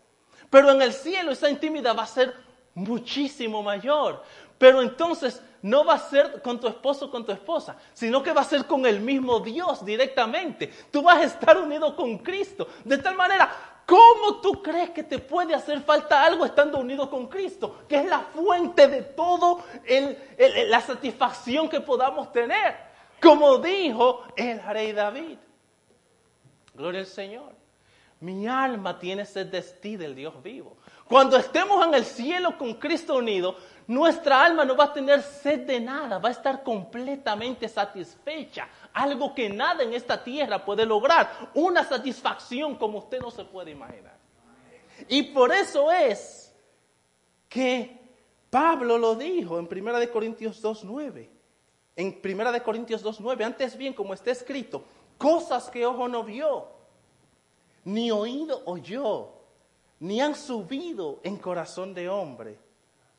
Pero 0.49 0.71
en 0.71 0.83
el 0.83 0.93
cielo 0.93 1.33
esa 1.33 1.51
intimidad 1.51 1.99
va 1.99 2.05
a 2.05 2.07
ser 2.07 2.33
muchísimo 2.75 3.61
mayor. 3.61 4.23
Pero 4.57 4.83
entonces 4.83 5.43
no 5.63 5.85
va 5.85 5.95
a 5.95 5.99
ser 5.99 6.41
con 6.43 6.61
tu 6.61 6.69
esposo 6.69 7.07
o 7.07 7.11
con 7.11 7.27
tu 7.27 7.33
esposa, 7.33 7.77
sino 7.93 8.23
que 8.23 8.33
va 8.33 8.43
a 8.43 8.45
ser 8.45 8.67
con 8.67 8.87
el 8.87 9.01
mismo 9.01 9.41
Dios 9.41 9.85
directamente. 9.85 10.73
Tú 10.93 11.03
vas 11.03 11.17
a 11.17 11.25
estar 11.25 11.59
unido 11.59 11.97
con 11.97 12.19
Cristo. 12.19 12.69
De 12.85 12.99
tal 12.99 13.17
manera, 13.17 13.74
¿cómo 13.87 14.41
tú 14.41 14.63
crees 14.63 14.91
que 14.91 15.03
te 15.03 15.19
puede 15.19 15.55
hacer 15.55 15.81
falta 15.83 16.25
algo 16.25 16.45
estando 16.45 16.79
unido 16.79 17.09
con 17.09 17.29
Cristo? 17.29 17.81
Que 17.89 17.97
es 17.97 18.07
la 18.07 18.21
fuente 18.21 18.89
de 18.89 19.03
todo 19.03 19.65
la 20.69 20.81
satisfacción 20.81 21.69
que 21.69 21.81
podamos 21.81 22.33
tener. 22.33 22.77
Como 23.21 23.59
dijo 23.59 24.23
el 24.37 24.63
rey 24.63 24.93
David. 24.93 25.39
Gloria 26.75 27.01
al 27.01 27.07
Señor. 27.07 27.55
Mi 28.21 28.47
alma 28.47 28.99
tiene 28.99 29.27
sed 29.27 29.47
de 29.47 29.61
ti, 29.61 29.97
del 29.97 30.15
Dios 30.15 30.43
vivo. 30.43 30.77
Cuando 31.07 31.37
estemos 31.37 31.87
en 31.87 31.95
el 31.95 32.05
cielo 32.05 32.57
con 32.57 32.75
Cristo 32.75 33.17
unido, 33.17 33.57
nuestra 33.87 34.43
alma 34.43 34.65
no 34.65 34.75
va 34.75 34.85
a 34.85 34.93
tener 34.93 35.21
sed 35.21 35.67
de 35.67 35.79
nada, 35.79 36.19
va 36.19 36.31
a 36.31 36.33
estar 36.33 36.63
completamente 36.63 37.69
satisfecha. 37.69 38.67
Algo 38.95 39.35
que 39.35 39.51
nada 39.51 39.83
en 39.83 39.93
esta 39.93 40.23
tierra 40.23 40.65
puede 40.65 40.87
lograr. 40.87 41.51
Una 41.55 41.85
satisfacción 41.85 42.77
como 42.77 42.99
usted 42.99 43.21
no 43.21 43.31
se 43.31 43.45
puede 43.45 43.73
imaginar. 43.73 44.17
Y 45.09 45.25
por 45.25 45.53
eso 45.53 45.91
es 45.91 46.55
que 47.49 48.01
Pablo 48.51 48.97
lo 48.97 49.17
dijo 49.17 49.59
en 49.59 49.69
1 49.71 50.13
Corintios 50.13 50.63
2.9. 50.63 51.29
En 51.97 52.21
1 52.23 52.63
Corintios 52.63 53.05
2.9, 53.05 53.45
antes 53.45 53.77
bien 53.77 53.95
como 53.95 54.15
está 54.15 54.31
escrito, 54.31 54.85
cosas 55.19 55.69
que 55.71 55.85
ojo 55.85 56.09
no 56.09 56.23
vio, 56.23 56.69
ni 57.85 58.11
oído 58.11 58.63
oyó, 58.65 59.33
ni 60.01 60.21
han 60.21 60.35
subido 60.35 61.21
en 61.23 61.37
corazón 61.37 61.95
de 61.95 62.09
hombre, 62.09 62.59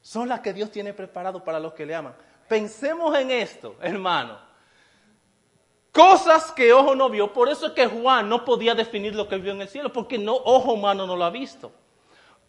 son 0.02 0.30
las 0.30 0.40
que 0.42 0.54
Dios 0.54 0.72
tiene 0.72 0.94
preparado 0.94 1.44
para 1.44 1.60
los 1.60 1.74
que 1.74 1.86
le 1.86 1.96
aman. 1.96 2.16
Pensemos 2.48 3.18
en 3.18 3.32
esto, 3.32 3.76
hermano. 3.82 4.38
Cosas 5.96 6.52
que 6.52 6.74
ojo 6.74 6.94
no 6.94 7.10
vio, 7.10 7.32
por 7.32 7.48
eso 7.48 7.68
es 7.68 7.72
que 7.72 7.88
Juan 7.88 8.28
no 8.28 8.44
podía 8.44 8.76
definir 8.76 9.16
lo 9.16 9.30
que 9.30 9.38
vio 9.38 9.54
en 9.54 9.62
el 9.62 9.70
cielo, 9.70 9.94
porque 9.94 10.18
no 10.18 10.36
ojo 10.36 10.74
humano 10.74 11.08
no 11.08 11.16
lo 11.16 11.24
ha 11.24 11.30
visto. 11.30 11.72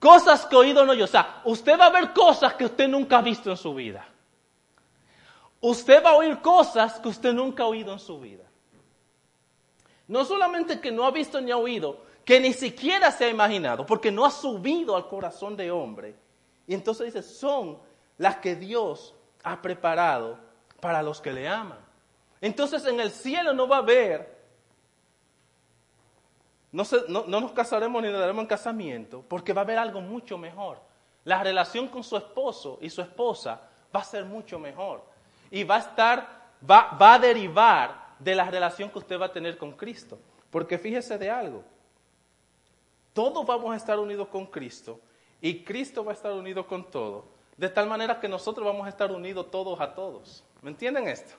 Cosas 0.01 0.45
que 0.47 0.57
oído 0.57 0.85
no 0.85 0.91
oyó, 0.91 1.05
o 1.05 1.07
sea, 1.07 1.43
usted 1.45 1.79
va 1.79 1.87
a 1.87 1.91
ver 1.91 2.13
cosas 2.13 2.55
que 2.55 2.65
usted 2.65 2.89
nunca 2.89 3.19
ha 3.19 3.23
visto 3.23 3.49
en 3.49 3.57
su 3.57 3.73
vida. 3.73 4.05
Usted 5.61 6.05
va 6.05 6.11
a 6.11 6.17
oír 6.17 6.41
cosas 6.41 6.99
que 6.99 7.07
usted 7.09 7.33
nunca 7.33 7.63
ha 7.63 7.67
oído 7.67 7.93
en 7.93 8.01
su 8.01 8.19
vida. 8.19 8.43
No 10.09 10.25
solamente 10.25 10.81
que 10.81 10.91
no 10.91 11.05
ha 11.05 11.13
visto 11.13 11.41
ni 11.41 11.53
ha 11.53 11.57
oído, 11.57 12.01
que 12.25 12.41
ni 12.41 12.53
siquiera 12.53 13.13
se 13.13 13.27
ha 13.27 13.29
imaginado, 13.29 13.87
porque 13.87 14.11
no 14.11 14.27
ha 14.27 14.31
subido 14.33 14.97
al 14.97 15.07
corazón 15.07 15.57
de 15.57 15.71
hombre. 15.71 16.17
Y 16.67 16.75
entonces 16.75 17.15
dice, 17.15 17.23
son 17.23 17.79
las 18.19 18.39
que 18.39 18.57
Dios 18.57 19.15
ha 19.45 19.63
preparado 19.63 20.37
para 20.81 21.01
los 21.01 21.21
que 21.21 21.33
le 21.33 21.47
aman. 21.47 21.86
Entonces 22.47 22.85
en 22.87 23.01
el 23.01 23.11
cielo 23.11 23.53
no 23.53 23.67
va 23.67 23.77
a 23.77 23.81
haber, 23.81 24.39
no, 26.71 26.85
no 27.09 27.41
nos 27.41 27.51
casaremos 27.51 28.01
ni 28.01 28.09
nos 28.09 28.21
daremos 28.21 28.43
en 28.43 28.47
casamiento, 28.47 29.25
porque 29.29 29.53
va 29.53 29.63
a 29.63 29.65
haber 29.65 29.79
algo 29.79 30.01
mucho 30.01 30.39
mejor. 30.39 30.79
La 31.25 31.43
relación 31.43 31.89
con 31.89 32.05
su 32.05 32.17
esposo 32.17 32.79
y 32.81 32.89
su 32.89 33.03
esposa 33.03 33.63
va 33.95 33.99
a 33.99 34.05
ser 34.05 34.25
mucho 34.25 34.61
mejor. 34.61 35.03
Y 35.51 35.65
va 35.65 35.75
a 35.75 35.79
estar, 35.81 36.53
va, 36.71 36.97
va 36.97 37.15
a 37.15 37.19
derivar 37.19 38.15
de 38.21 38.37
la 38.37 38.45
relación 38.45 38.91
que 38.91 38.99
usted 38.99 39.21
va 39.21 39.27
a 39.27 39.33
tener 39.33 39.59
con 39.59 39.73
Cristo. 39.73 40.17
Porque 40.49 40.79
fíjese 40.79 41.19
de 41.19 41.29
algo, 41.29 41.65
todos 43.13 43.45
vamos 43.45 43.73
a 43.73 43.77
estar 43.77 43.99
unidos 43.99 44.29
con 44.29 44.47
Cristo 44.47 45.01
y 45.41 45.65
Cristo 45.65 46.05
va 46.05 46.13
a 46.13 46.15
estar 46.15 46.33
unido 46.33 46.65
con 46.65 46.89
todo, 46.93 47.25
de 47.57 47.69
tal 47.69 47.89
manera 47.89 48.21
que 48.21 48.29
nosotros 48.29 48.65
vamos 48.65 48.87
a 48.87 48.91
estar 48.91 49.11
unidos 49.11 49.51
todos 49.51 49.81
a 49.81 49.93
todos. 49.93 50.45
¿Me 50.63 50.71
entienden 50.71 51.09
esto? 51.09 51.35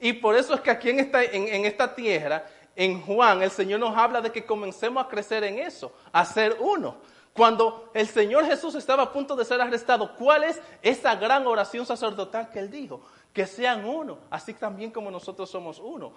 Y 0.00 0.12
por 0.14 0.36
eso 0.36 0.54
es 0.54 0.60
que 0.60 0.70
aquí 0.70 0.90
en 0.90 1.00
esta, 1.00 1.22
en, 1.24 1.64
esta 1.64 1.94
tierra, 1.94 2.44
en 2.76 3.02
Juan, 3.02 3.42
el 3.42 3.50
Señor 3.50 3.80
nos 3.80 3.96
habla 3.96 4.20
de 4.20 4.30
que 4.30 4.46
comencemos 4.46 5.04
a 5.04 5.08
crecer 5.08 5.42
en 5.44 5.58
eso, 5.58 5.92
a 6.12 6.24
ser 6.24 6.56
uno. 6.60 6.96
Cuando 7.32 7.90
el 7.94 8.06
Señor 8.06 8.46
Jesús 8.46 8.74
estaba 8.74 9.04
a 9.04 9.12
punto 9.12 9.34
de 9.36 9.44
ser 9.44 9.60
arrestado, 9.60 10.14
¿cuál 10.16 10.44
es 10.44 10.60
esa 10.82 11.14
gran 11.16 11.46
oración 11.46 11.86
sacerdotal 11.86 12.50
que 12.50 12.60
él 12.60 12.70
dijo? 12.70 13.00
Que 13.32 13.46
sean 13.46 13.84
uno, 13.84 14.18
así 14.30 14.54
también 14.54 14.90
como 14.90 15.10
nosotros 15.10 15.50
somos 15.50 15.78
uno. 15.78 16.12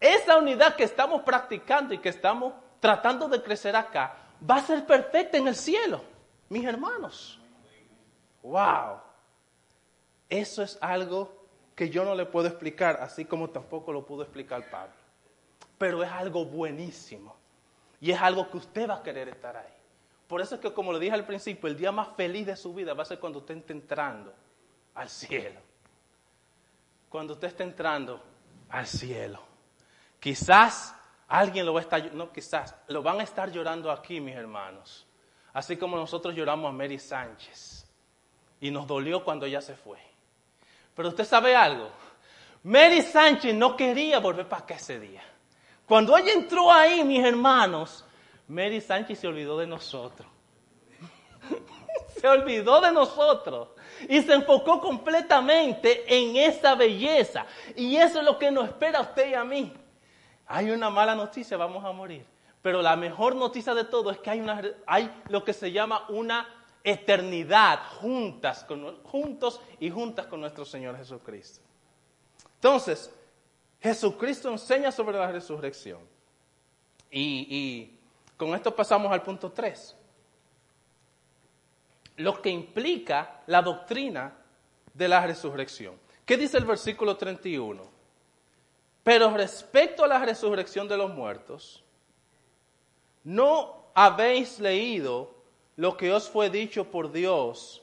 Esa 0.00 0.36
unidad 0.36 0.74
que 0.74 0.84
estamos 0.84 1.22
practicando 1.22 1.94
y 1.94 1.98
que 1.98 2.08
estamos 2.08 2.54
tratando 2.80 3.28
de 3.28 3.42
crecer 3.42 3.76
acá, 3.76 4.16
va 4.48 4.56
a 4.56 4.62
ser 4.62 4.84
perfecta 4.84 5.38
en 5.38 5.48
el 5.48 5.54
cielo, 5.54 6.02
mis 6.48 6.64
hermanos. 6.64 7.38
¡Wow! 8.42 9.00
Eso 10.28 10.62
es 10.62 10.76
algo 10.80 11.41
que 11.74 11.90
yo 11.90 12.04
no 12.04 12.14
le 12.14 12.26
puedo 12.26 12.48
explicar, 12.48 12.98
así 13.00 13.24
como 13.24 13.50
tampoco 13.50 13.92
lo 13.92 14.04
pudo 14.04 14.22
explicar 14.22 14.68
Pablo. 14.70 14.94
Pero 15.78 16.02
es 16.02 16.10
algo 16.10 16.44
buenísimo. 16.44 17.36
Y 18.00 18.10
es 18.10 18.20
algo 18.20 18.50
que 18.50 18.56
usted 18.58 18.88
va 18.88 18.96
a 18.96 19.02
querer 19.02 19.28
estar 19.28 19.56
ahí. 19.56 19.72
Por 20.26 20.40
eso 20.40 20.56
es 20.56 20.60
que, 20.60 20.72
como 20.72 20.92
le 20.92 20.98
dije 20.98 21.12
al 21.12 21.26
principio, 21.26 21.68
el 21.68 21.76
día 21.76 21.92
más 21.92 22.08
feliz 22.16 22.46
de 22.46 22.56
su 22.56 22.72
vida 22.74 22.94
va 22.94 23.02
a 23.02 23.06
ser 23.06 23.18
cuando 23.18 23.38
usted 23.38 23.56
esté 23.56 23.72
entrando 23.72 24.32
al 24.94 25.08
cielo. 25.08 25.60
Cuando 27.08 27.34
usted 27.34 27.48
esté 27.48 27.62
entrando 27.62 28.22
al 28.70 28.86
cielo. 28.86 29.40
Quizás 30.18 30.94
Alguien 31.32 31.64
lo 31.64 31.72
va 31.72 31.80
a 31.80 31.82
estar, 31.82 32.12
no 32.12 32.30
quizás, 32.30 32.74
lo 32.88 33.02
van 33.02 33.18
a 33.18 33.22
estar 33.22 33.50
llorando 33.50 33.90
aquí, 33.90 34.20
mis 34.20 34.36
hermanos. 34.36 35.06
Así 35.54 35.78
como 35.78 35.96
nosotros 35.96 36.34
lloramos 36.34 36.68
a 36.68 36.72
Mary 36.72 36.98
Sánchez. 36.98 37.90
Y 38.60 38.70
nos 38.70 38.86
dolió 38.86 39.24
cuando 39.24 39.46
ella 39.46 39.62
se 39.62 39.74
fue. 39.74 39.98
Pero 40.94 41.08
usted 41.08 41.24
sabe 41.24 41.54
algo. 41.56 41.88
Mary 42.62 43.02
Sánchez 43.02 43.54
no 43.54 43.76
quería 43.76 44.18
volver 44.18 44.48
para 44.48 44.62
acá 44.62 44.74
ese 44.74 45.00
día. 45.00 45.22
Cuando 45.86 46.16
ella 46.16 46.32
entró 46.32 46.70
ahí, 46.70 47.02
mis 47.04 47.24
hermanos, 47.24 48.04
Mary 48.48 48.80
Sánchez 48.80 49.18
se 49.18 49.26
olvidó 49.26 49.58
de 49.58 49.66
nosotros. 49.66 50.28
se 52.20 52.28
olvidó 52.28 52.80
de 52.80 52.92
nosotros. 52.92 53.68
Y 54.08 54.22
se 54.22 54.34
enfocó 54.34 54.80
completamente 54.80 56.04
en 56.06 56.36
esa 56.36 56.74
belleza. 56.74 57.46
Y 57.76 57.96
eso 57.96 58.20
es 58.20 58.24
lo 58.24 58.38
que 58.38 58.50
nos 58.50 58.66
espera 58.66 59.00
a 59.00 59.02
usted 59.02 59.30
y 59.30 59.34
a 59.34 59.44
mí 59.44 59.72
hay 60.46 60.70
una 60.70 60.90
mala 60.90 61.14
noticia, 61.14 61.56
vamos 61.56 61.82
a 61.84 61.92
morir. 61.92 62.26
Pero 62.60 62.82
la 62.82 62.94
mejor 62.94 63.34
noticia 63.34 63.74
de 63.74 63.84
todo 63.84 64.10
es 64.10 64.18
que 64.18 64.30
hay, 64.30 64.40
una, 64.40 64.62
hay 64.86 65.10
lo 65.28 65.42
que 65.42 65.52
se 65.52 65.72
llama 65.72 66.04
una 66.10 66.46
eternidad 66.84 67.80
juntas 68.00 68.64
con, 68.64 69.02
juntos 69.04 69.60
y 69.78 69.90
juntas 69.90 70.26
con 70.26 70.40
nuestro 70.40 70.64
Señor 70.64 70.96
Jesucristo. 70.96 71.60
Entonces, 72.54 73.12
Jesucristo 73.80 74.50
enseña 74.50 74.92
sobre 74.92 75.18
la 75.18 75.30
resurrección. 75.30 76.00
Y, 77.10 77.46
y 77.50 77.98
con 78.36 78.54
esto 78.54 78.74
pasamos 78.74 79.12
al 79.12 79.22
punto 79.22 79.50
3. 79.50 79.96
Lo 82.16 82.40
que 82.40 82.50
implica 82.50 83.42
la 83.46 83.62
doctrina 83.62 84.34
de 84.94 85.08
la 85.08 85.26
resurrección. 85.26 85.94
¿Qué 86.24 86.36
dice 86.36 86.58
el 86.58 86.64
versículo 86.64 87.16
31? 87.16 87.90
Pero 89.02 89.36
respecto 89.36 90.04
a 90.04 90.08
la 90.08 90.24
resurrección 90.24 90.86
de 90.86 90.96
los 90.96 91.12
muertos, 91.12 91.82
¿no 93.24 93.86
habéis 93.94 94.60
leído 94.60 95.41
lo 95.76 95.96
que 95.96 96.12
os 96.12 96.28
fue 96.28 96.50
dicho 96.50 96.90
por 96.90 97.12
Dios 97.12 97.82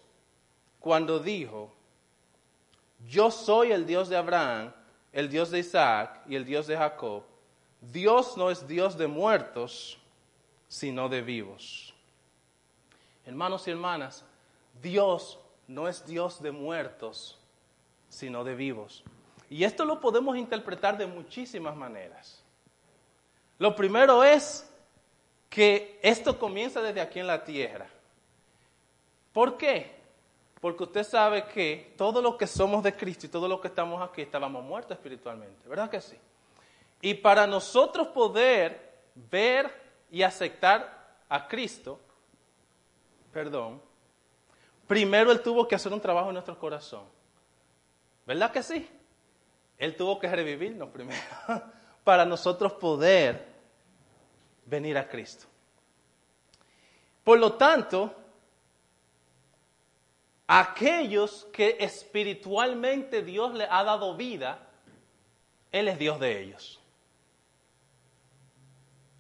cuando 0.80 1.20
dijo, 1.20 1.74
yo 3.08 3.32
soy 3.32 3.72
el 3.72 3.86
Dios 3.86 4.10
de 4.10 4.18
Abraham, 4.18 4.74
el 5.12 5.30
Dios 5.30 5.50
de 5.52 5.60
Isaac 5.60 6.22
y 6.28 6.36
el 6.36 6.46
Dios 6.46 6.68
de 6.68 6.78
Jacob? 6.78 7.24
Dios 7.82 8.38
no 8.38 8.50
es 8.50 8.68
Dios 8.68 8.98
de 8.98 9.08
muertos, 9.08 9.98
sino 10.68 11.10
de 11.10 11.22
vivos. 11.22 11.94
Hermanos 13.26 13.68
y 13.68 13.72
hermanas, 13.72 14.26
Dios 14.82 15.40
no 15.68 15.88
es 15.88 16.06
Dios 16.06 16.42
de 16.42 16.52
muertos, 16.52 17.40
sino 18.10 18.44
de 18.44 18.56
vivos. 18.56 19.04
Y 19.50 19.64
esto 19.64 19.86
lo 19.86 20.00
podemos 20.00 20.38
interpretar 20.38 20.98
de 20.98 21.08
muchísimas 21.08 21.76
maneras. 21.76 22.44
Lo 23.58 23.76
primero 23.76 24.24
es 24.24 24.69
que 25.50 26.00
esto 26.04 26.38
comienza 26.38 26.82
desde 26.82 27.02
aquí 27.02 27.20
en 27.20 27.28
la 27.28 27.44
tierra. 27.44 27.88
¿Por 29.34 29.58
qué? 29.58 30.00
Porque 30.62 30.84
usted 30.84 31.04
sabe 31.04 31.46
que 31.46 31.94
todo 31.98 32.22
lo 32.22 32.38
que 32.38 32.46
somos 32.46 32.84
de 32.84 32.96
Cristo 32.96 33.26
y 33.26 33.30
todo 33.30 33.48
lo 33.48 33.60
que 33.60 33.70
estamos 33.70 34.02
aquí 34.02 34.22
estábamos 34.22 34.64
muertos 34.64 34.98
espiritualmente, 34.98 35.68
¿verdad 35.68 35.90
que 35.90 36.02
sí? 36.02 36.18
Y 37.02 37.14
para 37.14 37.48
nosotros 37.48 38.08
poder 38.10 38.94
ver 39.16 39.72
y 40.12 40.22
aceptar 40.22 41.16
a 41.30 41.48
Cristo, 41.48 42.00
perdón, 43.32 43.82
primero 44.88 45.32
Él 45.32 45.42
tuvo 45.42 45.68
que 45.68 45.76
hacer 45.76 45.94
un 45.94 46.02
trabajo 46.02 46.28
en 46.28 46.34
nuestro 46.34 46.60
corazón. 46.60 47.04
¿Verdad 48.26 48.52
que 48.52 48.62
sí? 48.62 48.88
Él 49.78 49.96
tuvo 49.96 50.20
que 50.20 50.28
revivirnos 50.28 50.90
primero 50.90 51.22
para 52.04 52.26
nosotros 52.26 52.74
poder 52.74 53.59
venir 54.70 54.98
a 54.98 55.08
Cristo. 55.08 55.46
Por 57.24 57.40
lo 57.40 57.54
tanto, 57.54 58.14
aquellos 60.48 61.48
que 61.52 61.78
espiritualmente 61.80 63.22
Dios 63.24 63.54
le 63.54 63.66
ha 63.70 63.84
dado 63.84 64.16
vida, 64.16 64.68
Él 65.72 65.88
es 65.88 66.00
Dios 66.00 66.20
de 66.20 66.42
ellos. 66.42 66.80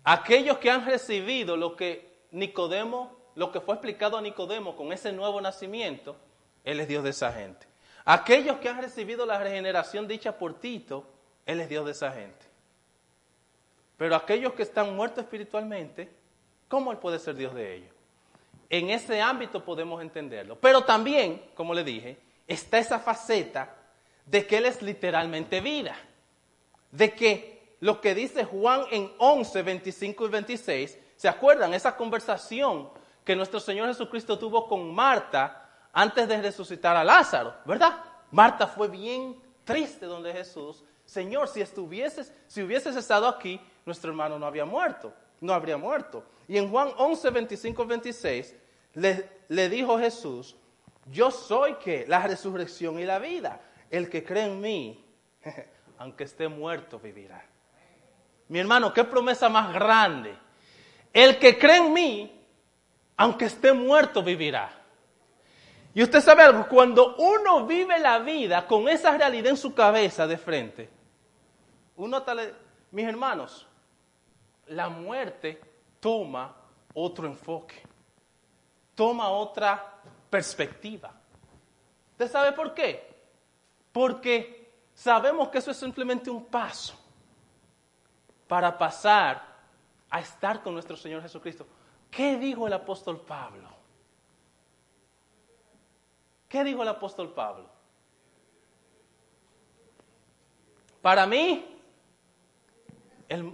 Aquellos 0.03 0.57
que 0.57 0.71
han 0.71 0.85
recibido 0.85 1.55
lo 1.55 1.75
que 1.75 2.09
Nicodemo, 2.31 3.15
lo 3.35 3.51
que 3.51 3.61
fue 3.61 3.75
explicado 3.75 4.17
a 4.17 4.21
Nicodemo 4.21 4.75
con 4.75 4.91
ese 4.91 5.11
nuevo 5.11 5.39
nacimiento, 5.41 6.15
Él 6.63 6.79
es 6.79 6.87
Dios 6.87 7.03
de 7.03 7.11
esa 7.11 7.31
gente. 7.31 7.67
Aquellos 8.05 8.57
que 8.57 8.69
han 8.69 8.81
recibido 8.81 9.25
la 9.25 9.37
regeneración 9.37 10.07
dicha 10.07 10.37
por 10.37 10.59
Tito, 10.59 11.05
Él 11.45 11.59
es 11.59 11.69
Dios 11.69 11.85
de 11.85 11.91
esa 11.91 12.11
gente. 12.11 12.48
Pero 13.99 14.15
aquellos 14.15 14.53
que 14.53 14.63
están 14.63 14.95
muertos 14.95 15.25
espiritualmente, 15.25 16.09
¿cómo 16.69 16.93
Él 16.93 16.97
puede 16.99 17.19
ser 17.19 17.35
Dios 17.35 17.53
de 17.53 17.75
ellos? 17.75 17.91
En 18.69 18.89
ese 18.91 19.21
ámbito 19.21 19.65
podemos 19.65 20.01
entenderlo. 20.01 20.55
Pero 20.55 20.85
también, 20.85 21.43
como 21.53 21.73
le 21.73 21.83
dije, 21.83 22.17
está 22.47 22.79
esa 22.79 22.99
faceta 22.99 23.75
de 24.25 24.47
que 24.47 24.57
Él 24.59 24.67
es 24.67 24.81
literalmente 24.81 25.59
vida. 25.59 25.97
De 26.91 27.13
que 27.13 27.75
lo 27.81 27.99
que 27.99 28.15
dice 28.15 28.45
Juan 28.45 28.85
en 28.89 29.11
11, 29.17 29.63
25 29.63 30.25
y 30.25 30.29
26, 30.29 30.97
¿se 31.17 31.27
acuerdan? 31.27 31.73
Esa 31.73 31.97
conversación 31.97 32.89
que 33.25 33.35
nuestro 33.35 33.59
Señor 33.59 33.89
Jesucristo 33.89 34.39
tuvo 34.39 34.65
con 34.65 34.95
Marta 34.95 35.69
antes 35.91 36.25
de 36.25 36.41
resucitar 36.41 36.95
a 36.95 37.03
Lázaro, 37.03 37.53
¿verdad? 37.65 38.01
Marta 38.31 38.65
fue 38.65 38.87
bien 38.87 39.41
triste 39.65 40.05
donde 40.05 40.31
Jesús, 40.31 40.85
Señor, 41.03 41.49
si 41.49 41.59
estuvieses, 41.59 42.31
si 42.47 42.61
hubieses 42.63 42.95
estado 42.95 43.27
aquí, 43.27 43.59
nuestro 43.85 44.11
hermano 44.11 44.37
no 44.39 44.45
había 44.45 44.65
muerto, 44.65 45.13
no 45.41 45.53
habría 45.53 45.77
muerto. 45.77 46.23
Y 46.47 46.57
en 46.57 46.69
Juan 46.69 46.91
11, 46.97 47.29
25, 47.29 47.85
26, 47.85 48.55
le, 48.93 49.29
le 49.47 49.69
dijo 49.69 49.97
Jesús, 49.99 50.55
yo 51.11 51.31
soy 51.31 51.75
que 51.75 52.05
la 52.07 52.25
resurrección 52.25 52.99
y 52.99 53.05
la 53.05 53.19
vida. 53.19 53.61
El 53.89 54.09
que 54.09 54.23
cree 54.23 54.45
en 54.45 54.61
mí, 54.61 55.03
aunque 55.97 56.25
esté 56.25 56.47
muerto, 56.47 56.99
vivirá. 56.99 57.43
Mi 58.47 58.59
hermano, 58.59 58.93
qué 58.93 59.03
promesa 59.03 59.49
más 59.49 59.73
grande. 59.73 60.35
El 61.13 61.37
que 61.39 61.57
cree 61.57 61.77
en 61.77 61.93
mí, 61.93 62.45
aunque 63.17 63.45
esté 63.45 63.73
muerto, 63.73 64.23
vivirá. 64.23 64.71
Y 65.93 66.03
usted 66.03 66.21
sabe 66.21 66.43
algo, 66.43 66.67
cuando 66.67 67.15
uno 67.15 67.65
vive 67.65 67.99
la 67.99 68.19
vida 68.19 68.65
con 68.67 68.87
esa 68.87 69.17
realidad 69.17 69.51
en 69.51 69.57
su 69.57 69.73
cabeza 69.73 70.27
de 70.27 70.37
frente, 70.37 70.89
uno 71.95 72.21
tal, 72.21 72.55
mis 72.91 73.05
hermanos, 73.05 73.67
la 74.69 74.89
muerte 74.89 75.61
toma 75.99 76.55
otro 76.93 77.27
enfoque, 77.27 77.81
toma 78.95 79.29
otra 79.29 80.01
perspectiva. 80.29 81.11
¿Usted 82.11 82.31
sabe 82.31 82.51
por 82.51 82.73
qué? 82.73 83.07
Porque 83.91 84.71
sabemos 84.93 85.49
que 85.49 85.57
eso 85.59 85.71
es 85.71 85.77
simplemente 85.77 86.29
un 86.29 86.45
paso 86.45 86.95
para 88.47 88.77
pasar 88.77 89.41
a 90.09 90.19
estar 90.19 90.61
con 90.61 90.73
nuestro 90.73 90.97
Señor 90.97 91.21
Jesucristo. 91.21 91.65
¿Qué 92.09 92.37
dijo 92.37 92.67
el 92.67 92.73
apóstol 92.73 93.21
Pablo? 93.21 93.69
¿Qué 96.47 96.63
dijo 96.63 96.81
el 96.81 96.89
apóstol 96.89 97.31
Pablo? 97.31 97.69
Para 101.01 101.25
mí, 101.27 101.79
el, 103.29 103.53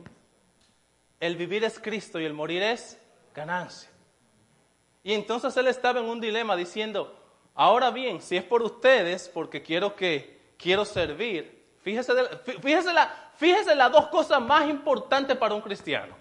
el 1.19 1.35
vivir 1.35 1.63
es 1.63 1.79
Cristo 1.79 2.19
y 2.19 2.25
el 2.25 2.33
morir 2.33 2.61
es 2.63 2.99
ganancia. 3.33 3.89
Y 5.03 5.13
entonces 5.13 5.55
él 5.57 5.67
estaba 5.67 5.99
en 5.99 6.05
un 6.05 6.19
dilema 6.19 6.55
diciendo, 6.55 7.15
ahora 7.53 7.91
bien, 7.91 8.21
si 8.21 8.37
es 8.37 8.43
por 8.43 8.63
ustedes, 8.63 9.29
porque 9.29 9.61
quiero 9.61 9.95
que 9.95 10.53
quiero 10.57 10.83
servir, 10.83 11.63
fíjese, 11.83 12.13
fíjese, 12.61 12.93
la, 12.93 13.31
fíjese 13.35 13.75
las 13.75 13.91
dos 13.91 14.07
cosas 14.07 14.41
más 14.41 14.67
importantes 14.67 15.37
para 15.37 15.53
un 15.53 15.61
cristiano. 15.61 16.15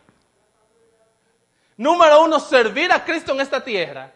Número 1.77 2.23
uno, 2.23 2.39
servir 2.39 2.93
a 2.93 3.05
Cristo 3.05 3.33
en 3.33 3.41
esta 3.41 3.63
tierra. 3.63 4.13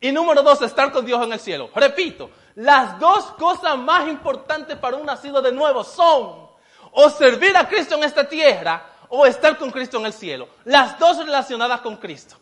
Y 0.00 0.12
número 0.12 0.42
dos, 0.42 0.60
estar 0.62 0.92
con 0.92 1.04
Dios 1.04 1.22
en 1.24 1.32
el 1.32 1.40
cielo. 1.40 1.70
Repito, 1.74 2.30
las 2.54 2.98
dos 2.98 3.24
cosas 3.32 3.76
más 3.78 4.08
importantes 4.08 4.76
para 4.78 4.96
un 4.96 5.06
nacido 5.06 5.40
de 5.40 5.52
nuevo 5.52 5.82
son 5.82 6.48
o 6.90 7.10
servir 7.10 7.56
a 7.56 7.68
Cristo 7.68 7.94
en 7.94 8.04
esta 8.04 8.28
tierra 8.28 8.87
o 9.08 9.26
estar 9.26 9.56
con 9.58 9.70
Cristo 9.70 9.98
en 9.98 10.06
el 10.06 10.12
cielo. 10.12 10.48
Las 10.64 10.98
dos 10.98 11.18
relacionadas 11.18 11.80
con 11.80 11.96
Cristo. 11.96 12.36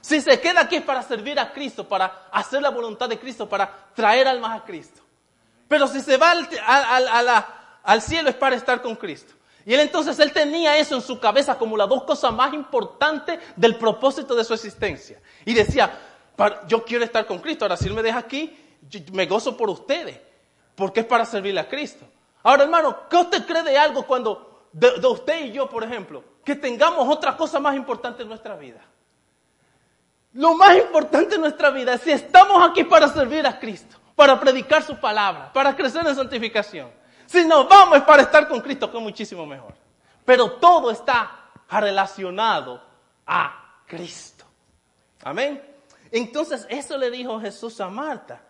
Si 0.00 0.20
se 0.20 0.40
queda 0.40 0.62
aquí 0.62 0.76
es 0.76 0.82
para 0.82 1.02
servir 1.02 1.38
a 1.38 1.52
Cristo, 1.52 1.86
para 1.86 2.28
hacer 2.32 2.62
la 2.62 2.70
voluntad 2.70 3.08
de 3.08 3.18
Cristo, 3.18 3.48
para 3.48 3.88
traer 3.94 4.26
almas 4.28 4.60
a 4.60 4.64
Cristo. 4.64 5.02
Pero 5.68 5.86
si 5.86 6.00
se 6.00 6.16
va 6.16 6.30
al, 6.30 7.44
al 7.82 8.02
cielo 8.02 8.30
es 8.30 8.34
para 8.34 8.56
estar 8.56 8.80
con 8.82 8.96
Cristo. 8.96 9.34
Y 9.66 9.74
él 9.74 9.80
entonces, 9.80 10.18
él 10.18 10.32
tenía 10.32 10.76
eso 10.78 10.94
en 10.94 11.02
su 11.02 11.20
cabeza 11.20 11.58
como 11.58 11.76
las 11.76 11.88
dos 11.88 12.04
cosas 12.04 12.32
más 12.32 12.52
importantes 12.54 13.38
del 13.56 13.76
propósito 13.76 14.34
de 14.34 14.42
su 14.42 14.54
existencia. 14.54 15.20
Y 15.44 15.52
decía, 15.52 15.98
yo 16.66 16.84
quiero 16.84 17.04
estar 17.04 17.26
con 17.26 17.38
Cristo. 17.38 17.64
Ahora, 17.64 17.76
si 17.76 17.86
Él 17.86 17.94
me 17.94 18.02
deja 18.02 18.18
aquí, 18.18 18.58
me 19.12 19.26
gozo 19.26 19.56
por 19.56 19.68
ustedes, 19.68 20.18
porque 20.74 21.00
es 21.00 21.06
para 21.06 21.24
servirle 21.24 21.60
a 21.60 21.68
Cristo. 21.68 22.06
Ahora, 22.42 22.64
hermano, 22.64 23.08
¿qué 23.08 23.16
usted 23.16 23.44
cree 23.44 23.62
de 23.62 23.76
algo 23.76 24.06
cuando, 24.06 24.49
de, 24.72 25.06
usted 25.06 25.46
y 25.46 25.52
yo, 25.52 25.68
por 25.68 25.84
ejemplo, 25.84 26.22
que 26.44 26.54
tengamos 26.54 27.08
otra 27.08 27.36
cosa 27.36 27.58
más 27.58 27.74
importante 27.74 28.22
en 28.22 28.28
nuestra 28.28 28.56
vida? 28.56 28.80
Lo 30.32 30.54
más 30.54 30.76
importante 30.76 31.34
en 31.34 31.40
nuestra 31.40 31.70
vida 31.70 31.94
es 31.94 32.02
si 32.02 32.12
estamos 32.12 32.68
aquí 32.68 32.84
para 32.84 33.08
servir 33.08 33.46
a 33.46 33.58
Cristo, 33.58 33.96
para 34.14 34.38
predicar 34.38 34.82
su 34.82 34.96
palabra, 34.96 35.52
para 35.52 35.74
crecer 35.74 36.06
en 36.06 36.14
santificación. 36.14 36.90
Si 37.26 37.44
nos 37.44 37.68
vamos 37.68 37.98
es 37.98 38.04
para 38.04 38.22
estar 38.22 38.48
con 38.48 38.60
Cristo, 38.60 38.90
que 38.90 38.96
es 38.96 39.02
muchísimo 39.02 39.44
mejor. 39.46 39.74
Pero 40.24 40.52
todo 40.52 40.90
está 40.90 41.48
relacionado 41.68 42.82
a 43.26 43.82
Cristo. 43.86 44.44
Amén. 45.22 45.62
Entonces 46.12 46.66
eso 46.68 46.96
le 46.96 47.10
dijo 47.10 47.40
Jesús 47.40 47.80
a 47.80 47.88
Marta. 47.88 48.40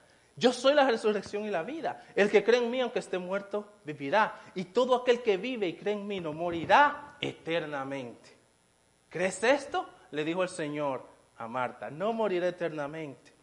Yo 0.40 0.54
soy 0.54 0.72
la 0.72 0.88
resurrección 0.88 1.44
y 1.44 1.50
la 1.50 1.62
vida. 1.62 2.02
El 2.14 2.30
que 2.30 2.42
cree 2.42 2.64
en 2.64 2.70
mí, 2.70 2.80
aunque 2.80 3.00
esté 3.00 3.18
muerto, 3.18 3.74
vivirá. 3.84 4.40
Y 4.54 4.64
todo 4.64 4.96
aquel 4.96 5.20
que 5.20 5.36
vive 5.36 5.68
y 5.68 5.76
cree 5.76 5.92
en 5.92 6.06
mí 6.06 6.18
no 6.18 6.32
morirá 6.32 7.18
eternamente. 7.20 8.38
¿Crees 9.10 9.44
esto? 9.44 9.86
Le 10.12 10.24
dijo 10.24 10.42
el 10.42 10.48
Señor 10.48 11.06
a 11.36 11.46
Marta. 11.46 11.90
No 11.90 12.14
moriré 12.14 12.48
eternamente, 12.48 13.34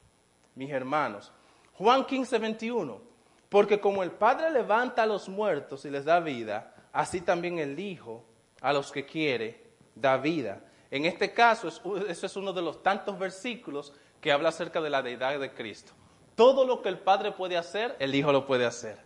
mis 0.56 0.72
hermanos. 0.72 1.32
Juan 1.74 2.04
15, 2.04 2.40
21. 2.40 3.02
Porque 3.48 3.80
como 3.80 4.02
el 4.02 4.10
Padre 4.10 4.50
levanta 4.50 5.04
a 5.04 5.06
los 5.06 5.30
muertos 5.30 5.86
y 5.86 5.92
les 5.92 6.04
da 6.04 6.20
vida, 6.20 6.74
así 6.92 7.22
también 7.22 7.60
el 7.60 7.80
Hijo 7.80 8.26
a 8.60 8.74
los 8.74 8.92
que 8.92 9.06
quiere 9.06 9.68
da 9.94 10.18
vida. 10.18 10.64
En 10.90 11.06
este 11.06 11.32
caso, 11.32 11.68
eso 11.68 12.26
es 12.26 12.36
uno 12.36 12.54
de 12.54 12.64
los 12.64 12.82
tantos 12.82 13.20
versículos 13.20 13.94
que 14.20 14.32
habla 14.32 14.50
acerca 14.50 14.82
de 14.82 14.90
la 14.90 15.04
deidad 15.04 15.40
de 15.40 15.54
Cristo. 15.54 15.94
Todo 16.38 16.66
lo 16.66 16.84
que 16.84 16.90
el 16.90 17.00
Padre 17.00 17.32
puede 17.32 17.58
hacer, 17.58 17.96
el 17.98 18.14
Hijo 18.14 18.32
lo 18.32 18.46
puede 18.46 18.64
hacer, 18.64 19.00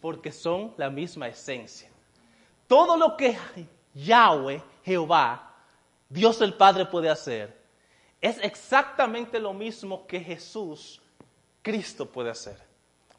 porque 0.00 0.32
son 0.32 0.72
la 0.78 0.88
misma 0.88 1.28
esencia. 1.28 1.90
Todo 2.66 2.96
lo 2.96 3.14
que 3.14 3.36
Yahweh, 3.92 4.62
Jehová, 4.82 5.54
Dios 6.08 6.40
el 6.40 6.54
Padre 6.54 6.86
puede 6.86 7.10
hacer, 7.10 7.54
es 8.22 8.38
exactamente 8.42 9.38
lo 9.38 9.52
mismo 9.52 10.06
que 10.06 10.18
Jesús, 10.18 11.02
Cristo 11.60 12.06
puede 12.06 12.30
hacer, 12.30 12.56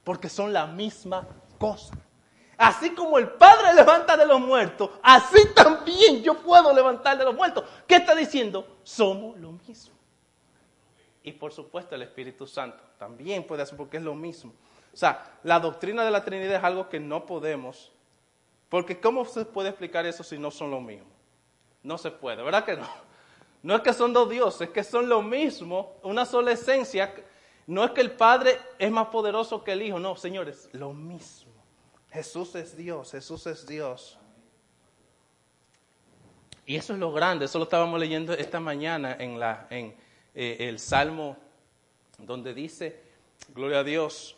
porque 0.04 0.30
son 0.30 0.52
la 0.52 0.66
misma 0.66 1.28
cosa. 1.60 1.94
Así 2.58 2.96
como 2.96 3.20
el 3.20 3.30
Padre 3.34 3.76
levanta 3.76 4.18
de 4.18 4.26
los 4.26 4.40
muertos, 4.40 4.90
así 5.04 5.54
también 5.54 6.24
yo 6.24 6.42
puedo 6.42 6.74
levantar 6.74 7.20
de 7.20 7.24
los 7.24 7.36
muertos. 7.36 7.66
¿Qué 7.86 7.98
está 7.98 8.16
diciendo? 8.16 8.80
Somos 8.82 9.38
lo 9.38 9.52
mismo. 9.52 9.99
Y 11.24 11.34
por 11.34 11.52
supuesto 11.52 11.96
el 11.96 12.02
Espíritu 12.02 12.48
Santo 12.48 12.82
también 12.98 13.46
puede 13.46 13.64
hacer 13.64 13.78
porque 13.78 13.98
es 13.98 14.04
lo 14.04 14.16
mismo. 14.16 14.54
O 14.94 14.98
sea, 14.98 15.40
la 15.44 15.60
doctrina 15.60 16.04
de 16.04 16.12
la 16.12 16.24
Trinidad 16.24 16.56
es 16.56 16.64
algo 16.64 16.90
que 16.90 17.00
no 17.00 17.26
podemos, 17.26 17.92
porque 18.70 19.00
¿cómo 19.00 19.26
se 19.26 19.46
puede 19.46 19.70
explicar 19.70 20.06
eso 20.06 20.24
si 20.24 20.38
no 20.38 20.52
son 20.52 20.72
lo 20.72 20.82
mismo? 20.82 21.08
No 21.84 21.98
se 21.98 22.12
puede, 22.12 22.44
¿verdad 22.44 22.66
que 22.66 22.76
no? 22.76 22.88
No 23.62 23.76
es 23.76 23.82
que 23.82 23.94
son 23.94 24.14
dos 24.14 24.30
dioses, 24.30 24.62
es 24.62 24.70
que 24.70 24.84
son 24.84 25.10
lo 25.10 25.22
mismo, 25.22 25.98
una 26.04 26.26
sola 26.26 26.52
esencia. 26.52 27.14
No 27.68 27.84
es 27.84 27.92
que 27.92 28.02
el 28.02 28.12
Padre 28.12 28.58
es 28.78 28.90
más 28.90 29.08
poderoso 29.08 29.64
que 29.64 29.74
el 29.74 29.82
Hijo, 29.82 30.00
no, 30.00 30.16
señores, 30.16 30.70
lo 30.72 30.94
mismo. 30.94 31.52
Jesús 32.12 32.56
es 32.56 32.76
Dios, 32.76 33.12
Jesús 33.12 33.46
es 33.48 33.68
Dios. 33.68 34.18
Y 36.66 36.76
eso 36.76 36.94
es 36.94 37.00
lo 37.00 37.12
grande, 37.12 37.46
eso 37.46 37.58
lo 37.58 37.64
estábamos 37.64 38.00
leyendo 38.00 38.34
esta 38.34 38.60
mañana 38.60 39.16
en, 39.20 39.40
la, 39.40 39.68
en, 39.70 39.96
eh, 40.42 40.70
el 40.70 40.80
Salmo 40.80 41.36
donde 42.18 42.54
dice, 42.54 43.04
gloria 43.50 43.80
a 43.80 43.84
Dios, 43.84 44.38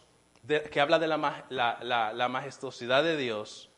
que 0.71 0.81
habla 0.81 0.97
de 0.97 1.07
la, 1.07 2.27
majestuosidad 2.27 3.03
de 3.03 3.17
Dios. 3.17 3.69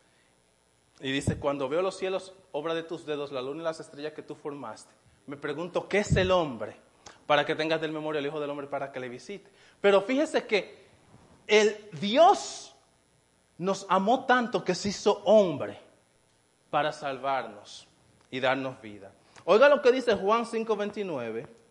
Y 1.01 1.11
dice, 1.11 1.37
cuando 1.37 1.67
veo 1.67 1.81
los 1.81 1.97
cielos, 1.97 2.31
obra 2.53 2.75
de 2.75 2.83
tus 2.83 3.05
dedos, 3.05 3.33
la 3.33 3.41
luna 3.41 3.59
y 3.59 3.63
las 3.65 3.81
estrellas 3.81 4.13
que 4.13 4.21
tú 4.21 4.35
formaste, 4.35 4.93
me 5.27 5.35
pregunto, 5.35 5.89
¿qué 5.89 5.97
es 5.97 6.15
el 6.15 6.31
hombre? 6.31 6.77
Para 7.27 7.45
que 7.45 7.55
tengas 7.55 7.81
del 7.81 7.91
memoria 7.91 8.19
el 8.19 8.25
Hijo 8.25 8.39
del 8.39 8.49
Hombre 8.49 8.67
para 8.67 8.93
que 8.93 9.01
le 9.01 9.09
visite. 9.09 9.51
Pero 9.81 10.01
fíjese 10.03 10.47
que 10.47 10.81
el 11.45 11.89
Dios 11.99 12.73
nos 13.57 13.85
amó 13.89 14.25
tanto 14.25 14.63
que 14.63 14.75
se 14.75 14.87
hizo 14.87 15.21
hombre 15.25 15.77
para 16.69 16.93
salvarnos 16.93 17.85
y 18.31 18.39
darnos 18.39 18.81
vida. 18.81 19.11
Oiga 19.43 19.67
lo 19.67 19.81
que 19.81 19.91
dice 19.91 20.15
Juan 20.15 20.45
5:29. 20.45 21.62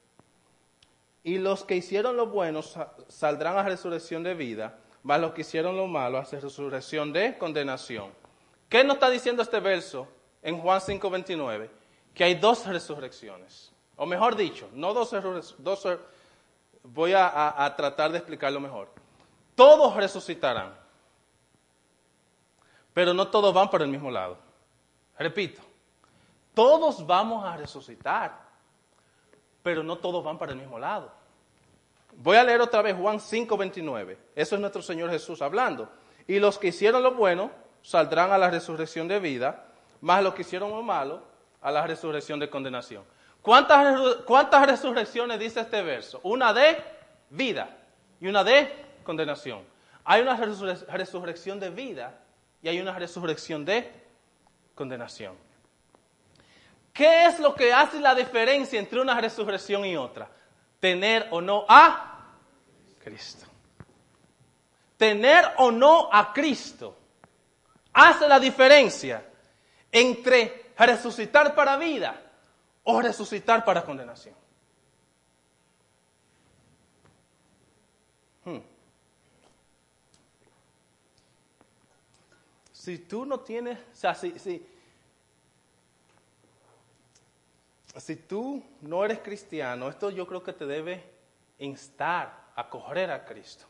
Y 1.25 1.39
los 1.39 1.65
que 1.65 1.77
hicieron 1.77 2.17
lo 2.17 2.27
bueno 2.27 2.61
saldrán 3.09 3.57
a 3.57 3.63
resurrección 3.63 4.23
de 4.23 4.35
vida, 4.35 4.79
mas 5.03 5.21
los 5.21 5.33
que 5.33 5.43
hicieron 5.43 5.77
lo 5.77 5.87
malo 5.87 6.19
a 6.19 6.25
resurrección 6.25 7.13
de 7.13 7.39
condenación. 7.39 8.11
¿Qué 8.69 8.83
nos 8.83 8.95
está 8.95 9.11
diciendo 9.11 9.43
este 9.43 9.61
verso 9.61 10.09
en 10.43 10.59
Juan 10.59 10.81
5:29? 10.81 11.71
Que 12.15 12.25
hay 12.25 12.35
dos 12.35 12.67
resurrecciones. 12.67 13.73
O 13.97 14.07
mejor 14.07 14.35
dicho, 14.35 14.69
no 14.73 14.93
dos, 14.93 15.15
dos 15.59 15.89
voy 16.83 17.13
a 17.15 17.75
tratar 17.77 18.11
de 18.11 18.19
explicarlo 18.19 18.59
mejor. 18.59 18.89
Todos 19.55 19.95
resucitarán, 19.95 20.75
pero 22.93 23.15
no 23.15 23.29
todos 23.29 23.55
van 23.55 23.71
por 23.71 23.83
el 23.83 23.89
mismo 23.89 24.11
lado. 24.11 24.39
Repito, 25.19 25.61
todos 26.55 27.07
vamos 27.07 27.45
a 27.45 27.57
resucitar, 27.57 28.42
pero 29.63 29.83
no 29.83 29.99
todos 29.99 30.25
van 30.25 30.39
para 30.39 30.53
el 30.53 30.59
mismo 30.59 30.79
lado. 30.79 31.11
Voy 32.17 32.37
a 32.37 32.45
leer 32.45 32.61
otra 32.61 32.83
vez 32.83 32.97
Juan 32.97 33.19
5:29. 33.19 34.17
Eso 34.35 34.55
es 34.55 34.61
nuestro 34.61 34.83
Señor 34.83 35.11
Jesús 35.11 35.41
hablando. 35.43 35.89
Y 36.27 36.39
los 36.39 36.59
que 36.59 36.69
hicieron 36.69 37.03
lo 37.03 37.13
bueno 37.13 37.51
saldrán 37.83 38.33
a 38.33 38.39
la 38.39 38.51
resurrección 38.51 39.09
de 39.09 39.19
vida, 39.19 39.65
más 40.01 40.23
los 40.23 40.35
que 40.35 40.43
hicieron 40.43 40.71
lo 40.71 40.83
malo 40.83 41.23
a 41.61 41.71
la 41.71 41.87
resurrección 41.87 42.39
de 42.39 42.51
condenación. 42.51 43.05
¿Cuántas, 43.41 44.17
cuántas 44.25 44.67
resurrecciones 44.67 45.39
dice 45.39 45.61
este 45.61 45.83
verso? 45.83 46.21
Una 46.23 46.53
de 46.53 46.77
vida 47.31 47.77
y 48.21 48.29
una 48.29 48.45
de 48.45 48.73
condenación. 49.03 49.63
Hay 50.05 50.23
una 50.23 50.37
resurrección 50.37 51.59
de 51.59 51.71
vida 51.71 52.19
y 52.63 52.69
hay 52.69 52.81
una 52.81 52.97
resurrección 52.97 53.65
de 53.65 53.91
condenación. 54.75 55.35
¿Qué 56.93 57.27
es 57.27 57.41
lo 57.41 57.55
que 57.55 57.73
hace 57.73 58.01
la 58.01 58.15
diferencia 58.15 58.79
entre 58.79 59.01
una 59.01 59.19
resurrección 59.19 59.85
y 59.85 59.97
otra? 59.97 60.29
Tener 60.79 61.29
o 61.31 61.41
no 61.41 61.65
a 61.69 62.37
Cristo. 63.03 63.47
Tener 64.99 65.53
o 65.57 65.71
no 65.71 66.09
a 66.13 66.33
Cristo 66.33 66.97
hace 67.93 68.29
la 68.29 68.39
diferencia 68.39 69.25
entre 69.91 70.73
resucitar 70.77 71.55
para 71.55 71.77
vida 71.77 72.21
o 72.85 73.01
resucitar 73.01 73.65
para 73.65 73.85
condenación. 73.85 74.35
Hmm. 78.45 78.59
Si 82.73 82.99
tú 82.99 83.25
no 83.25 83.41
tienes, 83.41 83.79
o 83.79 83.97
sea, 83.97 84.15
si, 84.15 84.39
si 84.39 84.67
tú 88.17 88.63
no 88.81 89.05
eres 89.05 89.19
cristiano, 89.21 89.89
esto 89.89 90.11
yo 90.11 90.27
creo 90.27 90.43
que 90.43 90.53
te 90.53 90.67
debe 90.67 91.05
instar 91.59 92.53
a 92.57 92.69
correr 92.69 93.11
a 93.11 93.25
Cristo, 93.25 93.67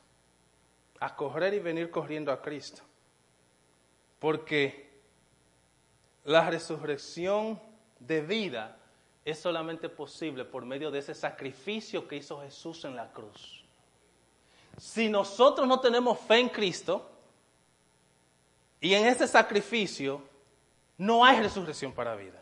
a 1.01 1.15
correr 1.17 1.55
y 1.55 1.59
venir 1.59 1.91
corriendo 1.91 2.31
a 2.31 2.41
Cristo. 2.41 2.83
Porque 4.19 4.93
la 6.25 6.49
resurrección 6.49 7.61
de 7.99 8.21
vida 8.21 8.77
es 9.25 9.39
solamente 9.39 9.89
posible 9.89 10.45
por 10.45 10.65
medio 10.65 10.91
de 10.91 11.01
ese 11.01 11.15
sacrificio 11.15 12.07
que 12.07 12.17
hizo 12.17 12.41
Jesús 12.41 12.85
en 12.85 12.97
la 12.97 13.11
cruz. 13.13 13.65
Si 14.79 15.09
nosotros 15.09 15.67
no 15.67 15.81
tenemos 15.81 16.19
fe 16.21 16.39
en 16.39 16.49
Cristo 16.49 17.11
y 18.81 18.95
en 18.95 19.07
ese 19.07 19.29
sacrificio, 19.29 20.23
no 20.99 21.25
hay 21.25 21.41
resurrección 21.41 21.93
para 21.93 22.15
vida. 22.15 22.42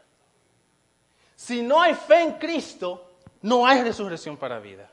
Si 1.41 1.63
no 1.63 1.81
hay 1.81 1.95
fe 1.95 2.23
en 2.23 2.33
Cristo, 2.35 3.13
no 3.41 3.67
hay 3.67 3.83
resurrección 3.83 4.37
para 4.37 4.59
vida. 4.59 4.91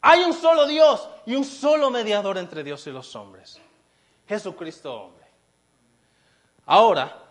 Hay 0.00 0.24
un 0.24 0.32
solo 0.32 0.66
Dios 0.66 1.08
y 1.26 1.36
un 1.36 1.44
solo 1.44 1.90
mediador 1.90 2.36
entre 2.38 2.64
Dios 2.64 2.84
y 2.88 2.90
los 2.90 3.14
hombres. 3.14 3.60
Jesucristo 4.26 4.92
hombre. 4.92 5.24
Ahora, 6.66 7.22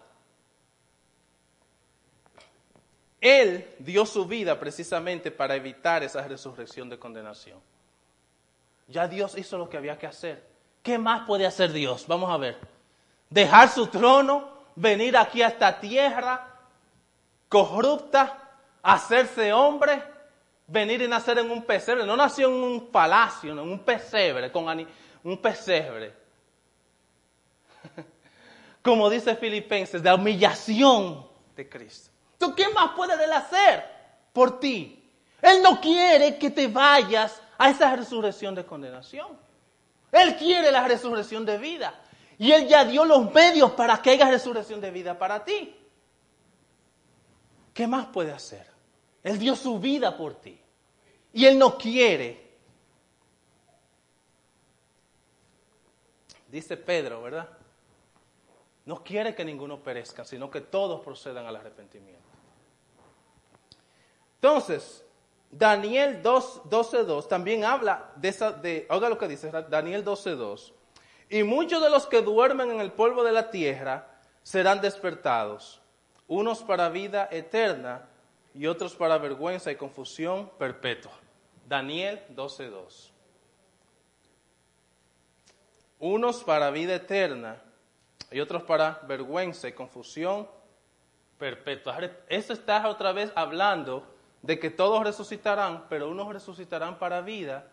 Él 3.20 3.76
dio 3.80 4.06
su 4.06 4.26
vida 4.26 4.58
precisamente 4.58 5.30
para 5.30 5.54
evitar 5.56 6.04
esa 6.04 6.26
resurrección 6.26 6.90
de 6.90 6.98
condenación. 6.98 7.60
Ya 8.88 9.06
Dios 9.06 9.38
hizo 9.38 9.58
lo 9.58 9.68
que 9.68 9.76
había 9.76 10.00
que 10.00 10.08
hacer. 10.08 10.48
¿Qué 10.82 10.98
más 10.98 11.28
puede 11.28 11.46
hacer 11.46 11.74
Dios? 11.74 12.08
Vamos 12.08 12.32
a 12.32 12.38
ver. 12.38 12.58
Dejar 13.30 13.68
su 13.68 13.88
trono, 13.88 14.48
venir 14.78 15.18
aquí 15.18 15.42
a 15.42 15.50
esta 15.50 15.78
tierra, 15.78 16.54
corrupta, 17.50 18.38
hacerse 18.82 19.52
hombre, 19.54 20.02
venir 20.68 21.02
y 21.02 21.08
nacer 21.08 21.40
en 21.40 21.50
un 21.50 21.64
pesebre. 21.64 22.06
No 22.06 22.16
nació 22.16 22.48
en 22.50 22.56
un 22.56 22.88
palacio, 22.88 23.52
en 23.54 23.60
un 23.60 23.80
pesebre, 23.80 24.52
con 24.52 24.88
un 25.24 25.38
pesebre. 25.42 26.14
Como 28.82 29.10
dice 29.10 29.36
Filipenses, 29.36 30.04
la 30.04 30.16
humillación 30.16 31.26
de 31.56 31.68
Cristo. 31.68 32.12
¿Tú 32.38 32.54
qué 32.56 32.70
más 32.70 32.92
puede 32.96 33.22
él 33.24 33.32
hacer 33.32 33.84
por 34.32 34.60
ti? 34.60 35.04
Él 35.42 35.62
no 35.62 35.82
quiere 35.82 36.38
que 36.38 36.52
te 36.52 36.68
vayas 36.68 37.42
a 37.58 37.70
esa 37.70 37.96
resurrección 37.96 38.56
de 38.56 38.66
condenación. 38.66 39.28
Él 40.12 40.36
quiere 40.38 40.72
la 40.72 40.88
resurrección 40.88 41.46
de 41.46 41.58
vida. 41.58 41.94
Y 42.40 42.52
Él 42.52 42.68
ya 42.68 42.86
dio 42.86 43.04
los 43.04 43.34
medios 43.34 43.72
para 43.72 44.02
que 44.02 44.12
haya 44.12 44.30
resurrección 44.30 44.80
de 44.80 44.92
vida 44.92 45.18
para 45.18 45.44
ti. 45.44 45.76
¿Qué 47.78 47.86
más 47.86 48.08
puede 48.08 48.32
hacer? 48.32 48.66
Él 49.22 49.38
dio 49.38 49.56
su 49.56 49.80
vida 49.80 50.18
por 50.18 50.34
ti. 50.34 50.60
Y 51.32 51.46
Él 51.46 51.60
no 51.60 51.78
quiere. 51.78 52.58
Dice 56.48 56.76
Pedro, 56.76 57.22
¿verdad? 57.22 57.48
No 58.86 59.04
quiere 59.04 59.36
que 59.36 59.46
ninguno 59.46 59.84
perezca, 59.84 60.26
sino 60.26 60.50
que 60.50 60.62
todos 60.62 61.02
procedan 61.02 61.46
al 61.46 61.56
arrepentimiento. 61.56 62.24
Entonces, 64.42 65.06
Daniel 65.52 66.24
12.2 66.24 67.28
también 67.28 67.64
habla 67.64 68.12
de 68.16 68.30
esa, 68.30 68.54
de, 68.54 68.88
oiga 68.90 69.08
lo 69.08 69.20
que 69.20 69.28
dice 69.28 69.52
Daniel 69.70 70.04
12.2. 70.04 70.74
Y 71.30 71.44
muchos 71.44 71.80
de 71.84 71.92
los 71.92 72.08
que 72.08 72.24
duermen 72.24 72.72
en 72.72 72.80
el 72.80 72.92
polvo 72.92 73.24
de 73.24 73.34
la 73.34 73.52
tierra 73.52 74.18
serán 74.42 74.82
despertados 74.82 75.84
unos 76.28 76.64
para 76.64 76.90
vida 76.90 77.28
eterna 77.32 78.08
y 78.54 78.68
otros 78.68 78.96
para 78.96 79.18
vergüenza 79.18 79.72
y 79.72 79.76
confusión 79.76 80.50
perpetua. 80.58 81.14
Daniel 81.68 82.22
12.2. 82.36 83.12
Unos 86.00 86.44
para 86.44 86.70
vida 86.70 86.96
eterna 86.96 87.62
y 88.32 88.40
otros 88.40 88.64
para 88.64 89.02
vergüenza 89.08 89.68
y 89.68 89.74
confusión 89.74 90.48
perpetua. 91.38 91.98
Eso 92.28 92.54
está 92.54 92.88
otra 92.88 93.12
vez 93.14 93.32
hablando 93.36 94.06
de 94.42 94.60
que 94.60 94.70
todos 94.70 95.04
resucitarán, 95.04 95.86
pero 95.90 96.10
unos 96.10 96.32
resucitarán 96.32 97.00
para 97.00 97.22
vida. 97.22 97.68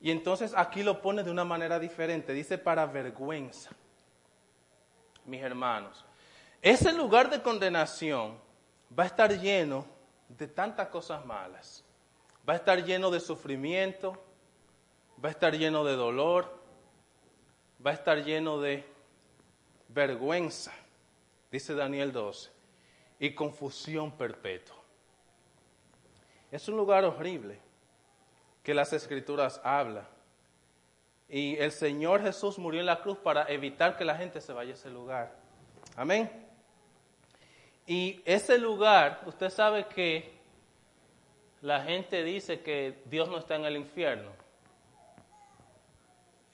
Y 0.00 0.10
entonces 0.10 0.54
aquí 0.56 0.82
lo 0.82 1.00
pone 1.02 1.22
de 1.22 1.30
una 1.30 1.44
manera 1.44 1.78
diferente. 1.78 2.32
Dice 2.32 2.58
para 2.58 2.86
vergüenza. 2.86 3.70
Mis 5.26 5.42
hermanos, 5.42 6.04
ese 6.62 6.92
lugar 6.92 7.30
de 7.30 7.42
condenación 7.42 8.38
va 8.96 9.04
a 9.04 9.06
estar 9.06 9.30
lleno 9.38 9.86
de 10.28 10.46
tantas 10.46 10.88
cosas 10.88 11.24
malas. 11.24 11.84
Va 12.48 12.54
a 12.54 12.56
estar 12.56 12.82
lleno 12.84 13.10
de 13.10 13.20
sufrimiento, 13.20 14.22
va 15.22 15.28
a 15.28 15.32
estar 15.32 15.54
lleno 15.54 15.84
de 15.84 15.96
dolor, 15.96 16.58
va 17.84 17.90
a 17.90 17.94
estar 17.94 18.22
lleno 18.24 18.60
de 18.60 18.84
vergüenza, 19.88 20.72
dice 21.50 21.74
Daniel 21.74 22.12
12, 22.12 22.50
y 23.18 23.34
confusión 23.34 24.12
perpetua. 24.12 24.76
Es 26.50 26.68
un 26.68 26.76
lugar 26.76 27.04
horrible 27.04 27.58
que 28.62 28.74
las 28.74 28.92
escrituras 28.92 29.60
hablan. 29.64 30.06
Y 31.28 31.56
el 31.56 31.70
Señor 31.70 32.22
Jesús 32.22 32.58
murió 32.58 32.80
en 32.80 32.86
la 32.86 33.00
cruz 33.00 33.18
para 33.18 33.48
evitar 33.48 33.96
que 33.96 34.04
la 34.04 34.16
gente 34.16 34.40
se 34.40 34.52
vaya 34.52 34.72
a 34.72 34.74
ese 34.74 34.90
lugar. 34.90 35.32
Amén. 35.96 36.49
Y 37.90 38.22
ese 38.24 38.56
lugar, 38.56 39.20
usted 39.26 39.50
sabe 39.50 39.86
que 39.86 40.38
la 41.60 41.82
gente 41.82 42.22
dice 42.22 42.60
que 42.60 43.02
Dios 43.06 43.28
no 43.28 43.38
está 43.38 43.56
en 43.56 43.64
el 43.64 43.76
infierno. 43.76 44.30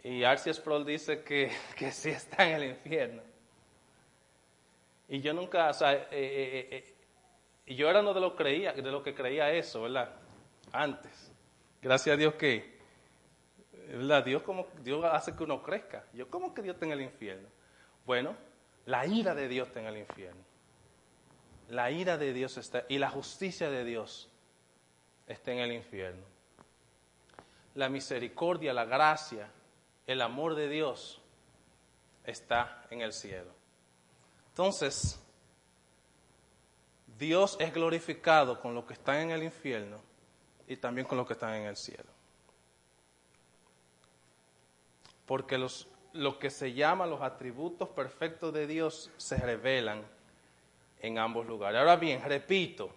Y 0.03 0.25
Arceus 0.25 0.57
Sproul 0.57 0.87
dice 0.87 1.23
que, 1.23 1.53
que 1.77 1.93
sí 1.93 2.09
está 2.09 2.49
en 2.49 2.55
el 2.55 2.71
infierno. 2.71 3.21
Y 5.11 5.21
yo 5.21 5.35
nunca, 5.35 5.69
o 5.69 5.75
sea, 5.75 5.93
eh, 5.93 6.07
eh, 6.11 6.95
eh, 7.67 7.75
yo 7.75 7.91
era 7.91 8.01
uno 8.01 8.15
de 8.15 8.21
los, 8.23 8.35
de 8.39 8.91
lo 8.91 9.03
que 9.03 9.15
creía 9.15 9.53
eso, 9.53 9.83
¿verdad? 9.83 10.15
Antes. 10.73 11.31
Gracias 11.83 12.15
a 12.15 12.17
Dios 12.17 12.33
que 12.37 12.79
¿verdad? 13.89 14.25
Dios, 14.25 14.41
como, 14.41 14.69
Dios 14.83 15.05
hace 15.05 15.37
que 15.37 15.45
uno 15.45 15.63
crezca. 15.63 16.07
Yo, 16.15 16.31
¿cómo 16.31 16.55
que 16.55 16.63
Dios 16.63 16.77
está 16.77 16.87
en 16.87 16.93
el 16.93 17.03
infierno? 17.03 17.47
Bueno, 18.07 18.35
la 18.87 19.05
ira 19.05 19.35
de 19.35 19.49
Dios 19.49 19.69
está 19.69 19.81
en 19.81 19.87
el 19.89 19.99
infierno. 19.99 20.56
La 21.69 21.91
ira 21.91 22.17
de 22.17 22.33
Dios 22.33 22.57
está, 22.59 22.85
y 22.89 22.99
la 22.99 23.11
justicia 23.11 23.71
de 23.71 23.85
Dios 23.85 24.29
está 25.27 25.53
en 25.53 25.59
el 25.59 25.73
infierno. 25.73 26.25
La 27.75 27.89
misericordia, 27.89 28.73
la 28.73 28.85
gracia, 28.85 29.51
el 30.07 30.23
amor 30.23 30.55
de 30.55 30.69
Dios 30.69 31.21
está 32.25 32.85
en 32.91 33.01
el 33.01 33.13
cielo. 33.13 33.51
Entonces, 34.51 35.21
Dios 37.19 37.57
es 37.61 37.73
glorificado 37.73 38.61
con 38.61 38.75
lo 38.75 38.87
que 38.87 38.95
están 38.95 39.17
en 39.17 39.31
el 39.31 39.43
infierno 39.43 40.01
y 40.67 40.77
también 40.77 41.07
con 41.07 41.19
lo 41.19 41.27
que 41.27 41.33
están 41.33 41.55
en 41.55 41.67
el 41.67 41.77
cielo. 41.77 42.09
Porque 45.27 45.59
los, 45.59 45.89
lo 46.13 46.39
que 46.39 46.51
se 46.51 46.73
llama 46.73 47.07
los 47.07 47.21
atributos 47.23 47.89
perfectos 47.89 48.53
de 48.53 48.67
Dios 48.67 49.11
se 49.17 49.37
revelan 49.37 50.05
en 51.01 51.19
ambos 51.19 51.47
lugares. 51.47 51.79
Ahora 51.79 51.97
bien, 51.97 52.23
repito, 52.23 52.91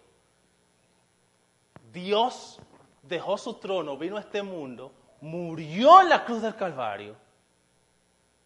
Dios 1.91 2.59
dejó 3.03 3.37
su 3.37 3.55
trono, 3.55 3.97
vino 3.97 4.17
a 4.17 4.21
este 4.21 4.43
mundo, 4.43 4.91
murió 5.21 6.01
en 6.01 6.09
la 6.09 6.23
cruz 6.23 6.41
del 6.41 6.55
Calvario 6.55 7.15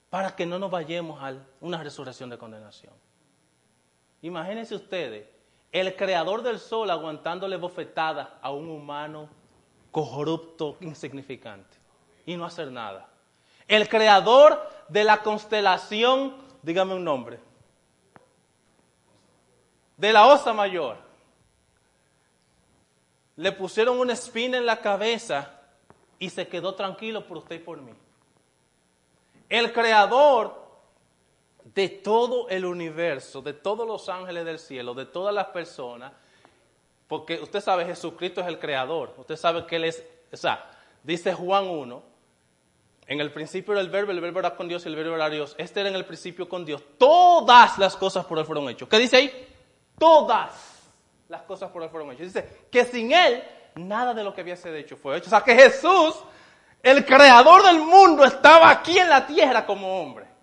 para 0.09 0.35
que 0.35 0.45
no 0.45 0.59
nos 0.59 0.71
vayamos 0.71 1.21
a 1.21 1.33
una 1.59 1.81
resurrección 1.81 2.29
de 2.29 2.37
condenación. 2.37 2.93
Imagínense 4.21 4.75
ustedes, 4.75 5.27
el 5.71 5.95
creador 5.95 6.43
del 6.43 6.59
sol 6.59 6.89
aguantándole 6.91 7.57
bofetadas 7.57 8.29
a 8.41 8.51
un 8.51 8.69
humano 8.69 9.27
corrupto, 9.91 10.77
insignificante, 10.81 11.77
y 12.25 12.37
no 12.37 12.45
hacer 12.45 12.71
nada. 12.71 13.09
El 13.67 13.89
creador 13.89 14.61
de 14.87 15.03
la 15.03 15.23
constelación, 15.23 16.35
dígame 16.61 16.93
un 16.93 17.03
nombre, 17.03 17.39
de 20.03 20.11
la 20.11 20.27
osa 20.27 20.51
mayor. 20.51 20.97
Le 23.37 23.53
pusieron 23.53 23.97
una 23.97 24.11
espina 24.11 24.57
en 24.57 24.65
la 24.65 24.81
cabeza 24.81 25.61
y 26.19 26.29
se 26.29 26.45
quedó 26.49 26.75
tranquilo 26.75 27.25
por 27.25 27.37
usted 27.37 27.55
y 27.55 27.59
por 27.59 27.81
mí. 27.81 27.93
El 29.47 29.71
creador 29.71 30.61
de 31.63 31.87
todo 31.87 32.49
el 32.49 32.65
universo, 32.65 33.41
de 33.41 33.53
todos 33.53 33.87
los 33.87 34.09
ángeles 34.09 34.43
del 34.43 34.59
cielo, 34.59 34.93
de 34.93 35.05
todas 35.05 35.33
las 35.33 35.47
personas, 35.47 36.11
porque 37.07 37.39
usted 37.39 37.61
sabe, 37.61 37.85
Jesucristo 37.85 38.41
es 38.41 38.47
el 38.47 38.59
creador, 38.59 39.13
usted 39.15 39.37
sabe 39.37 39.65
que 39.65 39.77
Él 39.77 39.85
es, 39.85 40.05
o 40.33 40.35
sea, 40.35 40.69
dice 41.01 41.33
Juan 41.33 41.65
1, 41.65 42.03
en 43.07 43.21
el 43.21 43.31
principio 43.31 43.71
era 43.71 43.79
el 43.79 43.89
verbo, 43.89 44.11
el 44.11 44.19
verbo 44.19 44.39
era 44.39 44.53
con 44.53 44.67
Dios 44.67 44.85
y 44.85 44.89
el 44.89 44.97
verbo 44.97 45.15
era 45.15 45.29
Dios, 45.29 45.55
este 45.57 45.79
era 45.79 45.87
en 45.87 45.95
el 45.95 46.03
principio 46.03 46.49
con 46.49 46.65
Dios, 46.65 46.83
todas 46.97 47.77
las 47.77 47.95
cosas 47.95 48.25
por 48.25 48.37
Él 48.37 48.45
fueron 48.45 48.69
hechas. 48.69 48.89
¿Qué 48.89 48.99
dice 48.99 49.15
ahí? 49.15 49.52
Todas 50.03 50.51
las 51.29 51.41
cosas 51.43 51.69
por 51.71 51.81
Él 51.83 51.89
fueron 51.89 52.11
hechas. 52.11 52.33
Dice 52.33 52.67
que 52.69 52.83
sin 52.85 53.11
Él 53.11 53.43
nada 53.75 54.13
de 54.13 54.23
lo 54.23 54.33
que 54.33 54.41
había 54.41 54.55
sido 54.55 54.75
hecho 54.75 54.97
fue 54.97 55.17
hecho. 55.17 55.27
O 55.27 55.29
sea 55.29 55.41
que 55.41 55.55
Jesús, 55.55 56.15
el 56.81 57.05
creador 57.05 57.63
del 57.63 57.79
mundo, 57.79 58.25
estaba 58.25 58.69
aquí 58.69 58.97
en 58.97 59.09
la 59.09 59.25
tierra 59.25 59.65
como 59.65 60.01
hombre 60.01 60.33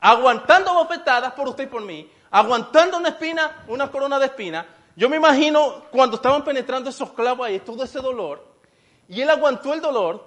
aguantando 0.00 0.74
bofetadas 0.74 1.32
por 1.32 1.48
usted 1.48 1.64
y 1.64 1.68
por 1.68 1.82
mí, 1.82 2.08
aguantando 2.30 2.96
una 2.96 3.10
espina, 3.10 3.64
una 3.68 3.90
corona 3.90 4.18
de 4.18 4.26
espina. 4.26 4.66
Yo 4.96 5.08
me 5.08 5.16
imagino 5.16 5.84
cuando 5.90 6.16
estaban 6.16 6.44
penetrando 6.44 6.90
esos 6.90 7.12
clavos 7.12 7.46
ahí, 7.46 7.60
todo 7.60 7.84
ese 7.84 8.00
dolor, 8.00 8.44
y 9.08 9.20
él 9.20 9.30
aguantó 9.30 9.72
el 9.72 9.80
dolor, 9.80 10.26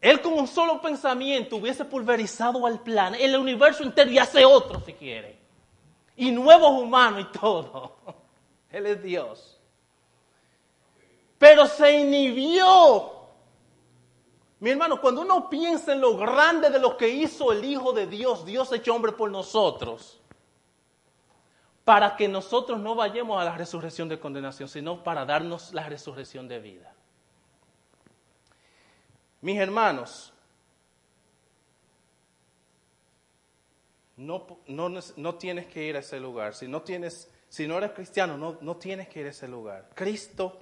él 0.00 0.20
con 0.20 0.32
un 0.34 0.46
solo 0.46 0.80
pensamiento 0.80 1.56
hubiese 1.56 1.84
pulverizado 1.84 2.66
al 2.66 2.80
plan, 2.80 3.14
el 3.14 3.36
universo 3.36 3.82
entero 3.82 4.10
y 4.10 4.18
hace 4.18 4.44
otro 4.44 4.80
si 4.80 4.92
quiere, 4.94 5.38
y 6.16 6.30
nuevos 6.30 6.80
humanos 6.80 7.26
y 7.28 7.38
todo. 7.38 7.96
Él 8.70 8.86
es 8.86 9.02
Dios. 9.02 9.60
Pero 11.38 11.66
se 11.66 11.92
inhibió 11.92 13.22
mi 14.62 14.70
hermano, 14.70 15.00
cuando 15.00 15.22
uno 15.22 15.50
piensa 15.50 15.92
en 15.92 16.00
lo 16.00 16.16
grande 16.16 16.70
de 16.70 16.78
lo 16.78 16.96
que 16.96 17.08
hizo 17.08 17.50
el 17.50 17.64
Hijo 17.64 17.92
de 17.92 18.06
Dios, 18.06 18.46
Dios 18.46 18.70
hecho 18.70 18.94
hombre 18.94 19.10
por 19.10 19.28
nosotros, 19.28 20.20
para 21.82 22.14
que 22.14 22.28
nosotros 22.28 22.78
no 22.78 22.94
vayamos 22.94 23.40
a 23.40 23.44
la 23.44 23.56
resurrección 23.56 24.08
de 24.08 24.20
condenación, 24.20 24.68
sino 24.68 25.02
para 25.02 25.24
darnos 25.24 25.74
la 25.74 25.88
resurrección 25.88 26.46
de 26.46 26.60
vida. 26.60 26.94
Mis 29.40 29.58
hermanos, 29.58 30.31
no, 34.16 34.46
no, 34.66 35.34
tienes 35.36 35.66
que 35.66 35.84
ir 35.84 35.96
a 35.96 36.00
ese 36.00 36.20
lugar. 36.20 36.54
Si 36.54 36.68
no, 36.68 36.82
tienes, 36.82 37.30
si 37.48 37.66
no 37.66 37.78
eres 37.78 37.92
cristiano, 37.92 38.36
no, 38.36 38.58
no 38.60 38.76
tienes 38.76 39.08
que 39.08 39.20
ir 39.20 39.26
a 39.26 39.30
ese 39.30 39.48
lugar. 39.48 39.88
Cristo 39.94 40.58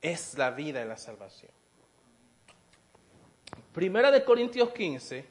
es 0.00 0.36
la 0.38 0.50
vida 0.50 0.82
y 0.82 0.88
la 0.88 0.96
salvación. 0.96 1.50
Primera 3.72 4.10
de 4.10 4.24
Corintios 4.24 4.70
15, 4.70 5.24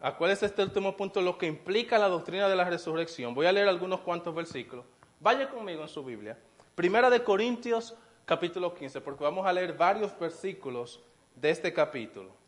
acuérdense 0.00 0.46
este 0.46 0.62
último 0.62 0.96
punto, 0.96 1.20
lo 1.20 1.36
que 1.36 1.46
implica 1.46 1.98
la 1.98 2.08
doctrina 2.08 2.48
de 2.48 2.56
la 2.56 2.64
resurrección. 2.64 3.34
Voy 3.34 3.46
a 3.46 3.52
leer 3.52 3.68
algunos 3.68 4.00
cuantos 4.00 4.34
versículos. 4.34 4.84
Vaya 5.20 5.48
conmigo 5.48 5.82
en 5.82 5.88
su 5.88 6.04
Biblia. 6.04 6.38
Primera 6.74 7.10
de 7.10 7.22
Corintios 7.22 7.94
capítulo 8.24 8.74
15, 8.74 9.00
porque 9.00 9.24
vamos 9.24 9.46
a 9.46 9.52
leer 9.52 9.74
varios 9.74 10.18
versículos 10.18 11.02
de 11.34 11.50
este 11.50 11.72
capítulo. 11.72 12.43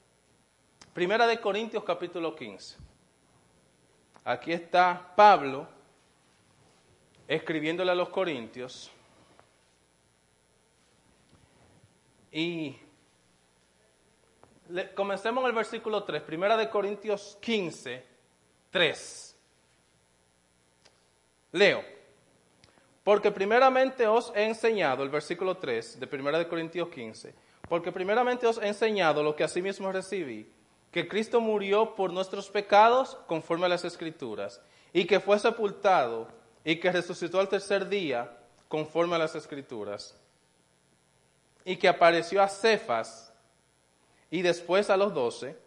Primera 0.97 1.27
de 1.27 1.39
Corintios 1.39 1.85
capítulo 1.85 2.35
15. 2.35 2.79
Aquí 4.25 4.51
está 4.51 5.13
Pablo 5.15 5.69
escribiéndole 7.29 7.91
a 7.91 7.95
los 7.95 8.09
Corintios. 8.09 8.91
Y 12.33 12.79
comencemos 14.95 15.43
en 15.45 15.51
el 15.51 15.55
versículo 15.55 16.03
3, 16.03 16.23
primera 16.23 16.57
de 16.57 16.71
Corintios 16.71 17.37
15, 17.43 18.03
3. 18.71 19.37
Leo. 21.53 21.85
Porque 23.05 23.31
primeramente 23.31 24.07
os 24.07 24.33
he 24.35 24.47
enseñado, 24.47 25.03
el 25.03 25.11
versículo 25.11 25.59
3 25.59 26.01
de 26.01 26.07
primera 26.07 26.39
de 26.39 26.49
Corintios 26.49 26.89
15, 26.89 27.35
porque 27.69 27.93
primeramente 27.93 28.47
os 28.47 28.57
he 28.57 28.69
enseñado 28.69 29.23
lo 29.23 29.37
que 29.37 29.45
asimismo 29.45 29.93
recibí, 29.93 30.56
que 30.97 31.07
Cristo 31.07 31.43
murió 31.43 31.95
por 31.95 32.11
nuestros 32.11 32.49
pecados 32.49 33.19
conforme 33.27 33.67
a 33.67 33.69
las 33.69 33.85
Escrituras, 33.85 34.63
y 34.95 35.05
que 35.05 35.21
fue 35.21 35.39
sepultado, 35.39 36.27
y 36.65 36.77
que 36.77 36.91
resucitó 36.91 37.39
al 37.39 37.51
tercer 37.51 37.91
día 37.91 38.35
conforme 38.67 39.15
a 39.15 39.19
las 39.19 39.35
Escrituras, 39.35 40.17
y 41.67 41.77
que 41.77 41.87
apareció 41.87 42.43
a 42.43 42.49
Cefas, 42.49 43.31
y 44.31 44.41
después 44.41 44.89
a 44.89 44.97
los 44.97 45.13
doce. 45.13 45.59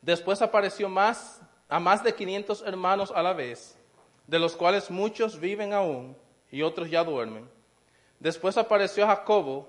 Después 0.00 0.40
apareció 0.40 0.88
más, 0.88 1.42
a 1.68 1.78
más 1.78 2.02
de 2.02 2.14
500 2.14 2.62
hermanos 2.62 3.12
a 3.14 3.22
la 3.22 3.34
vez, 3.34 3.76
de 4.26 4.38
los 4.38 4.56
cuales 4.56 4.90
muchos 4.90 5.38
viven 5.38 5.74
aún 5.74 6.16
y 6.50 6.62
otros 6.62 6.88
ya 6.88 7.04
duermen. 7.04 7.46
Después 8.20 8.56
apareció 8.56 9.04
a 9.04 9.08
Jacobo, 9.08 9.68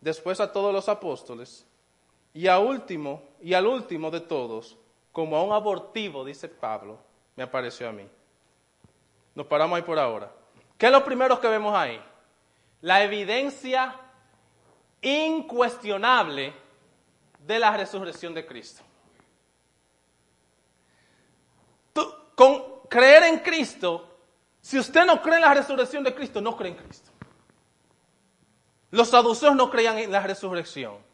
después 0.00 0.40
a 0.40 0.50
todos 0.50 0.72
los 0.74 0.88
apóstoles, 0.88 1.64
y 2.38 2.46
a 2.46 2.60
último, 2.60 3.24
y 3.42 3.52
al 3.52 3.66
último 3.66 4.12
de 4.12 4.20
todos, 4.20 4.78
como 5.10 5.36
a 5.36 5.42
un 5.42 5.52
abortivo, 5.52 6.24
dice 6.24 6.48
Pablo, 6.48 6.96
me 7.34 7.42
apareció 7.42 7.88
a 7.88 7.92
mí. 7.92 8.08
Nos 9.34 9.44
paramos 9.48 9.76
ahí 9.76 9.82
por 9.82 9.98
ahora. 9.98 10.30
¿Qué 10.76 10.86
es 10.86 10.92
lo 10.92 11.04
primero 11.04 11.40
que 11.40 11.48
vemos 11.48 11.74
ahí? 11.74 12.00
La 12.80 13.02
evidencia 13.02 13.92
incuestionable 15.02 16.52
de 17.44 17.58
la 17.58 17.76
resurrección 17.76 18.32
de 18.34 18.46
Cristo. 18.46 18.84
con 22.36 22.82
creer 22.88 23.24
en 23.24 23.40
Cristo, 23.40 24.16
si 24.60 24.78
usted 24.78 25.04
no 25.04 25.20
cree 25.20 25.38
en 25.38 25.42
la 25.42 25.54
resurrección 25.54 26.04
de 26.04 26.14
Cristo, 26.14 26.40
no 26.40 26.56
cree 26.56 26.70
en 26.70 26.78
Cristo. 26.78 27.10
Los 28.92 29.08
saduceos 29.08 29.56
no 29.56 29.68
creían 29.68 29.98
en 29.98 30.12
la 30.12 30.20
resurrección, 30.20 31.07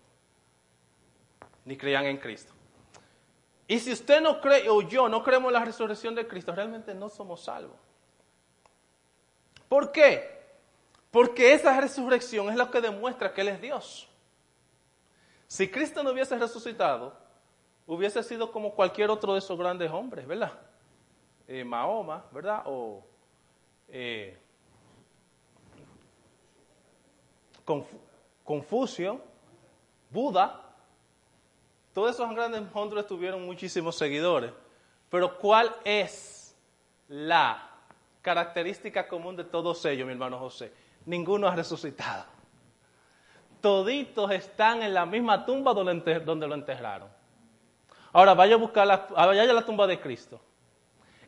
ni 1.64 1.76
creían 1.76 2.04
en 2.06 2.18
Cristo. 2.18 2.52
Y 3.66 3.78
si 3.78 3.92
usted 3.92 4.20
no 4.20 4.40
cree, 4.40 4.68
o 4.68 4.82
yo 4.82 5.08
no 5.08 5.22
creemos 5.22 5.48
en 5.48 5.54
la 5.54 5.64
resurrección 5.64 6.14
de 6.14 6.26
Cristo, 6.26 6.54
realmente 6.54 6.94
no 6.94 7.08
somos 7.08 7.42
salvos. 7.42 7.76
¿Por 9.68 9.90
qué? 9.90 10.42
Porque 11.10 11.54
esa 11.54 11.80
resurrección 11.80 12.50
es 12.50 12.56
lo 12.56 12.70
que 12.70 12.80
demuestra 12.80 13.32
que 13.32 13.40
Él 13.40 13.48
es 13.48 13.60
Dios. 13.60 14.08
Si 15.46 15.70
Cristo 15.70 16.02
no 16.02 16.10
hubiese 16.10 16.36
resucitado, 16.38 17.16
hubiese 17.86 18.22
sido 18.22 18.50
como 18.52 18.74
cualquier 18.74 19.10
otro 19.10 19.32
de 19.32 19.38
esos 19.38 19.58
grandes 19.58 19.90
hombres, 19.90 20.26
¿verdad? 20.26 20.52
Eh, 21.46 21.64
Mahoma, 21.64 22.24
¿verdad? 22.32 22.62
O 22.66 23.04
eh, 23.88 24.36
Confucio, 28.44 29.20
Buda, 30.10 30.63
todos 31.94 32.10
esos 32.10 32.28
grandes 32.34 32.60
monstruos 32.74 33.06
tuvieron 33.06 33.46
muchísimos 33.46 33.96
seguidores, 33.96 34.52
pero 35.08 35.38
¿cuál 35.38 35.72
es 35.84 36.56
la 37.06 37.70
característica 38.20 39.06
común 39.06 39.36
de 39.36 39.44
todos 39.44 39.84
ellos, 39.84 40.04
mi 40.04 40.12
hermano 40.12 40.36
José? 40.40 40.72
Ninguno 41.06 41.46
ha 41.46 41.54
resucitado. 41.54 42.24
Toditos 43.60 44.28
están 44.32 44.82
en 44.82 44.92
la 44.92 45.06
misma 45.06 45.46
tumba 45.46 45.72
donde, 45.72 46.48
lo 46.48 46.54
enterraron. 46.54 47.08
Ahora 48.12 48.34
vaya 48.34 48.56
a 48.56 48.58
buscar 48.58 48.86
la, 48.88 49.06
vaya 49.14 49.42
a 49.42 49.46
la 49.46 49.64
tumba 49.64 49.86
de 49.86 50.00
Cristo. 50.00 50.40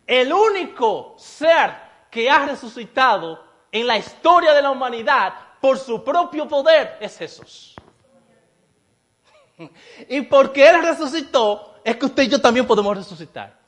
El 0.05 0.33
único 0.33 1.15
ser 1.17 1.71
que 2.11 2.29
ha 2.29 2.45
resucitado 2.45 3.45
en 3.71 3.87
la 3.87 3.99
historia 3.99 4.53
de 4.53 4.63
la 4.63 4.71
humanidad 4.71 5.33
por 5.61 5.79
su 5.79 6.03
propio 6.03 6.49
poder 6.49 6.99
es 7.01 7.17
Jesús. 7.17 7.76
Y 10.09 10.23
porque 10.23 10.69
Él 10.69 10.83
resucitó, 10.83 11.75
es 11.85 11.97
que 11.97 12.07
usted 12.07 12.25
y 12.25 12.29
yo 12.29 12.41
también 12.41 12.67
podemos 12.67 12.97
resucitar. 12.97 13.59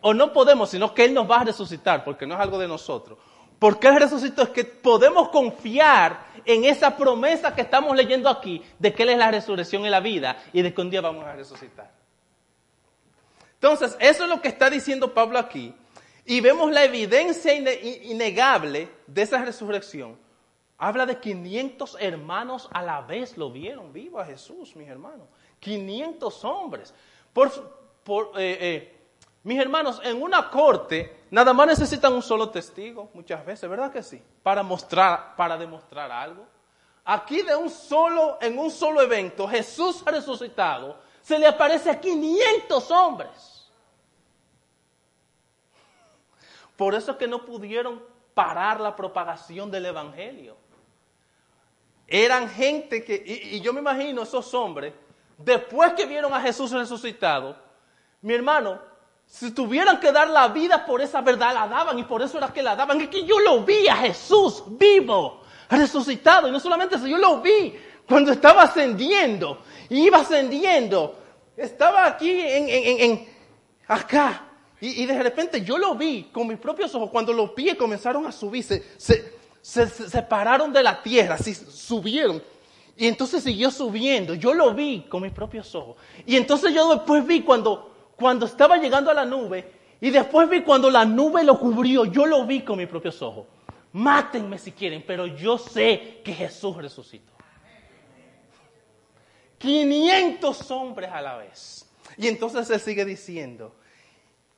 O 0.00 0.12
no 0.12 0.32
podemos, 0.32 0.70
sino 0.70 0.92
que 0.94 1.04
Él 1.04 1.14
nos 1.14 1.30
va 1.30 1.40
a 1.40 1.44
resucitar, 1.44 2.04
porque 2.04 2.26
no 2.26 2.34
es 2.34 2.40
algo 2.40 2.58
de 2.58 2.68
nosotros. 2.68 3.18
Porque 3.58 3.88
Él 3.88 3.96
resucitó 3.96 4.42
es 4.42 4.50
que 4.50 4.64
podemos 4.64 5.30
confiar 5.30 6.26
en 6.44 6.64
esa 6.64 6.96
promesa 6.96 7.54
que 7.54 7.62
estamos 7.62 7.96
leyendo 7.96 8.28
aquí, 8.28 8.62
de 8.78 8.92
que 8.92 9.04
Él 9.04 9.10
es 9.10 9.18
la 9.18 9.30
resurrección 9.30 9.86
y 9.86 9.90
la 9.90 10.00
vida, 10.00 10.36
y 10.52 10.62
de 10.62 10.74
que 10.74 10.80
un 10.80 10.90
día 10.90 11.00
vamos 11.00 11.24
a 11.24 11.32
resucitar. 11.32 11.90
Entonces, 13.54 13.96
eso 13.98 14.24
es 14.24 14.28
lo 14.28 14.42
que 14.42 14.48
está 14.48 14.68
diciendo 14.68 15.14
Pablo 15.14 15.38
aquí. 15.38 15.74
Y 16.26 16.40
vemos 16.40 16.70
la 16.70 16.84
evidencia 16.84 17.54
innegable 17.54 18.90
de 19.06 19.22
esa 19.22 19.42
resurrección. 19.42 20.18
Habla 20.78 21.06
de 21.06 21.20
500 21.20 21.96
hermanos 22.00 22.68
a 22.72 22.82
la 22.82 23.00
vez 23.00 23.36
lo 23.36 23.50
vieron 23.50 23.92
vivo 23.92 24.18
a 24.18 24.24
Jesús, 24.24 24.74
mis 24.74 24.88
hermanos. 24.88 25.28
500 25.60 26.44
hombres. 26.44 26.92
Por, 27.32 28.32
eh, 28.36 28.58
eh, 28.60 29.00
mis 29.44 29.58
hermanos, 29.58 30.00
en 30.02 30.20
una 30.20 30.50
corte 30.50 31.24
nada 31.30 31.52
más 31.52 31.66
necesitan 31.68 32.12
un 32.12 32.22
solo 32.22 32.50
testigo, 32.50 33.10
muchas 33.14 33.44
veces, 33.44 33.68
¿verdad 33.70 33.92
que 33.92 34.02
sí? 34.02 34.20
Para 34.42 34.62
mostrar, 34.62 35.36
para 35.36 35.56
demostrar 35.56 36.10
algo. 36.10 36.44
Aquí 37.04 37.42
de 37.42 37.54
un 37.54 37.70
solo, 37.70 38.38
en 38.40 38.58
un 38.58 38.70
solo 38.70 39.00
evento, 39.00 39.46
Jesús 39.46 40.02
resucitado, 40.04 40.98
se 41.20 41.38
le 41.38 41.46
aparece 41.46 41.90
a 41.90 42.00
500 42.00 42.90
hombres. 42.90 43.70
Por 46.76 46.94
eso 46.94 47.12
es 47.12 47.16
que 47.16 47.28
no 47.28 47.44
pudieron 47.44 48.02
parar 48.34 48.80
la 48.80 48.96
propagación 48.96 49.70
del 49.70 49.86
Evangelio 49.86 50.63
eran 52.06 52.48
gente 52.48 53.04
que, 53.04 53.22
y, 53.52 53.60
yo 53.60 53.72
me 53.72 53.80
imagino 53.80 54.22
esos 54.22 54.52
hombres, 54.54 54.92
después 55.38 55.92
que 55.94 56.06
vieron 56.06 56.32
a 56.32 56.40
Jesús 56.40 56.70
resucitado, 56.70 57.56
mi 58.22 58.34
hermano, 58.34 58.80
si 59.26 59.50
tuvieran 59.52 60.00
que 60.00 60.12
dar 60.12 60.28
la 60.28 60.48
vida 60.48 60.84
por 60.84 61.00
esa 61.00 61.20
verdad, 61.20 61.54
la 61.54 61.66
daban 61.66 61.98
y 61.98 62.04
por 62.04 62.22
eso 62.22 62.38
era 62.38 62.52
que 62.52 62.62
la 62.62 62.76
daban. 62.76 63.00
Es 63.00 63.08
que 63.08 63.24
yo 63.24 63.40
lo 63.40 63.64
vi 63.64 63.88
a 63.88 63.96
Jesús 63.96 64.62
vivo, 64.66 65.42
resucitado, 65.68 66.48
y 66.48 66.50
no 66.50 66.60
solamente 66.60 66.96
eso, 66.96 67.06
yo 67.06 67.18
lo 67.18 67.40
vi 67.40 67.74
cuando 68.06 68.32
estaba 68.32 68.62
ascendiendo, 68.62 69.62
iba 69.88 70.18
ascendiendo, 70.18 71.18
estaba 71.56 72.06
aquí 72.06 72.30
en, 72.30 72.68
en, 72.68 73.00
en 73.00 73.28
acá, 73.88 74.44
y, 74.80 75.06
de 75.06 75.22
repente 75.22 75.62
yo 75.62 75.78
lo 75.78 75.94
vi 75.94 76.24
con 76.24 76.46
mis 76.46 76.58
propios 76.58 76.94
ojos, 76.94 77.08
cuando 77.10 77.32
los 77.32 77.50
pies 77.52 77.76
comenzaron 77.76 78.26
a 78.26 78.32
subirse, 78.32 78.84
se, 78.98 79.14
se, 79.14 79.34
separaron 79.64 80.72
de 80.72 80.82
la 80.82 81.02
tierra, 81.02 81.36
así 81.36 81.54
subieron. 81.54 82.42
Y 82.96 83.06
entonces 83.06 83.42
siguió 83.42 83.70
subiendo. 83.70 84.34
Yo 84.34 84.52
lo 84.52 84.74
vi 84.74 85.06
con 85.08 85.22
mis 85.22 85.32
propios 85.32 85.74
ojos. 85.74 85.96
Y 86.26 86.36
entonces 86.36 86.74
yo 86.74 86.94
después 86.94 87.26
vi 87.26 87.42
cuando, 87.42 88.12
cuando 88.16 88.44
estaba 88.46 88.76
llegando 88.76 89.10
a 89.10 89.14
la 89.14 89.24
nube. 89.24 89.72
Y 90.00 90.10
después 90.10 90.48
vi 90.50 90.60
cuando 90.62 90.90
la 90.90 91.04
nube 91.04 91.42
lo 91.42 91.58
cubrió. 91.58 92.04
Yo 92.04 92.26
lo 92.26 92.44
vi 92.46 92.60
con 92.60 92.78
mis 92.78 92.86
propios 92.86 93.20
ojos. 93.22 93.46
Mátenme 93.92 94.58
si 94.58 94.72
quieren, 94.72 95.02
pero 95.06 95.26
yo 95.26 95.56
sé 95.56 96.20
que 96.22 96.34
Jesús 96.34 96.76
resucitó. 96.76 97.32
500 99.58 100.70
hombres 100.72 101.10
a 101.10 101.22
la 101.22 101.38
vez. 101.38 101.88
Y 102.18 102.28
entonces 102.28 102.68
él 102.68 102.80
sigue 102.80 103.04
diciendo, 103.04 103.74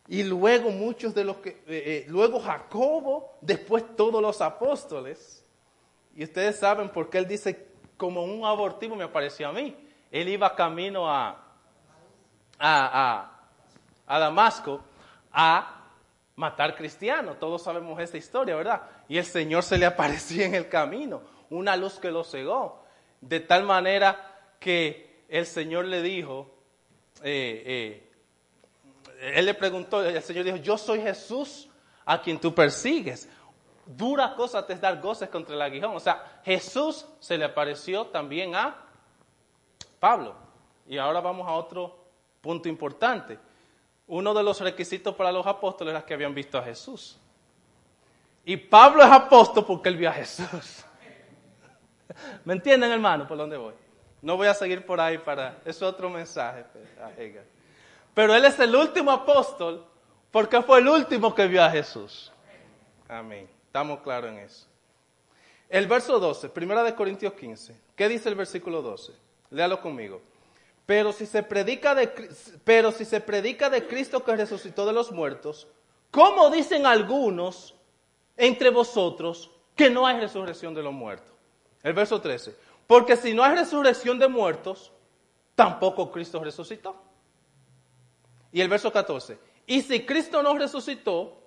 y 0.08 0.22
luego 0.22 0.70
muchos 0.70 1.14
de 1.14 1.24
los 1.24 1.38
que, 1.38 1.50
eh, 1.50 1.64
eh, 1.66 2.06
luego 2.08 2.40
Jacobo, 2.40 3.36
después 3.40 3.84
todos 3.96 4.22
los 4.22 4.40
apóstoles. 4.40 5.44
Y 6.14 6.24
ustedes 6.24 6.58
saben 6.58 6.88
por 6.90 7.10
qué 7.10 7.18
él 7.18 7.26
dice, 7.26 7.66
como 7.96 8.24
un 8.24 8.44
abortivo 8.44 8.94
me 8.94 9.04
apareció 9.04 9.48
a 9.48 9.52
mí. 9.52 9.76
Él 10.10 10.28
iba 10.28 10.54
camino 10.54 11.10
a, 11.10 11.30
a, 12.58 13.28
a, 13.28 13.40
a 14.06 14.18
Damasco 14.18 14.80
a 15.32 15.84
matar 16.36 16.76
cristianos. 16.76 17.38
Todos 17.38 17.62
sabemos 17.62 18.00
esta 18.00 18.16
historia, 18.16 18.54
¿verdad? 18.54 18.82
Y 19.08 19.18
el 19.18 19.24
Señor 19.24 19.64
se 19.64 19.78
le 19.78 19.86
apareció 19.86 20.44
en 20.44 20.54
el 20.54 20.68
camino, 20.68 21.22
una 21.50 21.76
luz 21.76 21.98
que 21.98 22.10
lo 22.10 22.22
cegó. 22.22 22.84
De 23.20 23.40
tal 23.40 23.64
manera 23.64 24.36
que 24.60 25.24
el 25.28 25.46
Señor 25.46 25.86
le 25.86 26.02
dijo, 26.02 26.50
eh, 27.22 27.62
eh, 27.66 28.05
él 29.20 29.46
le 29.46 29.54
preguntó, 29.54 30.02
el 30.02 30.22
Señor 30.22 30.44
dijo, 30.44 30.56
yo 30.56 30.76
soy 30.76 31.00
Jesús 31.00 31.68
a 32.04 32.20
quien 32.20 32.38
tú 32.38 32.54
persigues. 32.54 33.28
Dura 33.86 34.34
cosa 34.34 34.66
te 34.66 34.72
es 34.72 34.80
dar 34.80 35.00
goces 35.00 35.28
contra 35.28 35.54
el 35.54 35.62
aguijón. 35.62 35.94
O 35.94 36.00
sea, 36.00 36.40
Jesús 36.44 37.06
se 37.20 37.38
le 37.38 37.44
apareció 37.44 38.06
también 38.06 38.54
a 38.54 38.76
Pablo. 40.00 40.34
Y 40.86 40.98
ahora 40.98 41.20
vamos 41.20 41.46
a 41.46 41.52
otro 41.52 41.96
punto 42.40 42.68
importante. 42.68 43.38
Uno 44.08 44.34
de 44.34 44.42
los 44.42 44.60
requisitos 44.60 45.14
para 45.14 45.32
los 45.32 45.46
apóstoles 45.46 45.92
era 45.92 46.04
que 46.04 46.14
habían 46.14 46.34
visto 46.34 46.58
a 46.58 46.62
Jesús. 46.62 47.18
Y 48.44 48.56
Pablo 48.56 49.02
es 49.02 49.10
apóstol 49.10 49.64
porque 49.66 49.88
él 49.88 49.96
vio 49.96 50.08
a 50.08 50.12
Jesús. 50.12 50.84
¿Me 52.44 52.54
entienden, 52.54 52.92
hermano, 52.92 53.26
por 53.26 53.36
dónde 53.36 53.56
voy? 53.56 53.74
No 54.22 54.36
voy 54.36 54.46
a 54.46 54.54
seguir 54.54 54.86
por 54.86 55.00
ahí 55.00 55.18
para... 55.18 55.58
Es 55.64 55.82
otro 55.82 56.08
mensaje. 56.08 56.64
Pero 58.16 58.34
él 58.34 58.46
es 58.46 58.58
el 58.60 58.74
último 58.74 59.10
apóstol 59.10 59.84
porque 60.30 60.62
fue 60.62 60.78
el 60.78 60.88
último 60.88 61.34
que 61.34 61.46
vio 61.46 61.62
a 61.62 61.68
Jesús. 61.68 62.32
Amén. 63.06 63.46
Estamos 63.66 64.00
claros 64.00 64.30
en 64.30 64.38
eso. 64.38 64.66
El 65.68 65.86
verso 65.86 66.18
12, 66.18 66.48
primera 66.48 66.82
de 66.82 66.94
Corintios 66.94 67.34
15. 67.34 67.78
¿Qué 67.94 68.08
dice 68.08 68.30
el 68.30 68.34
versículo 68.34 68.80
12? 68.80 69.12
Léalo 69.50 69.82
conmigo. 69.82 70.22
Pero 70.86 71.12
si 71.12 71.26
se 71.26 71.42
predica 71.42 71.94
de, 71.94 72.08
pero 72.64 72.90
si 72.90 73.04
se 73.04 73.20
predica 73.20 73.68
de 73.68 73.86
Cristo 73.86 74.24
que 74.24 74.34
resucitó 74.34 74.86
de 74.86 74.94
los 74.94 75.12
muertos, 75.12 75.68
¿cómo 76.10 76.48
dicen 76.48 76.86
algunos 76.86 77.74
entre 78.38 78.70
vosotros 78.70 79.50
que 79.74 79.90
no 79.90 80.06
hay 80.06 80.18
resurrección 80.18 80.72
de 80.72 80.82
los 80.82 80.94
muertos? 80.94 81.34
El 81.82 81.92
verso 81.92 82.18
13. 82.18 82.56
Porque 82.86 83.14
si 83.14 83.34
no 83.34 83.44
hay 83.44 83.56
resurrección 83.56 84.18
de 84.18 84.28
muertos, 84.28 84.90
tampoco 85.54 86.10
Cristo 86.10 86.42
resucitó. 86.42 87.05
Y 88.56 88.62
el 88.62 88.70
verso 88.70 88.90
14. 88.90 89.38
Y 89.66 89.82
si 89.82 90.06
Cristo 90.06 90.42
no 90.42 90.56
resucitó, 90.56 91.42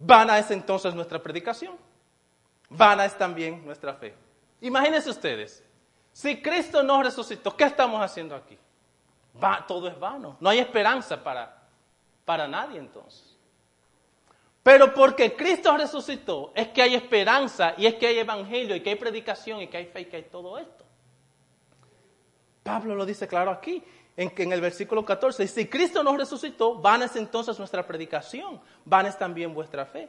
vana 0.00 0.40
es 0.40 0.50
entonces 0.50 0.92
nuestra 0.92 1.22
predicación. 1.22 1.76
Vana 2.68 3.04
es 3.04 3.16
también 3.16 3.64
nuestra 3.64 3.94
fe. 3.94 4.12
Imagínense 4.60 5.08
ustedes, 5.08 5.62
si 6.10 6.42
Cristo 6.42 6.82
no 6.82 7.00
resucitó, 7.00 7.56
¿qué 7.56 7.62
estamos 7.62 8.02
haciendo 8.02 8.34
aquí? 8.34 8.58
Todo 9.68 9.86
es 9.86 9.96
vano. 9.96 10.36
No 10.40 10.50
hay 10.50 10.58
esperanza 10.58 11.22
para, 11.22 11.62
para 12.24 12.48
nadie 12.48 12.80
entonces. 12.80 13.38
Pero 14.64 14.92
porque 14.92 15.36
Cristo 15.36 15.76
resucitó, 15.76 16.50
es 16.56 16.66
que 16.70 16.82
hay 16.82 16.96
esperanza 16.96 17.74
y 17.78 17.86
es 17.86 17.94
que 17.94 18.08
hay 18.08 18.18
evangelio 18.18 18.74
y 18.74 18.80
que 18.80 18.90
hay 18.90 18.96
predicación 18.96 19.60
y 19.60 19.68
que 19.68 19.76
hay 19.76 19.86
fe 19.86 20.00
y 20.00 20.04
que 20.06 20.16
hay 20.16 20.24
todo 20.24 20.58
esto. 20.58 20.84
Pablo 22.64 22.96
lo 22.96 23.06
dice 23.06 23.28
claro 23.28 23.52
aquí 23.52 23.84
en, 24.16 24.32
en 24.36 24.52
el 24.52 24.60
versículo 24.60 25.04
14, 25.04 25.46
si 25.46 25.66
Cristo 25.66 26.02
no 26.02 26.16
resucitó, 26.16 26.76
van 26.76 27.02
es 27.02 27.16
entonces 27.16 27.58
nuestra 27.58 27.86
predicación, 27.86 28.60
van 28.84 29.06
es 29.06 29.18
también 29.18 29.54
vuestra 29.54 29.86
fe. 29.86 30.08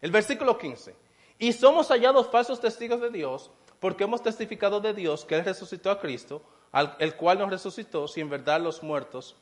El 0.00 0.10
versículo 0.10 0.56
15, 0.56 0.94
y 1.38 1.52
somos 1.52 1.88
hallados 1.88 2.28
falsos 2.28 2.60
testigos 2.60 3.00
de 3.00 3.10
Dios, 3.10 3.50
porque 3.78 4.04
hemos 4.04 4.22
testificado 4.22 4.80
de 4.80 4.94
Dios 4.94 5.24
que 5.24 5.36
Él 5.36 5.44
resucitó 5.44 5.90
a 5.90 6.00
Cristo, 6.00 6.42
al, 6.72 6.96
el 6.98 7.16
cual 7.16 7.38
nos 7.38 7.50
resucitó, 7.50 8.06
si 8.08 8.20
en 8.20 8.28
verdad 8.30 8.60
los 8.60 8.82
muertos 8.82 9.36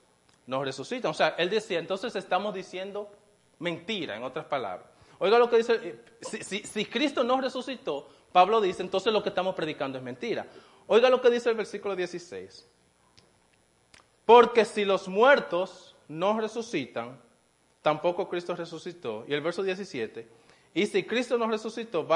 nos 0.46 0.64
resucitan. 0.64 1.10
O 1.10 1.14
sea, 1.14 1.34
Él 1.38 1.50
decía, 1.50 1.78
entonces 1.78 2.14
estamos 2.16 2.54
diciendo 2.54 3.10
mentira, 3.58 4.16
en 4.16 4.22
otras 4.22 4.46
palabras. 4.46 4.88
Oiga 5.18 5.38
lo 5.38 5.50
que 5.50 5.56
dice, 5.56 5.80
eh, 5.82 6.04
si, 6.20 6.42
si, 6.44 6.60
si 6.60 6.84
Cristo 6.84 7.24
no 7.24 7.40
resucitó, 7.40 8.08
Pablo 8.32 8.60
dice, 8.60 8.82
entonces 8.82 9.12
lo 9.12 9.22
que 9.22 9.30
estamos 9.30 9.54
predicando 9.54 9.98
es 9.98 10.04
mentira. 10.04 10.46
Oiga 10.86 11.10
lo 11.10 11.20
que 11.20 11.30
dice 11.30 11.50
el 11.50 11.56
versículo 11.56 11.96
16. 11.96 12.66
Porque 14.28 14.66
si 14.66 14.84
los 14.84 15.08
muertos 15.08 15.96
no 16.06 16.38
resucitan, 16.38 17.18
tampoco 17.80 18.28
Cristo 18.28 18.54
resucitó. 18.54 19.24
Y 19.26 19.32
el 19.32 19.40
verso 19.40 19.62
17, 19.62 20.28
y 20.74 20.84
si 20.84 21.02
Cristo 21.04 21.38
no 21.38 21.48
resucitó, 21.48 22.06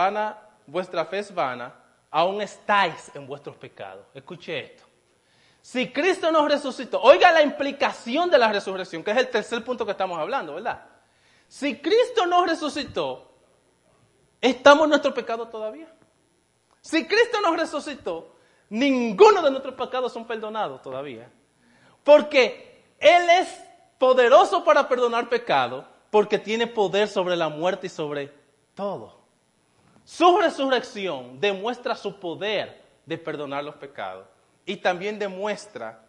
vuestra 0.67 1.07
fe 1.07 1.21
es 1.21 1.35
vana, 1.35 1.75
aún 2.11 2.43
estáis 2.43 3.11
en 3.15 3.27
vuestros 3.27 3.57
pecados. 3.57 4.05
Escuche 4.13 4.59
esto. 4.59 4.85
Si 5.63 5.91
Cristo 5.91 6.31
nos 6.31 6.47
resucitó, 6.51 7.01
oiga 7.01 7.33
la 7.33 7.41
implicación 7.41 8.29
de 8.29 8.37
la 8.37 8.53
resurrección, 8.53 9.03
que 9.03 9.13
es 9.13 9.17
el 9.17 9.31
tercer 9.31 9.65
punto 9.65 9.87
que 9.87 9.93
estamos 9.93 10.19
hablando, 10.19 10.57
¿verdad? 10.57 10.85
Si 11.49 11.79
Cristo 11.79 12.27
nos 12.27 12.47
resucitó, 12.47 13.33
estamos 14.39 14.85
en 14.85 14.91
nuestro 14.91 15.15
pecado 15.15 15.49
todavía. 15.49 15.91
Si 16.83 17.07
Cristo 17.07 17.41
nos 17.41 17.57
resucitó, 17.57 18.37
ninguno 18.69 19.41
de 19.41 19.51
nuestros 19.51 19.75
pecados 19.77 20.13
son 20.13 20.27
perdonados 20.27 20.83
todavía. 20.83 21.33
Porque 22.05 22.85
Él 22.99 23.31
es 23.31 23.49
poderoso 23.99 24.65
para 24.65 24.89
perdonar 24.89 25.29
pecado, 25.29 25.87
porque 26.11 26.39
tiene 26.39 26.67
poder 26.67 27.09
sobre 27.09 27.37
la 27.37 27.49
muerte 27.49 27.87
y 27.87 27.91
sobre 27.91 28.33
todo. 28.75 29.21
Su 30.05 30.39
resurrección 30.39 31.39
demuestra 31.41 31.95
su 31.95 32.19
poder 32.19 32.83
de 33.07 33.19
perdonar 33.19 33.65
los 33.65 33.77
pecados 33.77 34.27
y 34.67 34.77
también 34.77 35.19
demuestra, 35.19 36.05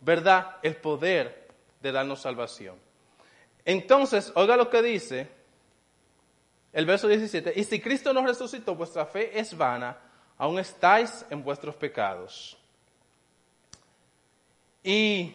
¿verdad?, 0.00 0.56
el 0.62 0.76
poder 0.76 1.48
de 1.80 1.92
darnos 1.92 2.20
salvación. 2.20 2.76
Entonces, 3.64 4.32
oiga 4.34 4.56
lo 4.56 4.68
que 4.68 4.82
dice 4.82 5.30
el 6.72 6.86
verso 6.86 7.06
17. 7.06 7.52
Y 7.56 7.64
si 7.64 7.80
Cristo 7.80 8.12
nos 8.12 8.24
resucitó, 8.24 8.74
vuestra 8.74 9.06
fe 9.06 9.38
es 9.38 9.56
vana, 9.56 9.96
aún 10.36 10.58
estáis 10.58 11.24
en 11.30 11.42
vuestros 11.42 11.76
pecados. 11.76 12.58
Y 14.84 15.34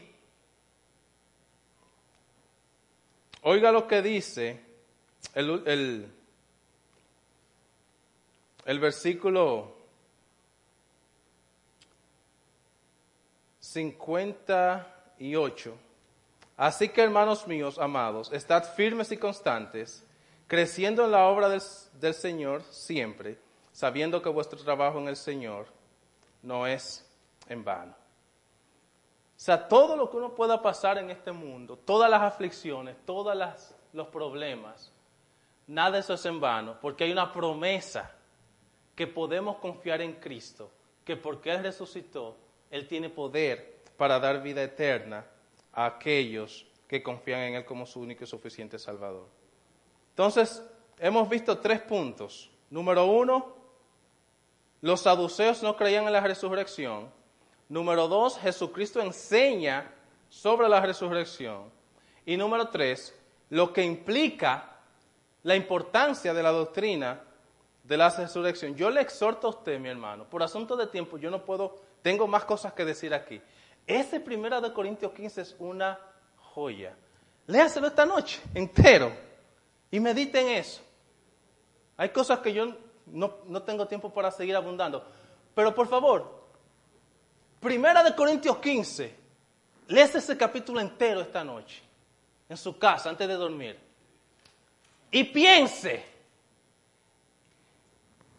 oiga 3.42 3.72
lo 3.72 3.88
que 3.88 4.04
dice 4.04 4.62
el, 5.34 5.64
el, 5.66 6.08
el 8.66 8.80
versículo 8.80 9.76
58. 13.60 15.78
Así 16.56 16.90
que 16.90 17.02
hermanos 17.02 17.48
míos, 17.48 17.80
amados, 17.80 18.32
estad 18.32 18.72
firmes 18.76 19.12
y 19.12 19.18
constantes, 19.18 20.06
creciendo 20.46 21.06
en 21.06 21.12
la 21.12 21.26
obra 21.26 21.50
del, 21.50 21.64
del, 22.00 22.14
Señor 22.14 22.62
siempre, 22.70 23.40
sabiendo 23.72 24.22
que 24.22 24.30
vuestro 24.30 24.60
trabajo 24.60 25.00
en 25.00 25.08
el 25.08 25.16
Señor 25.16 25.66
no 26.44 26.68
es 26.68 27.04
en 27.48 27.64
vano. 27.64 27.96
O 29.40 29.42
sea, 29.42 29.70
todo 29.70 29.96
lo 29.96 30.10
que 30.10 30.18
uno 30.18 30.36
pueda 30.36 30.62
pasar 30.62 30.98
en 30.98 31.10
este 31.10 31.32
mundo, 31.32 31.78
todas 31.78 32.12
las 32.12 32.22
aflicciones, 32.22 32.98
todos 33.06 33.34
los 33.94 34.08
problemas, 34.08 34.92
nada 35.66 35.92
de 35.92 36.00
eso 36.00 36.16
es 36.16 36.26
en 36.26 36.42
vano, 36.42 36.78
porque 36.82 37.06
hay 37.06 37.14
una 37.14 37.32
promesa 37.32 38.12
que 38.96 39.08
podemos 39.08 39.56
confiar 39.60 40.02
en 40.02 40.16
Cristo, 40.16 40.70
que 41.06 41.16
porque 41.16 41.52
Él 41.52 41.64
resucitó, 41.64 42.36
Él 42.70 42.86
tiene 42.86 43.08
poder 43.08 43.82
para 43.96 44.20
dar 44.20 44.44
vida 44.44 44.62
eterna 44.62 45.26
a 45.72 45.86
aquellos 45.86 46.68
que 46.86 47.02
confían 47.02 47.40
en 47.40 47.56
Él 47.56 47.64
como 47.64 47.86
su 47.86 48.02
único 48.02 48.26
y 48.26 48.28
suficiente 48.28 48.78
Salvador. 48.78 49.30
Entonces, 50.10 50.62
hemos 50.98 51.30
visto 51.30 51.58
tres 51.60 51.80
puntos. 51.80 52.52
Número 52.70 53.06
uno, 53.06 53.56
los 54.82 55.00
saduceos 55.00 55.64
no 55.64 55.78
creían 55.78 56.08
en 56.08 56.12
la 56.12 56.20
resurrección. 56.20 57.19
Número 57.70 58.08
dos, 58.08 58.40
Jesucristo 58.40 59.00
enseña 59.00 59.92
sobre 60.28 60.68
la 60.68 60.82
resurrección. 60.82 61.72
Y 62.26 62.36
número 62.36 62.70
tres, 62.70 63.16
lo 63.50 63.72
que 63.72 63.84
implica 63.84 64.78
la 65.44 65.56
importancia 65.56 66.34
de 66.34 66.44
la 66.44 66.52
doctrina 66.52 67.22
de 67.84 67.98
la 67.98 68.10
resurrección. 68.10 68.76
Yo 68.76 68.90
le 68.90 69.02
exhorto 69.02 69.48
a 69.48 69.50
usted, 69.52 69.80
mi 69.80 69.90
hermano, 69.90 70.26
por 70.26 70.42
asunto 70.42 70.76
de 70.76 70.88
tiempo, 70.88 71.20
yo 71.20 71.30
no 71.30 71.46
puedo, 71.46 71.76
tengo 72.02 72.28
más 72.28 72.44
cosas 72.44 72.74
que 72.74 72.86
decir 72.86 73.14
aquí. 73.14 73.40
Ese 73.86 74.20
primero 74.20 74.60
de 74.62 74.74
Corintios 74.74 75.12
15 75.12 75.42
es 75.42 75.56
una 75.60 76.00
joya. 76.38 76.96
Léaselo 77.46 77.88
esta 77.88 78.06
noche, 78.06 78.42
entero, 78.54 79.12
y 79.92 80.00
medite 80.00 80.40
en 80.40 80.50
eso. 80.58 80.82
Hay 81.98 82.10
cosas 82.10 82.40
que 82.40 82.52
yo 82.52 82.66
no, 83.06 83.38
no 83.46 83.62
tengo 83.62 83.88
tiempo 83.88 84.12
para 84.12 84.32
seguir 84.32 84.56
abundando. 84.56 85.04
Pero 85.56 85.74
por 85.74 85.88
favor, 85.88 86.39
primera 87.60 88.04
de 88.04 88.16
Corintios 88.16 88.58
15, 88.58 89.16
léase 89.88 90.18
ese 90.18 90.38
capítulo 90.38 90.80
entero 90.80 91.22
esta 91.22 91.44
noche, 91.44 91.82
en 92.48 92.58
su 92.58 92.78
casa, 92.78 93.10
antes 93.10 93.28
de 93.28 93.34
dormir. 93.34 93.78
Y 95.12 95.24
piense 95.24 96.04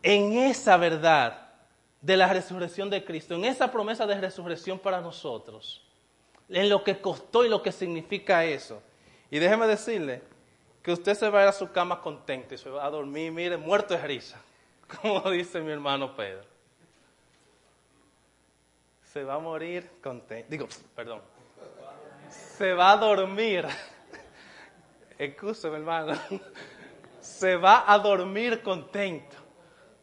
en 0.03 0.33
esa 0.39 0.77
verdad 0.77 1.49
de 2.01 2.17
la 2.17 2.33
resurrección 2.33 2.89
de 2.89 3.05
Cristo, 3.05 3.35
en 3.35 3.45
esa 3.45 3.71
promesa 3.71 4.07
de 4.07 4.21
resurrección 4.21 4.79
para 4.79 5.01
nosotros, 5.01 5.83
en 6.49 6.69
lo 6.69 6.83
que 6.83 7.01
costó 7.01 7.45
y 7.45 7.49
lo 7.49 7.63
que 7.63 7.73
significa 7.73 8.45
eso. 8.45 8.83
Y 9.31 9.39
déjeme 9.39 9.67
decirle 9.67 10.23
que 10.83 10.93
usted 10.93 11.15
se 11.15 11.29
va 11.29 11.41
a 11.41 11.43
ir 11.43 11.49
a 11.49 11.53
su 11.53 11.71
cama 11.71 12.01
contento 12.01 12.55
y 12.55 12.59
se 12.59 12.71
va 12.71 12.87
a 12.87 12.91
dormir, 12.91 13.31
mire, 13.33 13.57
muerto 13.57 13.95
de 13.95 14.03
risa, 14.03 14.41
como 15.03 15.31
dice 15.31 15.61
mi 15.61 15.73
hermano 15.73 16.17
Pedro. 16.17 16.50
Se 19.13 19.25
va 19.25 19.35
a 19.35 19.39
morir 19.41 19.91
contento, 20.01 20.47
digo, 20.49 20.69
perdón, 20.95 21.21
se 22.31 22.73
va 22.75 22.93
a 22.93 22.97
dormir, 22.97 23.67
excúseme 25.19 25.79
hermano, 25.79 26.17
se 27.21 27.57
va 27.57 27.93
a 27.93 27.99
dormir 27.99 28.63
contento 28.63 29.37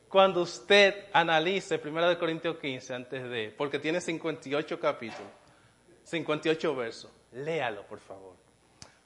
cuando 0.10 0.41
usted 0.41 1.05
analice 1.14 1.80
1 1.82 2.20
Corintios 2.20 2.58
15 2.58 2.93
antes 2.93 3.30
de, 3.30 3.55
porque 3.58 3.80
tiene 3.80 4.01
58 4.01 4.78
capítulos, 4.78 5.32
58 6.03 6.76
versos, 6.76 7.12
léalo 7.32 7.84
por 7.84 7.99
favor. 7.99 8.36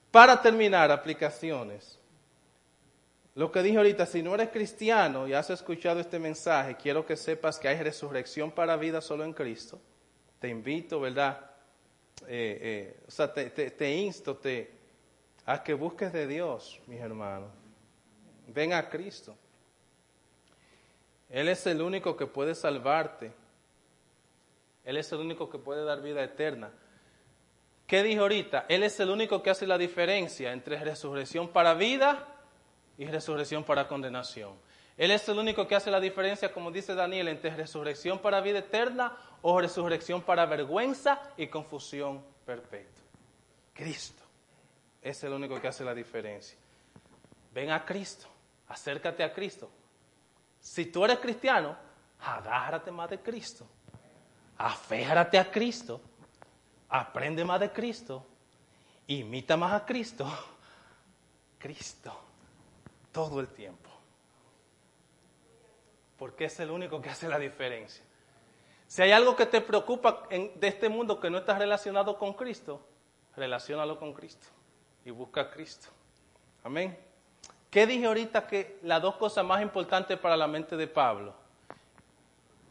Para 0.10 0.42
terminar, 0.42 0.92
aplicaciones. 0.92 2.00
Lo 3.36 3.52
que 3.52 3.62
dije 3.62 3.78
ahorita, 3.78 4.08
si 4.08 4.24
no 4.24 4.34
eres 4.34 4.50
cristiano 4.50 5.28
y 5.28 5.34
has 5.34 5.52
escuchado 5.52 6.00
este 6.00 6.18
mensaje, 6.18 6.76
quiero 6.76 7.06
que 7.06 7.16
sepas 7.16 7.60
que 7.60 7.68
hay 7.68 7.82
resurrección 7.84 8.50
para 8.50 8.76
vida 8.78 9.00
solo 9.00 9.24
en 9.24 9.34
Cristo. 9.34 9.80
Te 10.42 10.50
invito, 10.50 11.00
¿verdad? 11.00 11.40
Eh, 12.28 12.58
eh, 12.98 13.04
o 13.08 13.12
sea, 13.12 13.32
te, 13.32 13.94
insto 13.94 14.38
te, 14.38 14.72
a 15.46 15.64
que 15.64 15.76
busques 15.76 16.12
de 16.12 16.26
Dios, 16.26 16.82
mis 16.88 17.00
hermanos. 17.00 17.52
Ven 18.48 18.74
a 18.74 18.90
Cristo. 18.90 19.38
Él 21.30 21.48
es 21.48 21.68
el 21.68 21.80
único 21.80 22.18
que 22.18 22.26
puede 22.26 22.56
salvarte. 22.56 23.32
Él 24.84 24.98
es 24.98 25.12
el 25.12 25.20
único 25.20 25.48
que 25.48 25.60
puede 25.60 25.86
dar 25.86 26.02
vida 26.02 26.24
eterna. 26.24 26.72
¿Qué 27.86 28.02
dijo 28.02 28.24
ahorita? 28.24 28.66
Él 28.68 28.82
es 28.82 29.00
el 29.00 29.12
único 29.12 29.44
que 29.44 29.52
hace 29.52 29.68
la 29.68 29.78
diferencia 29.78 30.54
entre 30.54 30.80
resurrección 30.80 31.50
para 31.50 31.76
vida 31.76 32.28
y 32.98 33.06
resurrección 33.06 33.64
para 33.64 33.88
condenación. 33.88 34.56
Él 34.98 35.12
es 35.12 35.28
el 35.30 35.38
único 35.40 35.68
que 35.68 35.76
hace 35.76 35.90
la 35.90 36.00
diferencia, 36.00 36.52
como 36.52 36.72
dice 36.72 36.94
Daniel, 36.94 37.28
entre 37.28 37.56
resurrección 37.56 38.20
para 38.20 38.42
vida 38.42 38.60
eterna 38.60 39.18
o 39.42 39.60
resurrección 39.60 40.22
para 40.22 40.46
vergüenza 40.46 41.22
y 41.38 41.48
confusión 41.48 42.24
perpetua. 42.46 43.04
Cristo 43.74 44.24
es 45.02 45.24
el 45.24 45.34
único 45.34 45.60
que 45.60 45.68
hace 45.68 45.84
la 45.84 45.94
diferencia. 45.94 46.58
Ven 47.54 47.72
a 47.72 47.84
Cristo, 47.84 48.28
acércate 48.68 49.24
a 49.24 49.34
Cristo, 49.34 49.72
si 50.62 50.86
tú 50.86 51.04
eres 51.04 51.20
cristiano, 51.20 51.76
agárrate 52.20 52.92
más 52.92 53.10
de 53.10 53.20
Cristo. 53.20 53.68
Aférrate 54.58 55.40
a 55.40 55.52
Cristo. 55.52 56.00
Aprende 56.88 57.44
más 57.44 57.60
de 57.60 57.72
Cristo. 57.72 58.26
Imita 59.08 59.58
más 59.58 59.74
a 59.74 59.86
Cristo. 59.86 60.32
Cristo. 61.58 62.16
Todo 63.12 63.40
el 63.40 63.48
tiempo. 63.48 63.90
Porque 66.22 66.46
es 66.46 66.60
el 66.60 66.70
único 66.70 67.02
que 67.02 67.10
hace 67.10 67.28
la 67.28 67.40
diferencia. 67.40 68.04
Si 68.86 69.02
hay 69.02 69.12
algo 69.12 69.36
que 69.36 69.48
te 69.48 69.60
preocupa 69.60 70.28
de 70.30 70.68
este 70.68 70.88
mundo 70.88 71.20
que 71.20 71.32
no 71.32 71.40
está 71.40 71.58
relacionado 71.58 72.20
con 72.20 72.34
Cristo, 72.34 72.80
relacionalo 73.36 73.98
con 73.98 74.14
Cristo 74.14 74.46
y 75.04 75.10
busca 75.10 75.42
a 75.42 75.50
Cristo. 75.50 75.88
Amén. 76.64 76.96
¿Qué 77.72 77.88
dije 77.88 78.06
ahorita 78.06 78.46
que 78.46 78.78
las 78.84 79.02
dos 79.02 79.16
cosas 79.16 79.44
más 79.44 79.64
importantes 79.64 80.16
para 80.20 80.38
la 80.38 80.46
mente 80.46 80.78
de 80.78 80.86
Pablo? 80.86 81.34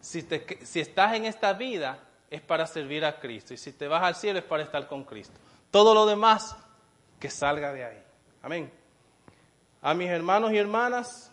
Si, 0.00 0.24
si 0.62 0.78
estás 0.78 1.14
en 1.14 1.24
esta 1.24 1.52
vida 1.52 1.98
es 2.30 2.42
para 2.42 2.68
servir 2.68 3.04
a 3.04 3.18
Cristo 3.18 3.52
y 3.52 3.56
si 3.56 3.72
te 3.72 3.88
vas 3.88 4.04
al 4.04 4.14
cielo 4.14 4.38
es 4.38 4.44
para 4.44 4.62
estar 4.62 4.86
con 4.86 5.02
Cristo. 5.02 5.34
Todo 5.72 5.92
lo 5.92 6.06
demás 6.06 6.56
que 7.18 7.28
salga 7.28 7.72
de 7.72 7.84
ahí. 7.84 8.02
Amén. 8.42 8.72
A 9.82 9.92
mis 9.92 10.08
hermanos 10.08 10.52
y 10.52 10.56
hermanas 10.56 11.29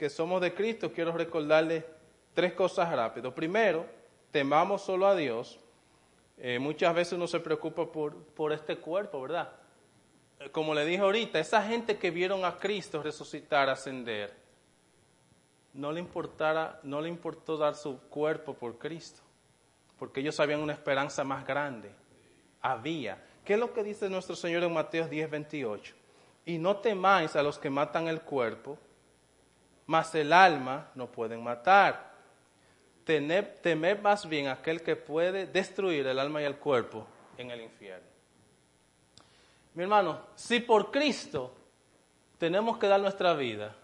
que 0.00 0.08
somos 0.08 0.40
de 0.40 0.54
Cristo 0.54 0.90
quiero 0.90 1.12
recordarles 1.12 1.84
tres 2.32 2.54
cosas 2.54 2.90
rápido. 2.90 3.34
Primero, 3.34 3.84
temamos 4.30 4.80
solo 4.80 5.06
a 5.06 5.14
Dios. 5.14 5.60
Eh, 6.38 6.58
muchas 6.58 6.94
veces 6.94 7.12
uno 7.12 7.26
se 7.26 7.38
preocupa 7.38 7.92
por, 7.92 8.16
por 8.16 8.50
este 8.50 8.78
cuerpo, 8.78 9.20
¿verdad? 9.20 9.52
como 10.52 10.72
le 10.72 10.86
dije 10.86 11.02
ahorita, 11.02 11.38
esa 11.38 11.62
gente 11.62 11.98
que 11.98 12.10
vieron 12.10 12.46
a 12.46 12.56
Cristo 12.56 13.02
resucitar, 13.02 13.68
ascender, 13.68 14.34
no 15.74 15.92
le, 15.92 16.00
importara, 16.00 16.80
no 16.82 17.02
le 17.02 17.10
importó 17.10 17.58
dar 17.58 17.74
su 17.74 18.00
cuerpo 18.08 18.54
por 18.54 18.78
Cristo, 18.78 19.20
porque 19.98 20.20
ellos 20.20 20.40
habían 20.40 20.60
una 20.60 20.72
esperanza 20.72 21.24
más 21.24 21.46
grande. 21.46 21.90
Había. 22.62 23.22
¿Qué 23.44 23.52
es 23.52 23.60
lo 23.60 23.74
que 23.74 23.84
dice 23.84 24.08
nuestro 24.08 24.34
Señor 24.34 24.62
en 24.62 24.72
Mateo 24.72 25.06
10, 25.06 25.30
28? 25.30 25.94
Y 26.46 26.56
no 26.56 26.78
temáis 26.78 27.36
a 27.36 27.42
los 27.42 27.58
que 27.58 27.68
matan 27.68 28.08
el 28.08 28.22
cuerpo, 28.22 28.78
mas 29.90 30.14
el 30.14 30.32
alma 30.32 30.88
no 30.94 31.10
pueden 31.10 31.42
matar. 31.42 32.12
Temed, 33.04 33.98
más 34.00 34.28
bien 34.28 34.46
aquel 34.46 34.84
que 34.84 34.94
puede 34.94 35.48
destruir 35.48 36.06
el 36.06 36.16
alma 36.20 36.40
y 36.40 36.44
el 36.44 36.58
cuerpo 36.58 37.04
en 37.36 37.50
el 37.50 37.62
infierno. 37.62 38.06
Mi 39.74 39.82
hermano, 39.82 40.20
si 40.36 40.60
por 40.60 40.92
Cristo 40.92 41.52
tenemos 42.38 42.78
que 42.78 42.86
dar 42.86 43.00
nuestra 43.00 43.34
vida, 43.34 43.74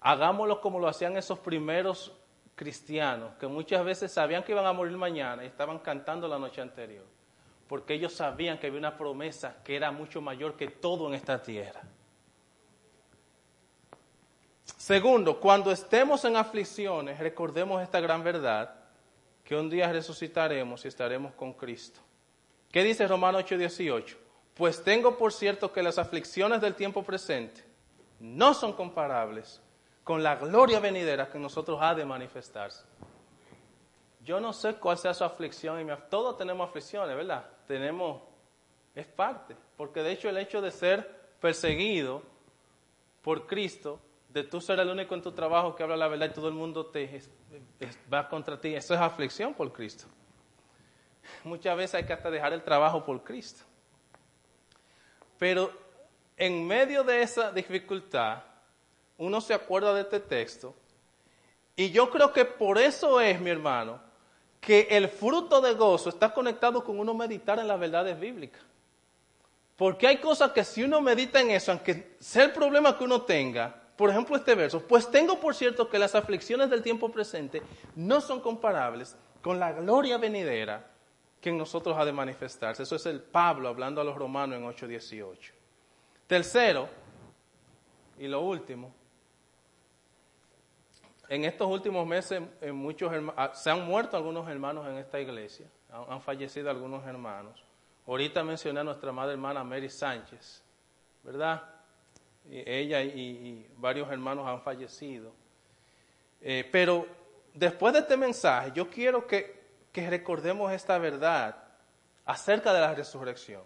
hagámoslo 0.00 0.58
como 0.62 0.78
lo 0.78 0.88
hacían 0.88 1.14
esos 1.18 1.38
primeros 1.38 2.16
cristianos, 2.54 3.34
que 3.34 3.46
muchas 3.46 3.84
veces 3.84 4.10
sabían 4.10 4.42
que 4.42 4.52
iban 4.52 4.64
a 4.64 4.72
morir 4.72 4.96
mañana 4.96 5.44
y 5.44 5.48
estaban 5.48 5.80
cantando 5.80 6.26
la 6.26 6.38
noche 6.38 6.62
anterior, 6.62 7.04
porque 7.68 7.92
ellos 7.92 8.14
sabían 8.14 8.56
que 8.56 8.68
había 8.68 8.78
una 8.78 8.96
promesa 8.96 9.62
que 9.62 9.76
era 9.76 9.92
mucho 9.92 10.22
mayor 10.22 10.56
que 10.56 10.68
todo 10.68 11.08
en 11.08 11.14
esta 11.14 11.42
tierra. 11.42 11.82
Segundo, 14.82 15.38
cuando 15.38 15.70
estemos 15.70 16.24
en 16.24 16.34
aflicciones, 16.34 17.16
recordemos 17.20 17.80
esta 17.80 18.00
gran 18.00 18.24
verdad, 18.24 18.74
que 19.44 19.54
un 19.54 19.70
día 19.70 19.92
resucitaremos 19.92 20.84
y 20.84 20.88
estaremos 20.88 21.34
con 21.34 21.52
Cristo. 21.52 22.00
¿Qué 22.68 22.82
dice 22.82 23.06
Romanos 23.06 23.44
8:18? 23.44 24.16
Pues 24.54 24.82
tengo 24.82 25.16
por 25.16 25.32
cierto 25.32 25.72
que 25.72 25.84
las 25.84 25.98
aflicciones 25.98 26.60
del 26.60 26.74
tiempo 26.74 27.04
presente 27.04 27.62
no 28.18 28.54
son 28.54 28.72
comparables 28.72 29.62
con 30.02 30.20
la 30.20 30.34
gloria 30.34 30.80
venidera 30.80 31.30
que 31.30 31.38
nosotros 31.38 31.78
ha 31.80 31.94
de 31.94 32.04
manifestarse. 32.04 32.84
Yo 34.24 34.40
no 34.40 34.52
sé 34.52 34.74
cuál 34.74 34.98
sea 34.98 35.14
su 35.14 35.22
aflicción, 35.22 35.80
y 35.80 35.92
todos 36.10 36.36
tenemos 36.36 36.68
aflicciones, 36.68 37.16
¿verdad? 37.16 37.46
Tenemos, 37.68 38.20
es 38.96 39.06
parte, 39.06 39.54
porque 39.76 40.02
de 40.02 40.10
hecho 40.10 40.28
el 40.28 40.38
hecho 40.38 40.60
de 40.60 40.72
ser 40.72 41.08
perseguido 41.40 42.24
por 43.22 43.46
Cristo, 43.46 44.00
de 44.32 44.44
tú 44.44 44.60
ser 44.60 44.80
el 44.80 44.88
único 44.88 45.14
en 45.14 45.22
tu 45.22 45.32
trabajo 45.32 45.74
que 45.74 45.82
habla 45.82 45.96
la 45.96 46.08
verdad 46.08 46.30
y 46.30 46.32
todo 46.32 46.48
el 46.48 46.54
mundo 46.54 46.86
te 46.86 47.22
va 48.12 48.28
contra 48.28 48.58
ti, 48.60 48.74
eso 48.74 48.94
es 48.94 49.00
aflicción 49.00 49.52
por 49.52 49.72
Cristo. 49.72 50.06
Muchas 51.44 51.76
veces 51.76 51.94
hay 51.96 52.04
que 52.04 52.12
hasta 52.12 52.30
dejar 52.30 52.52
el 52.52 52.62
trabajo 52.62 53.04
por 53.04 53.22
Cristo. 53.22 53.64
Pero 55.38 55.72
en 56.36 56.66
medio 56.66 57.04
de 57.04 57.22
esa 57.22 57.52
dificultad, 57.52 58.42
uno 59.18 59.40
se 59.40 59.54
acuerda 59.54 59.92
de 59.94 60.02
este 60.02 60.20
texto. 60.20 60.74
Y 61.76 61.90
yo 61.90 62.10
creo 62.10 62.32
que 62.32 62.44
por 62.44 62.78
eso 62.78 63.20
es, 63.20 63.40
mi 63.40 63.50
hermano, 63.50 64.00
que 64.60 64.88
el 64.90 65.08
fruto 65.08 65.60
de 65.60 65.74
gozo 65.74 66.08
está 66.08 66.32
conectado 66.32 66.82
con 66.82 66.98
uno 66.98 67.12
meditar 67.12 67.58
en 67.58 67.68
las 67.68 67.78
verdades 67.78 68.18
bíblicas. 68.18 68.62
Porque 69.76 70.06
hay 70.06 70.18
cosas 70.18 70.52
que 70.52 70.64
si 70.64 70.82
uno 70.82 71.00
medita 71.00 71.40
en 71.40 71.50
eso, 71.50 71.72
aunque 71.72 72.16
sea 72.20 72.44
el 72.44 72.52
problema 72.52 72.96
que 72.96 73.04
uno 73.04 73.22
tenga, 73.22 73.81
por 74.02 74.10
ejemplo 74.10 74.34
este 74.34 74.56
verso, 74.56 74.82
pues 74.82 75.08
tengo 75.08 75.38
por 75.38 75.54
cierto 75.54 75.88
que 75.88 75.96
las 75.96 76.16
aflicciones 76.16 76.68
del 76.68 76.82
tiempo 76.82 77.12
presente 77.12 77.62
no 77.94 78.20
son 78.20 78.40
comparables 78.40 79.16
con 79.40 79.60
la 79.60 79.70
gloria 79.70 80.18
venidera 80.18 80.90
que 81.40 81.50
en 81.50 81.58
nosotros 81.58 81.96
ha 81.96 82.04
de 82.04 82.10
manifestarse. 82.10 82.82
Eso 82.82 82.96
es 82.96 83.06
el 83.06 83.20
Pablo 83.20 83.68
hablando 83.68 84.00
a 84.00 84.04
los 84.04 84.16
romanos 84.16 84.58
en 84.58 84.64
8.18. 84.64 85.52
Tercero, 86.26 86.88
y 88.18 88.26
lo 88.26 88.40
último, 88.40 88.92
en 91.28 91.44
estos 91.44 91.68
últimos 91.68 92.04
meses 92.04 92.42
muchos 92.72 93.12
ah, 93.36 93.52
se 93.54 93.70
han 93.70 93.86
muerto 93.86 94.16
algunos 94.16 94.48
hermanos 94.48 94.84
en 94.88 94.96
esta 94.96 95.20
iglesia, 95.20 95.66
han, 96.08 96.20
fallecido 96.20 96.70
algunos 96.70 97.06
hermanos. 97.06 97.62
Ahorita 98.04 98.42
mencioné 98.42 98.80
a 98.80 98.82
nuestra 98.82 99.12
madre 99.12 99.34
hermana 99.34 99.62
Mary 99.62 99.88
Sánchez, 99.88 100.60
¿verdad? 101.22 101.71
Ella 102.50 103.02
y, 103.02 103.66
varios 103.76 104.10
hermanos 104.10 104.46
han 104.46 104.60
fallecido. 104.60 105.32
Eh, 106.40 106.68
pero 106.70 107.06
después 107.54 107.92
de 107.92 108.00
este 108.00 108.16
mensaje, 108.16 108.72
yo 108.74 108.88
quiero 108.88 109.26
que, 109.26 109.62
recordemos 109.94 110.72
esta 110.72 110.98
verdad 110.98 111.56
acerca 112.24 112.72
de 112.72 112.80
la 112.80 112.94
resurrección. 112.94 113.62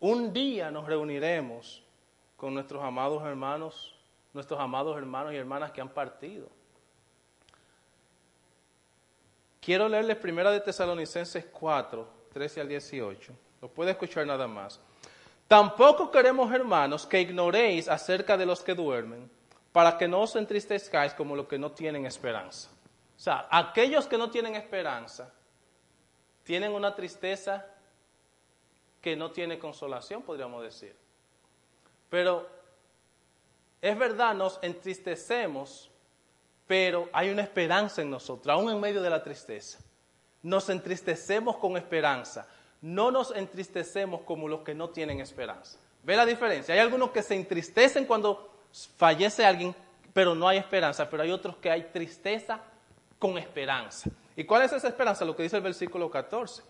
Un 0.00 0.32
día 0.32 0.70
nos 0.70 0.86
reuniremos 0.86 1.82
con 2.36 2.54
nuestros 2.54 2.82
amados 2.82 3.22
hermanos, 3.24 3.96
nuestros 4.32 4.60
amados 4.60 4.96
hermanos 4.96 5.32
y 5.32 5.36
hermanas 5.36 5.70
que 5.70 5.80
han 5.80 5.88
partido. 5.88 6.48
Quiero 9.60 9.88
leerles 9.88 10.16
primera 10.16 10.50
de 10.50 10.60
Tesalonicenses 10.60 11.46
4, 11.46 12.08
13 12.32 12.60
al 12.60 12.68
18. 12.68 13.32
Lo 13.60 13.68
puede 13.68 13.92
escuchar 13.92 14.26
nada 14.26 14.48
más. 14.48 14.80
Tampoco 15.52 16.10
queremos, 16.10 16.50
hermanos, 16.50 17.04
que 17.04 17.20
ignoréis 17.20 17.86
acerca 17.86 18.38
de 18.38 18.46
los 18.46 18.62
que 18.62 18.74
duermen, 18.74 19.30
para 19.70 19.98
que 19.98 20.08
no 20.08 20.22
os 20.22 20.34
entristezcáis 20.34 21.12
como 21.12 21.36
los 21.36 21.46
que 21.46 21.58
no 21.58 21.72
tienen 21.72 22.06
esperanza. 22.06 22.70
O 23.14 23.20
sea, 23.20 23.48
aquellos 23.50 24.06
que 24.06 24.16
no 24.16 24.30
tienen 24.30 24.54
esperanza 24.54 25.30
tienen 26.42 26.72
una 26.72 26.94
tristeza 26.94 27.66
que 29.02 29.14
no 29.14 29.30
tiene 29.30 29.58
consolación, 29.58 30.22
podríamos 30.22 30.62
decir. 30.62 30.96
Pero 32.08 32.48
es 33.82 33.98
verdad, 33.98 34.34
nos 34.34 34.58
entristecemos 34.62 35.90
pero 36.66 37.10
hay 37.12 37.28
una 37.28 37.42
esperanza 37.42 38.00
en 38.00 38.08
nosotros, 38.08 38.50
aún 38.50 38.70
en 38.70 38.80
medio 38.80 39.02
de 39.02 39.10
la 39.10 39.22
tristeza. 39.22 39.78
Nos 40.42 40.70
entristecemos 40.70 41.58
con 41.58 41.76
esperanza, 41.76 42.46
no 42.82 43.10
nos 43.10 43.34
entristecemos 43.34 44.22
como 44.22 44.48
los 44.48 44.60
que 44.62 44.74
no 44.74 44.90
tienen 44.90 45.20
esperanza. 45.20 45.78
¿Ve 46.02 46.16
la 46.16 46.26
diferencia? 46.26 46.74
Hay 46.74 46.80
algunos 46.80 47.10
que 47.12 47.22
se 47.22 47.36
entristecen 47.36 48.04
cuando 48.04 48.50
fallece 48.96 49.44
alguien, 49.44 49.74
pero 50.12 50.34
no 50.34 50.48
hay 50.48 50.58
esperanza, 50.58 51.08
pero 51.08 51.22
hay 51.22 51.30
otros 51.30 51.56
que 51.56 51.70
hay 51.70 51.84
tristeza 51.84 52.60
con 53.18 53.38
esperanza. 53.38 54.10
¿Y 54.34 54.44
cuál 54.44 54.62
es 54.62 54.72
esa 54.72 54.88
esperanza? 54.88 55.24
Lo 55.24 55.36
que 55.36 55.44
dice 55.44 55.56
el 55.56 55.62
versículo 55.62 56.10
14. 56.10 56.62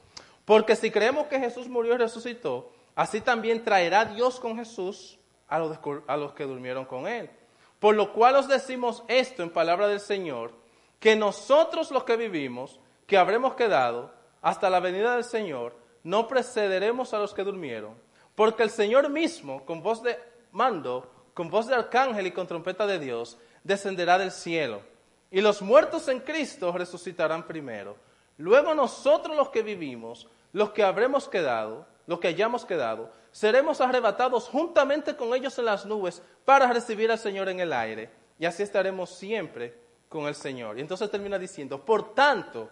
Porque 0.45 0.77
si 0.77 0.91
creemos 0.91 1.29
que 1.29 1.39
Jesús 1.39 1.69
murió 1.69 1.95
y 1.95 1.99
resucitó, 1.99 2.71
así 2.95 3.23
también 3.23 3.65
traerá 3.65 4.05
Dios 4.05 4.39
con 4.39 4.57
Jesús 4.59 5.19
a 5.49 5.59
los, 5.59 5.79
a 6.07 6.17
los 6.17 6.35
que 6.35 6.45
durmieron 6.45 6.85
con 6.85 7.07
él. 7.07 7.31
Por 7.79 7.95
lo 7.95 8.13
cual 8.13 8.37
os 8.37 8.49
decimos 8.49 9.03
esto 9.09 9.43
en 9.43 9.51
palabra 9.51 9.89
del 9.89 10.01
Señor, 10.01 10.53
que 11.01 11.17
nosotros 11.17 11.91
los 11.91 12.05
que 12.05 12.17
vivimos, 12.17 12.79
que 13.07 13.17
habremos 13.17 13.55
quedado 13.55 14.13
hasta 14.43 14.69
la 14.69 14.81
venida 14.81 15.15
del 15.15 15.25
Señor, 15.25 15.82
no 16.05 16.29
precederemos 16.29 17.15
a 17.15 17.19
los 17.19 17.35
que 17.35 17.45
durmieron, 17.45 17.95
porque 18.35 18.63
el 18.63 18.71
Señor 18.71 19.09
mismo, 19.09 19.65
con 19.65 19.83
voz 19.83 20.03
de 20.03 20.19
mando, 20.51 21.11
con 21.35 21.49
voz 21.49 21.67
de 21.67 21.75
arcángel 21.75 22.27
y 22.27 22.33
con 22.33 22.47
trompeta 22.47 22.87
de 22.87 22.99
Dios, 22.99 23.39
descenderá 23.65 24.19
del 24.19 24.31
cielo. 24.31 24.83
Y 25.31 25.41
los 25.41 25.63
muertos 25.63 26.09
en 26.09 26.21
Cristo 26.21 26.73
resucitarán 26.73 27.47
primero. 27.47 27.97
Luego 28.37 28.75
nosotros 28.75 29.37
los 29.37 29.49
que 29.51 29.63
vivimos, 29.63 30.29
los 30.53 30.71
que 30.71 30.83
habremos 30.83 31.29
quedado, 31.29 31.87
los 32.07 32.21
que 32.21 32.29
hayamos 32.29 32.65
quedado, 32.65 33.11
seremos 33.31 33.81
arrebatados 33.81 34.49
juntamente 34.49 35.17
con 35.17 35.35
ellos 35.35 35.59
en 35.59 35.65
las 35.65 35.87
nubes 35.87 36.23
para 36.45 36.71
recibir 36.73 37.11
al 37.11 37.19
Señor 37.19 37.49
en 37.49 37.61
el 37.61 37.73
aire. 37.73 38.11
Y 38.39 38.45
así 38.45 38.63
estaremos 38.63 39.11
siempre 39.11 39.75
con 40.09 40.27
el 40.27 40.35
Señor. 40.35 40.77
Y 40.77 40.83
entonces 40.83 41.11
termina 41.11 41.39
diciendo, 41.39 41.83
por 41.83 42.15
tanto, 42.15 42.69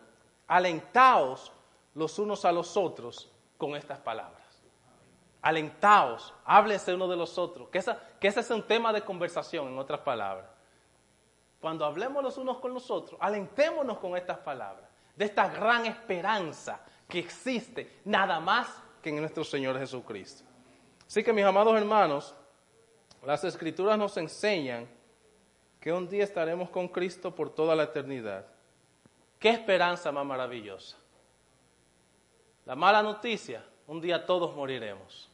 alentaos 0.47 1.53
los 1.95 2.19
unos 2.19 2.45
a 2.45 2.53
los 2.53 2.77
otros 2.77 3.31
con 3.57 3.77
estas 3.77 3.99
palabras. 3.99 4.41
Alentaos, 5.43 6.35
háblese 6.45 6.95
uno 6.95 7.09
de 7.09 7.17
los 7.17 7.39
otros. 7.39 7.69
Que, 7.69 7.83
que 8.19 8.29
ese 8.29 8.41
es 8.41 8.51
un 8.51 8.63
tema 8.63 8.93
de 8.93 9.03
conversación, 9.03 9.69
en 9.69 9.79
otras 9.79 10.01
palabras. 10.01 10.47
Cuando 11.61 11.85
hablemos 11.85 12.23
los 12.23 12.39
unos 12.39 12.59
con 12.59 12.73
los 12.73 12.91
otros, 12.91 13.19
alentémonos 13.21 13.99
con 13.99 14.17
estas 14.17 14.39
palabras, 14.39 14.89
de 15.15 15.25
esta 15.25 15.49
gran 15.49 15.87
esperanza 15.87 16.81
que 17.09 17.19
existe, 17.19 18.01
nada 18.05 18.41
más 18.41 18.69
que 19.03 19.11
en 19.11 19.21
nuestro 19.21 19.45
Señor 19.45 19.79
Jesucristo. 19.79 20.45
Así 21.07 21.23
que 21.23 21.33
mis 21.33 21.45
amados 21.45 21.77
hermanos, 21.77 22.35
las 23.25 23.45
escrituras 23.45 23.99
nos 23.99 24.17
enseñan 24.17 24.89
que 25.81 25.93
un 25.93 26.09
día 26.09 26.25
estaremos 26.25 26.71
con 26.71 26.89
Cristo 26.89 27.35
por 27.35 27.51
toda 27.51 27.75
la 27.75 27.85
eternidad. 27.85 28.47
Qué 29.39 29.51
esperanza 29.51 30.13
más 30.13 30.25
maravillosa. 30.25 30.97
La 32.71 32.77
mala 32.77 33.03
noticia, 33.03 33.65
un 33.89 34.01
día 34.01 34.25
todos 34.25 34.55
moriremos. 34.55 35.29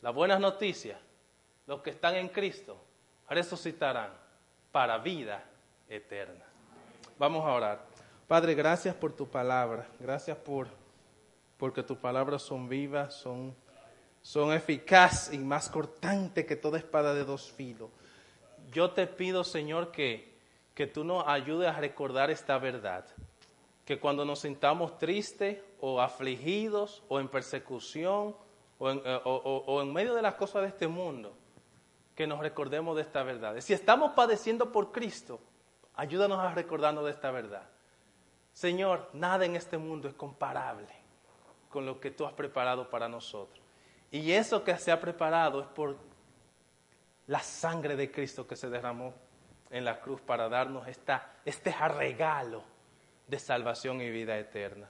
La 0.00 0.08
buena 0.08 0.38
noticia, 0.38 0.98
los 1.66 1.82
que 1.82 1.90
están 1.90 2.14
en 2.14 2.30
Cristo 2.30 2.78
resucitarán 3.28 4.10
para 4.70 4.96
vida 4.96 5.44
eterna. 5.86 6.46
Vamos 7.18 7.44
a 7.44 7.52
orar. 7.52 7.84
Padre, 8.26 8.54
gracias 8.54 8.94
por 8.94 9.12
tu 9.12 9.28
palabra. 9.28 9.86
Gracias 10.00 10.34
por 10.38 10.66
porque 11.58 11.82
tus 11.82 11.98
palabras 11.98 12.40
son 12.40 12.70
vivas, 12.70 13.12
son, 13.12 13.54
son 14.22 14.54
eficaces 14.54 15.34
y 15.34 15.38
más 15.40 15.68
cortantes 15.68 16.46
que 16.46 16.56
toda 16.56 16.78
espada 16.78 17.12
de 17.12 17.26
dos 17.26 17.52
filos. 17.52 17.90
Yo 18.70 18.92
te 18.92 19.06
pido, 19.06 19.44
Señor, 19.44 19.92
que, 19.92 20.38
que 20.74 20.86
tú 20.86 21.04
nos 21.04 21.28
ayudes 21.28 21.68
a 21.68 21.78
recordar 21.78 22.30
esta 22.30 22.56
verdad. 22.56 23.04
Que 23.84 24.00
cuando 24.00 24.24
nos 24.24 24.38
sintamos 24.38 24.96
tristes 24.96 25.58
o 25.84 26.00
afligidos 26.00 27.02
o 27.08 27.18
en 27.18 27.26
persecución 27.26 28.36
o 28.78 28.90
en, 28.90 29.02
eh, 29.04 29.20
o 29.24 29.82
en 29.82 29.92
medio 29.92 30.14
de 30.14 30.22
las 30.22 30.34
cosas 30.34 30.62
de 30.62 30.68
este 30.68 30.86
mundo, 30.86 31.36
que 32.14 32.26
nos 32.26 32.38
recordemos 32.38 32.94
de 32.94 33.02
esta 33.02 33.24
verdad. 33.24 33.58
Si 33.60 33.72
estamos 33.72 34.12
padeciendo 34.12 34.70
por 34.70 34.92
Cristo, 34.92 35.40
ayúdanos 35.94 36.38
a 36.38 36.54
recordarnos 36.54 37.04
de 37.04 37.10
esta 37.10 37.32
verdad. 37.32 37.68
Señor, 38.52 39.10
nada 39.12 39.44
en 39.44 39.56
este 39.56 39.76
mundo 39.76 40.08
es 40.08 40.14
comparable 40.14 40.88
con 41.68 41.84
lo 41.84 41.98
que 41.98 42.12
tú 42.12 42.26
has 42.26 42.32
preparado 42.32 42.88
para 42.88 43.08
nosotros. 43.08 43.60
Y 44.12 44.30
eso 44.30 44.62
que 44.62 44.76
se 44.76 44.92
ha 44.92 45.00
preparado 45.00 45.62
es 45.62 45.66
por 45.68 45.96
la 47.26 47.40
sangre 47.40 47.96
de 47.96 48.12
Cristo 48.12 48.46
que 48.46 48.54
se 48.54 48.68
derramó 48.68 49.14
en 49.70 49.84
la 49.84 50.00
cruz 50.00 50.20
para 50.20 50.48
darnos 50.48 50.86
esta, 50.86 51.34
este 51.44 51.72
regalo 51.72 52.62
de 53.26 53.38
salvación 53.40 54.00
y 54.00 54.10
vida 54.10 54.38
eterna. 54.38 54.88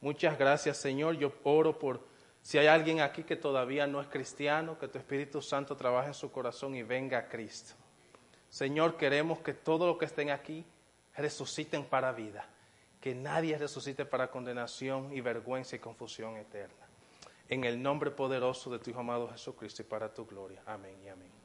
Muchas 0.00 0.38
gracias, 0.38 0.76
Señor. 0.76 1.16
Yo 1.16 1.32
oro 1.42 1.78
por 1.78 2.00
si 2.42 2.58
hay 2.58 2.68
alguien 2.68 3.00
aquí 3.00 3.24
que 3.24 3.36
todavía 3.36 3.86
no 3.86 4.00
es 4.00 4.06
cristiano, 4.06 4.78
que 4.78 4.88
tu 4.88 4.98
Espíritu 4.98 5.42
Santo 5.42 5.76
trabaje 5.76 6.08
en 6.08 6.14
su 6.14 6.30
corazón 6.30 6.74
y 6.74 6.82
venga 6.82 7.18
a 7.18 7.28
Cristo. 7.28 7.74
Señor, 8.48 8.96
queremos 8.96 9.40
que 9.40 9.52
todos 9.52 9.88
los 9.88 9.98
que 9.98 10.04
estén 10.04 10.30
aquí 10.30 10.64
resuciten 11.16 11.84
para 11.84 12.12
vida, 12.12 12.48
que 13.00 13.14
nadie 13.14 13.58
resucite 13.58 14.04
para 14.04 14.30
condenación 14.30 15.12
y 15.12 15.20
vergüenza 15.20 15.76
y 15.76 15.80
confusión 15.80 16.36
eterna. 16.36 16.86
En 17.48 17.64
el 17.64 17.82
nombre 17.82 18.10
poderoso 18.10 18.70
de 18.70 18.78
tu 18.78 18.90
Hijo 18.90 19.00
amado 19.00 19.28
Jesucristo 19.28 19.82
y 19.82 19.84
para 19.84 20.12
tu 20.12 20.26
gloria. 20.26 20.62
Amén 20.66 20.96
y 21.04 21.08
amén. 21.08 21.35